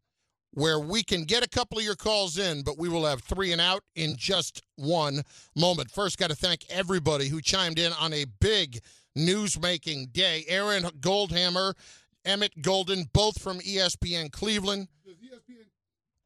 where 0.52 0.78
we 0.80 1.02
can 1.02 1.24
get 1.24 1.44
a 1.44 1.48
couple 1.48 1.78
of 1.78 1.84
your 1.84 1.96
calls 1.96 2.38
in, 2.38 2.62
but 2.62 2.78
we 2.78 2.88
will 2.88 3.04
have 3.04 3.22
three 3.22 3.52
and 3.52 3.60
out 3.60 3.82
in 3.94 4.16
just 4.16 4.62
one 4.76 5.22
moment. 5.54 5.90
First, 5.90 6.18
got 6.18 6.30
to 6.30 6.36
thank 6.36 6.64
everybody 6.70 7.28
who 7.28 7.42
chimed 7.42 7.78
in 7.78 7.92
on 8.00 8.12
a 8.12 8.24
big 8.40 8.80
news 9.16 9.58
making 9.60 10.10
day. 10.12 10.44
Aaron 10.48 10.84
Goldhammer, 11.00 11.74
Emmett 12.24 12.62
Golden, 12.62 13.04
both 13.12 13.40
from 13.40 13.58
ESPN 13.60 14.30
Cleveland. 14.30 14.88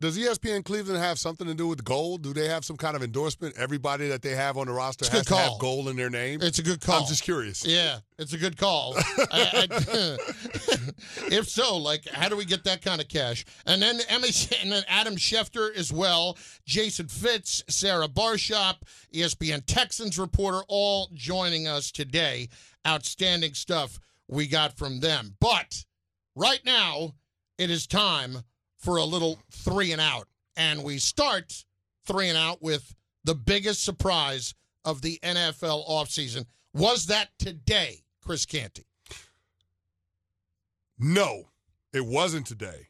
Does 0.00 0.16
ESPN 0.16 0.64
Cleveland 0.64 0.98
have 0.98 1.18
something 1.18 1.46
to 1.46 1.52
do 1.52 1.68
with 1.68 1.84
gold? 1.84 2.22
Do 2.22 2.32
they 2.32 2.48
have 2.48 2.64
some 2.64 2.78
kind 2.78 2.96
of 2.96 3.02
endorsement? 3.02 3.54
Everybody 3.58 4.08
that 4.08 4.22
they 4.22 4.34
have 4.34 4.56
on 4.56 4.66
the 4.66 4.72
roster 4.72 5.04
It's 5.04 5.12
has 5.14 5.26
to 5.26 5.36
have 5.36 5.58
gold 5.58 5.88
in 5.88 5.96
their 5.96 6.08
name. 6.08 6.40
It's 6.40 6.58
a 6.58 6.62
good 6.62 6.80
call. 6.80 7.02
I'm 7.02 7.06
just 7.06 7.22
curious. 7.22 7.66
Yeah, 7.66 7.98
it's 8.18 8.32
a 8.32 8.38
good 8.38 8.56
call. 8.56 8.94
I- 9.30 9.68
I- 9.70 10.16
if 11.30 11.50
so, 11.50 11.76
like, 11.76 12.08
how 12.08 12.30
do 12.30 12.36
we 12.36 12.46
get 12.46 12.64
that 12.64 12.80
kind 12.80 13.02
of 13.02 13.08
cash? 13.08 13.44
And 13.66 13.82
then 13.82 13.98
Emma, 14.08 14.28
and 14.62 14.72
then 14.72 14.84
Adam 14.88 15.16
Schefter 15.16 15.76
as 15.76 15.92
well, 15.92 16.38
Jason 16.64 17.08
Fitz, 17.08 17.62
Sarah 17.68 18.08
Barshop, 18.08 18.76
ESPN 19.12 19.64
Texans 19.66 20.18
reporter, 20.18 20.62
all 20.68 21.10
joining 21.12 21.68
us 21.68 21.90
today. 21.92 22.48
Outstanding 22.86 23.54
stuff 23.54 23.98
we 24.28 24.46
got 24.46 24.76
from 24.76 25.00
them. 25.00 25.36
But 25.40 25.84
right 26.34 26.60
now, 26.64 27.14
it 27.58 27.70
is 27.70 27.86
time 27.86 28.38
for 28.78 28.96
a 28.96 29.04
little 29.04 29.38
three 29.50 29.92
and 29.92 30.00
out, 30.00 30.28
and 30.56 30.82
we 30.82 30.98
start 30.98 31.64
three 32.06 32.28
and 32.28 32.38
out 32.38 32.62
with 32.62 32.94
the 33.24 33.34
biggest 33.34 33.84
surprise 33.84 34.54
of 34.84 35.02
the 35.02 35.18
NFL 35.22 35.86
offseason. 35.88 36.46
Was 36.72 37.06
that 37.06 37.28
today, 37.38 38.04
Chris 38.22 38.46
Canty? 38.46 38.86
No, 40.98 41.50
it 41.92 42.06
wasn't 42.06 42.46
today. 42.46 42.89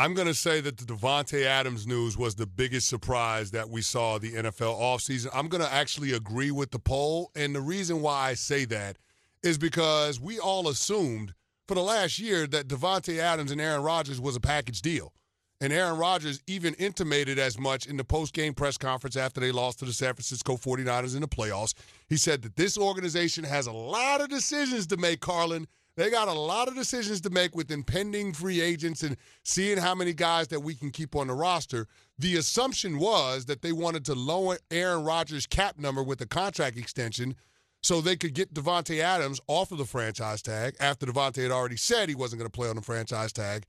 I'm 0.00 0.14
going 0.14 0.28
to 0.28 0.34
say 0.34 0.62
that 0.62 0.78
the 0.78 0.86
Davante 0.86 1.44
Adams 1.44 1.86
news 1.86 2.16
was 2.16 2.34
the 2.34 2.46
biggest 2.46 2.88
surprise 2.88 3.50
that 3.50 3.68
we 3.68 3.82
saw 3.82 4.16
the 4.16 4.32
NFL 4.32 4.80
offseason. 4.80 5.28
I'm 5.34 5.48
going 5.48 5.62
to 5.62 5.70
actually 5.70 6.14
agree 6.14 6.50
with 6.50 6.70
the 6.70 6.78
poll. 6.78 7.30
And 7.36 7.54
the 7.54 7.60
reason 7.60 8.00
why 8.00 8.30
I 8.30 8.32
say 8.32 8.64
that 8.64 8.96
is 9.42 9.58
because 9.58 10.18
we 10.18 10.38
all 10.38 10.68
assumed 10.68 11.34
for 11.68 11.74
the 11.74 11.82
last 11.82 12.18
year 12.18 12.46
that 12.46 12.66
Davante 12.66 13.18
Adams 13.18 13.50
and 13.50 13.60
Aaron 13.60 13.82
Rodgers 13.82 14.18
was 14.18 14.36
a 14.36 14.40
package 14.40 14.80
deal. 14.80 15.12
And 15.60 15.70
Aaron 15.70 15.98
Rodgers 15.98 16.40
even 16.46 16.72
intimated 16.76 17.38
as 17.38 17.58
much 17.58 17.84
in 17.84 17.98
the 17.98 18.04
post-game 18.04 18.54
press 18.54 18.78
conference 18.78 19.16
after 19.16 19.38
they 19.38 19.52
lost 19.52 19.80
to 19.80 19.84
the 19.84 19.92
San 19.92 20.14
Francisco 20.14 20.56
49ers 20.56 21.14
in 21.14 21.20
the 21.20 21.28
playoffs. 21.28 21.74
He 22.08 22.16
said 22.16 22.40
that 22.40 22.56
this 22.56 22.78
organization 22.78 23.44
has 23.44 23.66
a 23.66 23.72
lot 23.72 24.22
of 24.22 24.30
decisions 24.30 24.86
to 24.86 24.96
make, 24.96 25.20
Carlin. 25.20 25.66
They 25.96 26.10
got 26.10 26.28
a 26.28 26.32
lot 26.32 26.68
of 26.68 26.74
decisions 26.74 27.20
to 27.22 27.30
make 27.30 27.54
with 27.54 27.70
impending 27.70 28.32
free 28.32 28.60
agents 28.60 29.02
and 29.02 29.16
seeing 29.44 29.78
how 29.78 29.94
many 29.94 30.12
guys 30.12 30.48
that 30.48 30.60
we 30.60 30.74
can 30.74 30.90
keep 30.90 31.16
on 31.16 31.26
the 31.26 31.34
roster. 31.34 31.86
The 32.18 32.36
assumption 32.36 32.98
was 32.98 33.46
that 33.46 33.62
they 33.62 33.72
wanted 33.72 34.04
to 34.06 34.14
lower 34.14 34.58
Aaron 34.70 35.04
Rodgers' 35.04 35.46
cap 35.46 35.78
number 35.78 36.02
with 36.02 36.20
a 36.20 36.26
contract 36.26 36.78
extension 36.78 37.34
so 37.82 38.00
they 38.00 38.16
could 38.16 38.34
get 38.34 38.54
Davante 38.54 39.00
Adams 39.00 39.40
off 39.46 39.72
of 39.72 39.78
the 39.78 39.84
franchise 39.84 40.42
tag 40.42 40.76
after 40.80 41.06
Davante 41.06 41.42
had 41.42 41.50
already 41.50 41.76
said 41.76 42.08
he 42.08 42.14
wasn't 42.14 42.38
going 42.38 42.50
to 42.50 42.56
play 42.56 42.68
on 42.68 42.76
the 42.76 42.82
franchise 42.82 43.32
tag. 43.32 43.64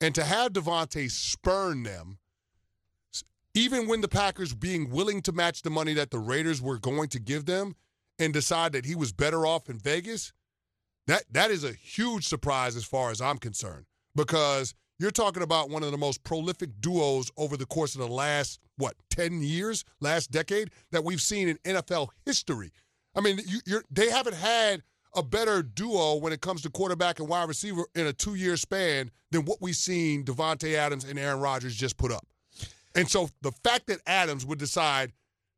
And 0.00 0.14
to 0.14 0.24
have 0.24 0.52
Davante 0.52 1.10
spurn 1.10 1.84
them, 1.84 2.18
even 3.54 3.86
when 3.86 4.00
the 4.00 4.08
Packers 4.08 4.54
being 4.54 4.90
willing 4.90 5.22
to 5.22 5.32
match 5.32 5.62
the 5.62 5.70
money 5.70 5.94
that 5.94 6.10
the 6.10 6.18
Raiders 6.18 6.60
were 6.60 6.78
going 6.78 7.08
to 7.10 7.20
give 7.20 7.44
them 7.46 7.76
and 8.18 8.32
decide 8.32 8.72
that 8.72 8.84
he 8.84 8.94
was 8.94 9.12
better 9.12 9.46
off 9.46 9.68
in 9.68 9.78
Vegas, 9.78 10.32
that 11.06 11.24
that 11.30 11.50
is 11.50 11.64
a 11.64 11.72
huge 11.72 12.26
surprise 12.26 12.76
as 12.76 12.84
far 12.84 13.10
as 13.10 13.20
I'm 13.20 13.38
concerned. 13.38 13.86
Because 14.14 14.74
you're 14.98 15.10
talking 15.10 15.42
about 15.42 15.70
one 15.70 15.82
of 15.82 15.90
the 15.90 15.98
most 15.98 16.22
prolific 16.22 16.70
duos 16.80 17.30
over 17.36 17.56
the 17.56 17.66
course 17.66 17.94
of 17.94 18.00
the 18.00 18.08
last, 18.08 18.60
what, 18.76 18.94
10 19.10 19.42
years, 19.42 19.84
last 20.00 20.30
decade, 20.30 20.70
that 20.90 21.02
we've 21.02 21.20
seen 21.20 21.48
in 21.48 21.56
NFL 21.64 22.08
history. 22.24 22.72
I 23.14 23.20
mean, 23.20 23.40
you, 23.66 23.82
they 23.90 24.10
haven't 24.10 24.36
had 24.36 24.82
a 25.14 25.22
better 25.22 25.62
duo 25.62 26.16
when 26.16 26.32
it 26.32 26.40
comes 26.40 26.62
to 26.62 26.70
quarterback 26.70 27.18
and 27.18 27.28
wide 27.28 27.48
receiver 27.48 27.84
in 27.94 28.06
a 28.06 28.12
two-year 28.12 28.56
span 28.56 29.10
than 29.30 29.44
what 29.44 29.58
we've 29.60 29.76
seen 29.76 30.24
Davante 30.24 30.74
Adams 30.74 31.04
and 31.04 31.18
Aaron 31.18 31.40
Rodgers 31.40 31.74
just 31.74 31.96
put 31.96 32.12
up. 32.12 32.26
And 32.94 33.08
so 33.08 33.28
the 33.40 33.52
fact 33.64 33.86
that 33.88 34.00
Adams 34.06 34.46
would 34.46 34.58
decide 34.58 35.12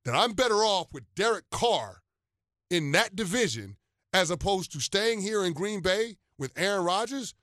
that 0.05 0.15
I'm 0.15 0.33
better 0.33 0.57
off 0.57 0.93
with 0.93 1.05
Derek 1.15 1.49
Carr 1.51 2.03
in 2.71 2.93
that 2.93 3.15
division 3.15 3.77
as 4.15 4.31
opposed 4.31 4.73
to 4.73 4.81
staying 4.81 5.21
here 5.21 5.45
in 5.45 5.53
Green 5.53 5.81
Bay 5.81 6.17
with 6.39 6.53
Aaron 6.57 6.85
Rodgers, 6.85 7.35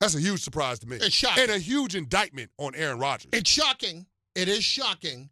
that's 0.00 0.14
a 0.14 0.20
huge 0.20 0.42
surprise 0.42 0.80
to 0.80 0.86
me. 0.86 0.96
It's 0.96 1.14
shocking. 1.14 1.44
And 1.44 1.52
a 1.52 1.58
huge 1.58 1.94
indictment 1.94 2.50
on 2.58 2.74
Aaron 2.74 2.98
Rodgers. 2.98 3.30
It's 3.32 3.48
shocking. 3.48 4.06
It 4.34 4.48
is 4.48 4.62
shocking. 4.62 5.30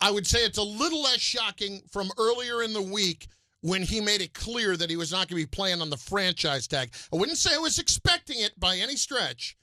I 0.00 0.10
would 0.10 0.26
say 0.26 0.40
it's 0.40 0.58
a 0.58 0.62
little 0.62 1.02
less 1.02 1.20
shocking 1.20 1.80
from 1.90 2.10
earlier 2.18 2.62
in 2.62 2.72
the 2.72 2.82
week 2.82 3.28
when 3.62 3.82
he 3.82 4.00
made 4.00 4.20
it 4.20 4.34
clear 4.34 4.76
that 4.76 4.90
he 4.90 4.96
was 4.96 5.12
not 5.12 5.28
going 5.28 5.40
to 5.40 5.46
be 5.46 5.56
playing 5.56 5.80
on 5.80 5.90
the 5.90 5.96
franchise 5.96 6.66
tag. 6.66 6.92
I 7.12 7.16
wouldn't 7.16 7.38
say 7.38 7.54
I 7.54 7.58
was 7.58 7.78
expecting 7.78 8.40
it 8.40 8.58
by 8.58 8.76
any 8.76 8.96
stretch. 8.96 9.56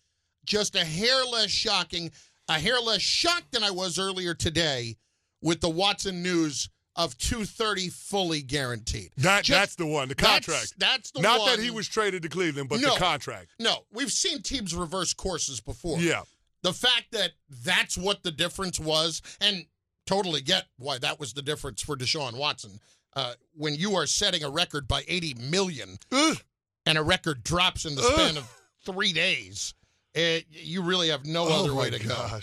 Just 0.45 0.76
a 0.76 0.86
hair 0.86 1.26
less 1.26 1.50
shocking, 1.50 2.12
a 2.48 2.54
hair 2.54 2.80
less 2.80 3.02
shocked 3.02 3.52
than 3.52 3.64
I 3.64 3.72
was 3.72 4.00
earlier 4.00 4.34
today 4.34 4.95
with 5.41 5.60
the 5.60 5.70
Watson 5.70 6.24
news 6.24 6.70
of 6.98 7.18
230 7.20 7.89
fully 7.89 8.41
guaranteed. 8.41 9.12
That 9.18 9.43
Just- 9.45 9.60
that's 9.60 9.76
the 9.76 9.86
one, 9.86 10.10
the 10.10 10.16
contract. 10.16 10.74
That's, 10.78 11.12
the 11.12 11.20
one. 11.20 11.24
Not 11.24 11.39
one. 11.41 11.50
that 11.56 11.64
he 11.64 11.70
was 11.72 11.88
traded 11.88 12.24
to 12.24 12.30
Cleveland, 12.30 12.70
but 12.70 12.80
No. 12.82 12.93
the 12.95 13.00
contract. 13.00 13.52
No, 13.60 13.86
we've 13.91 14.12
seen 14.12 14.41
teams 14.41 14.74
reverse 14.74 15.14
courses 15.14 15.60
before. 15.62 16.00
Yeah. 16.00 16.24
the 16.64 16.74
fact 16.74 17.12
that 17.12 17.32
that's 17.64 17.98
what 17.98 18.24
the 18.24 18.32
difference 18.32 18.80
was, 18.80 19.22
and 19.39 19.68
totally 20.08 20.41
get 20.41 20.66
why 20.78 20.98
that 20.98 21.20
was 21.20 21.32
the 21.34 21.41
difference 21.41 21.82
for 21.82 21.95
Deshaun 21.95 22.34
Watson. 22.34 22.80
Uh, 23.14 23.34
when 23.54 23.76
you 23.76 23.95
are 23.95 24.06
setting 24.08 24.43
a 24.43 24.50
record 24.50 24.88
by 24.88 25.04
80 25.08 25.36
million 25.36 25.98
Ugh. 26.12 26.38
and 26.86 26.98
a 26.98 27.04
record 27.04 27.43
drops 27.43 27.86
in 27.86 27.95
the 27.95 28.02
Ugh. 28.02 28.12
span 28.14 28.38
of 28.38 28.52
three 28.86 29.14
days, 29.14 29.76
it, 30.14 30.45
you 30.50 30.82
really 30.82 31.10
have 31.10 31.26
no 31.26 31.48
other 31.48 31.72
oh 31.72 31.76
way 31.76 31.91
my 31.91 31.98
to 32.00 32.08
go. 32.08 32.39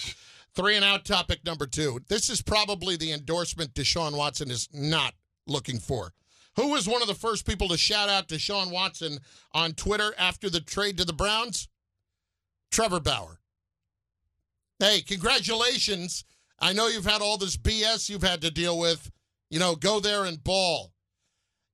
Three 0.55 0.77
and 0.77 0.85
out 0.85 1.05
topic 1.05 1.45
number 1.45 1.67
two. 1.67 2.01
This 2.09 2.31
is 2.31 2.41
probably 2.41 2.97
the 2.97 3.13
endorsement 3.13 3.75
Deshaun 3.75 4.17
Watson 4.17 4.51
is 4.51 4.69
not 4.73 5.15
looking 5.47 5.79
for. 5.79 6.13
Who 6.57 6.69
was 6.69 6.89
one 6.89 7.03
of 7.03 7.09
the 7.09 7.15
first 7.15 7.47
people 7.47 7.69
to 7.69 7.77
shout 7.77 8.09
out 8.09 8.29
Deshaun 8.29 8.71
Watson 8.71 9.19
on 9.53 9.73
Twitter 9.73 10.15
after 10.17 10.49
the 10.49 10.61
trade 10.61 10.99
to 10.99 11.05
the 11.05 11.13
Browns? 11.13 11.69
Trevor 12.71 13.01
Bauer. 13.01 13.41
Hey, 14.79 15.01
congratulations. 15.01 16.25
I 16.61 16.73
know 16.73 16.87
you've 16.87 17.05
had 17.05 17.23
all 17.23 17.37
this 17.37 17.57
BS 17.57 18.09
you've 18.09 18.23
had 18.23 18.41
to 18.43 18.51
deal 18.51 18.79
with. 18.79 19.11
You 19.51 19.59
know, 19.59 19.75
go 19.75 19.99
there 19.99 20.25
and 20.25 20.43
ball. 20.43 20.93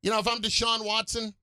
You 0.02 0.10
know, 0.10 0.18
if 0.18 0.28
I'm 0.28 0.40
Deshaun 0.40 0.84
Watson, 0.84 1.34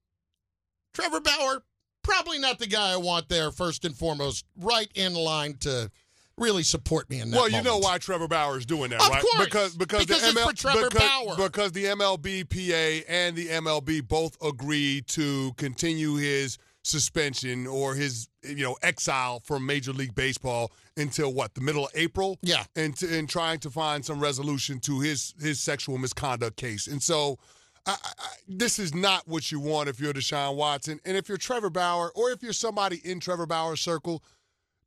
Trevor 0.93 1.19
Bauer, 1.19 1.63
probably 2.01 2.39
not 2.39 2.57
the 2.57 2.67
guy 2.67 2.93
I 2.93 2.97
want 2.97 3.29
there 3.29 3.51
first 3.51 3.85
and 3.85 3.95
foremost, 3.95 4.45
right 4.55 4.89
in 4.95 5.13
line 5.13 5.57
to 5.61 5.91
really 6.37 6.63
support 6.63 7.09
me 7.09 7.19
in 7.19 7.31
that 7.31 7.37
Well, 7.37 7.49
you 7.49 7.61
know 7.61 7.77
why 7.79 7.97
Trevor 7.97 8.27
Bauer 8.27 8.57
is 8.57 8.65
doing 8.65 8.91
that, 8.91 9.01
Of 9.01 9.09
right? 9.09 9.21
course. 9.21 9.45
Because 9.45 9.75
because, 9.75 10.05
Because 10.05 10.33
the 10.33 10.39
ML, 10.39 10.49
for 10.49 10.55
Trevor 10.55 10.89
because, 10.89 11.09
Bauer. 11.09 11.35
because 11.47 11.71
the 11.71 11.85
MLBPA 11.85 13.03
and 13.07 13.35
the 13.35 13.47
MLB 13.47 14.07
both 14.07 14.37
agreed 14.43 15.07
to 15.07 15.53
continue 15.57 16.15
his 16.15 16.57
suspension 16.83 17.67
or 17.67 17.95
his 17.95 18.29
you 18.43 18.63
know 18.63 18.77
exile 18.81 19.41
from 19.43 19.65
Major 19.65 19.91
League 19.91 20.15
Baseball 20.15 20.71
until 20.95 21.33
what 21.33 21.53
the 21.53 21.61
middle 21.61 21.85
of 21.85 21.91
April. 21.95 22.37
Yeah. 22.41 22.63
and 22.75 22.95
to, 22.97 23.17
and 23.17 23.27
trying 23.27 23.59
to 23.59 23.69
find 23.69 24.05
some 24.05 24.19
resolution 24.19 24.79
to 24.81 24.99
his 25.01 25.33
his 25.41 25.59
sexual 25.59 25.97
misconduct 25.97 26.57
case. 26.57 26.87
And 26.87 27.01
so. 27.01 27.39
I, 27.85 27.95
I- 28.03 28.23
this 28.49 28.79
is 28.79 28.93
not 28.93 29.25
what 29.29 29.49
you 29.49 29.61
want 29.61 29.87
if 29.87 29.97
you're 30.01 30.11
Deshaun 30.11 30.55
Watson, 30.57 30.99
and 31.05 31.15
if 31.15 31.29
you're 31.29 31.37
Trevor 31.37 31.69
Bauer, 31.69 32.11
or 32.15 32.31
if 32.31 32.43
you're 32.43 32.51
somebody 32.51 32.99
in 33.05 33.21
Trevor 33.21 33.45
Bauer's 33.45 33.79
circle, 33.79 34.21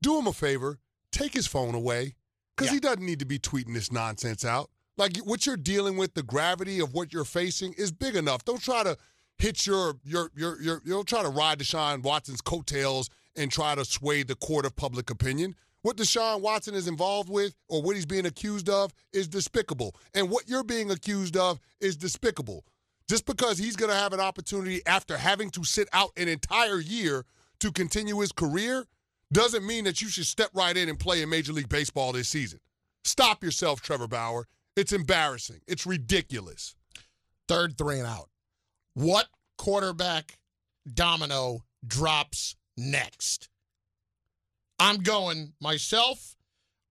do 0.03 0.19
him 0.19 0.27
a 0.27 0.35
favor, 0.35 0.79
take 1.13 1.35
his 1.35 1.47
phone 1.47 1.75
away, 1.75 2.15
because 2.57 2.69
Yeah. 2.69 2.75
he 2.75 2.81
doesn't 2.81 3.05
need 3.05 3.19
to 3.21 3.25
be 3.27 3.39
tweeting 3.39 3.75
this 3.75 3.91
nonsense 3.93 4.45
out. 4.45 4.71
Like 4.97 5.17
what 5.19 5.47
you're 5.47 5.57
dealing 5.57 5.97
with, 5.97 6.15
the 6.15 6.23
gravity 6.23 6.79
of 6.81 6.93
what 6.93 7.13
you're 7.13 7.25
facing 7.25 7.73
is 7.75 7.91
big 7.91 8.17
enough. 8.17 8.45
Don't 8.45 8.63
try 8.63 8.83
to 8.83 8.97
hit 9.39 9.67
your 9.67 9.95
your 10.05 10.31
your 10.35 10.61
your. 10.61 10.83
You 10.85 10.93
don't 10.93 11.09
try 11.09 11.23
to 11.23 11.29
ride 11.31 11.59
Deshaun 11.59 12.03
Watson's 12.03 12.41
coattails 12.43 13.09
and 13.37 13.51
try 13.51 13.75
to 13.75 13.85
sway 13.85 14.23
the 14.23 14.35
court 14.35 14.67
of 14.67 14.77
public 14.77 15.09
opinion. 15.09 15.55
What 15.83 15.97
Deshaun 15.97 16.41
Watson 16.43 16.75
is 16.75 16.87
involved 16.87 17.31
with, 17.31 17.55
or 17.69 17.81
what 17.81 17.97
he's 17.97 18.05
being 18.05 18.27
accused 18.27 18.69
of, 18.69 18.93
is 19.15 19.27
despicable, 19.29 19.95
and 20.13 20.29
what 20.29 20.47
you're 20.47 20.65
being 20.65 20.91
accused 20.91 21.39
of 21.39 21.59
is 21.81 21.97
despicable. 21.97 22.67
Just 23.09 23.25
because 23.25 23.57
he's 23.57 23.77
going 23.77 23.91
to 23.91 23.97
have 23.97 24.13
an 24.13 24.21
opportunity 24.21 24.83
after 24.87 25.17
having 25.17 25.49
to 25.51 25.65
sit 25.65 25.89
out 25.95 26.11
an 26.19 26.29
entire 26.29 26.79
year 26.79 27.25
to 27.61 27.73
continue 27.73 28.21
his 28.21 28.31
career 28.33 28.85
doesn't 29.33 29.67
mean 29.67 29.85
that 29.85 30.03
you 30.03 30.09
should 30.09 30.27
step 30.27 30.51
right 30.55 30.77
in 30.77 30.89
and 30.89 30.99
play 30.99 31.23
in 31.23 31.29
Major 31.29 31.53
League 31.53 31.69
Baseball 31.69 32.13
this 32.13 32.29
season. 32.29 32.61
Stop 33.05 33.43
yourself, 33.43 33.81
Trevor 33.81 34.09
Bauer. 34.09 34.47
It's 34.77 34.93
embarrassing. 34.93 35.61
It's 35.67 35.87
ridiculous. 35.87 36.75
Third 37.49 37.77
three 37.77 37.99
and 37.99 38.07
out. 38.07 38.29
What 38.95 39.27
quarterback 39.59 40.39
domino 40.93 41.65
drops 41.87 42.57
next? 42.77 43.49
I'm 44.79 44.99
going 44.99 45.53
myself 45.61 46.37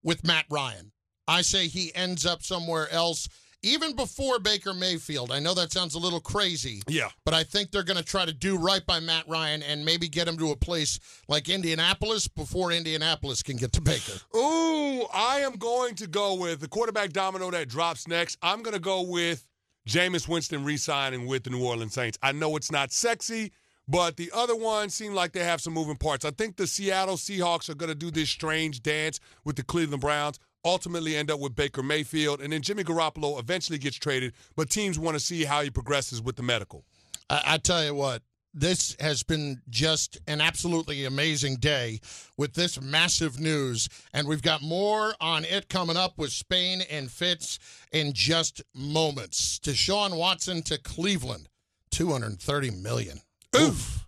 with 0.03 0.25
Matt 0.25 0.45
Ryan. 0.49 0.91
I 1.27 1.41
say 1.41 1.67
he 1.67 1.93
ends 1.93 2.25
up 2.25 2.43
somewhere 2.43 2.89
else, 2.91 3.27
even 3.61 3.95
before 3.95 4.39
Baker 4.39 4.73
Mayfield. 4.73 5.31
I 5.31 5.39
know 5.39 5.53
that 5.53 5.71
sounds 5.71 5.95
a 5.95 5.99
little 5.99 6.19
crazy, 6.19 6.81
Yeah. 6.87 7.09
but 7.25 7.33
I 7.33 7.43
think 7.43 7.71
they're 7.71 7.83
going 7.83 7.97
to 7.97 8.03
try 8.03 8.25
to 8.25 8.33
do 8.33 8.57
right 8.57 8.85
by 8.85 8.99
Matt 8.99 9.27
Ryan 9.27 9.61
and 9.63 9.83
maybe 9.83 10.07
get 10.07 10.27
him 10.27 10.37
to 10.37 10.51
a 10.51 10.55
place 10.55 10.99
like 11.27 11.49
Indianapolis 11.49 12.27
before 12.27 12.71
Indianapolis 12.71 13.43
can 13.43 13.57
get 13.57 13.73
to 13.73 13.81
Baker. 13.81 14.13
Ooh, 14.35 15.03
I 15.13 15.41
am 15.41 15.57
going 15.57 15.95
to 15.95 16.07
go 16.07 16.35
with 16.35 16.59
the 16.61 16.67
quarterback 16.67 17.11
domino 17.11 17.51
that 17.51 17.67
drops 17.67 18.07
next. 18.07 18.37
I'm 18.41 18.61
going 18.63 18.73
to 18.75 18.79
go 18.79 19.01
with 19.01 19.45
Jameis 19.87 20.27
Winston 20.27 20.63
re-signing 20.63 21.25
with 21.25 21.43
the 21.43 21.49
New 21.49 21.63
Orleans 21.65 21.93
Saints. 21.93 22.17
I 22.21 22.31
know 22.31 22.55
it's 22.55 22.71
not 22.71 22.91
sexy, 22.91 23.51
but 23.87 24.17
the 24.17 24.31
other 24.35 24.55
ones 24.55 24.93
seem 24.93 25.13
like 25.15 25.31
they 25.31 25.43
have 25.43 25.61
some 25.61 25.73
moving 25.73 25.95
parts. 25.95 26.23
I 26.23 26.31
think 26.31 26.57
the 26.57 26.67
Seattle 26.67 27.15
Seahawks 27.17 27.69
are 27.69 27.75
going 27.75 27.89
to 27.89 27.95
do 27.95 28.11
this 28.11 28.29
strange 28.29 28.83
dance 28.83 29.19
with 29.43 29.55
the 29.55 29.63
Cleveland 29.63 30.01
Browns, 30.01 30.39
ultimately 30.63 31.15
end 31.15 31.31
up 31.31 31.39
with 31.39 31.55
Baker 31.55 31.83
Mayfield, 31.83 32.41
and 32.41 32.53
then 32.53 32.61
Jimmy 32.61 32.83
Garoppolo 32.83 33.39
eventually 33.39 33.77
gets 33.77 33.97
traded, 33.97 34.33
but 34.55 34.69
teams 34.69 34.99
want 34.99 35.15
to 35.15 35.19
see 35.19 35.43
how 35.45 35.61
he 35.61 35.69
progresses 35.69 36.21
with 36.21 36.35
the 36.35 36.43
medical. 36.43 36.85
I, 37.29 37.41
I 37.45 37.57
tell 37.57 37.83
you 37.83 37.93
what, 37.95 38.21
this 38.53 38.95
has 38.99 39.23
been 39.23 39.61
just 39.69 40.17
an 40.27 40.41
absolutely 40.41 41.05
amazing 41.05 41.57
day 41.57 41.99
with 42.37 42.53
this 42.53 42.81
massive 42.81 43.39
news. 43.39 43.87
And 44.13 44.27
we've 44.27 44.41
got 44.41 44.61
more 44.61 45.13
on 45.21 45.45
it 45.45 45.69
coming 45.69 45.97
up 45.97 46.17
with 46.17 46.31
Spain 46.31 46.81
and 46.89 47.11
Fitz 47.11 47.59
in 47.91 48.13
just 48.13 48.61
moments. 48.73 49.59
Deshaun 49.59 50.17
Watson 50.17 50.63
to 50.63 50.79
Cleveland, 50.79 51.47
230 51.91 52.71
million. 52.71 53.21
Oof. 53.55 54.07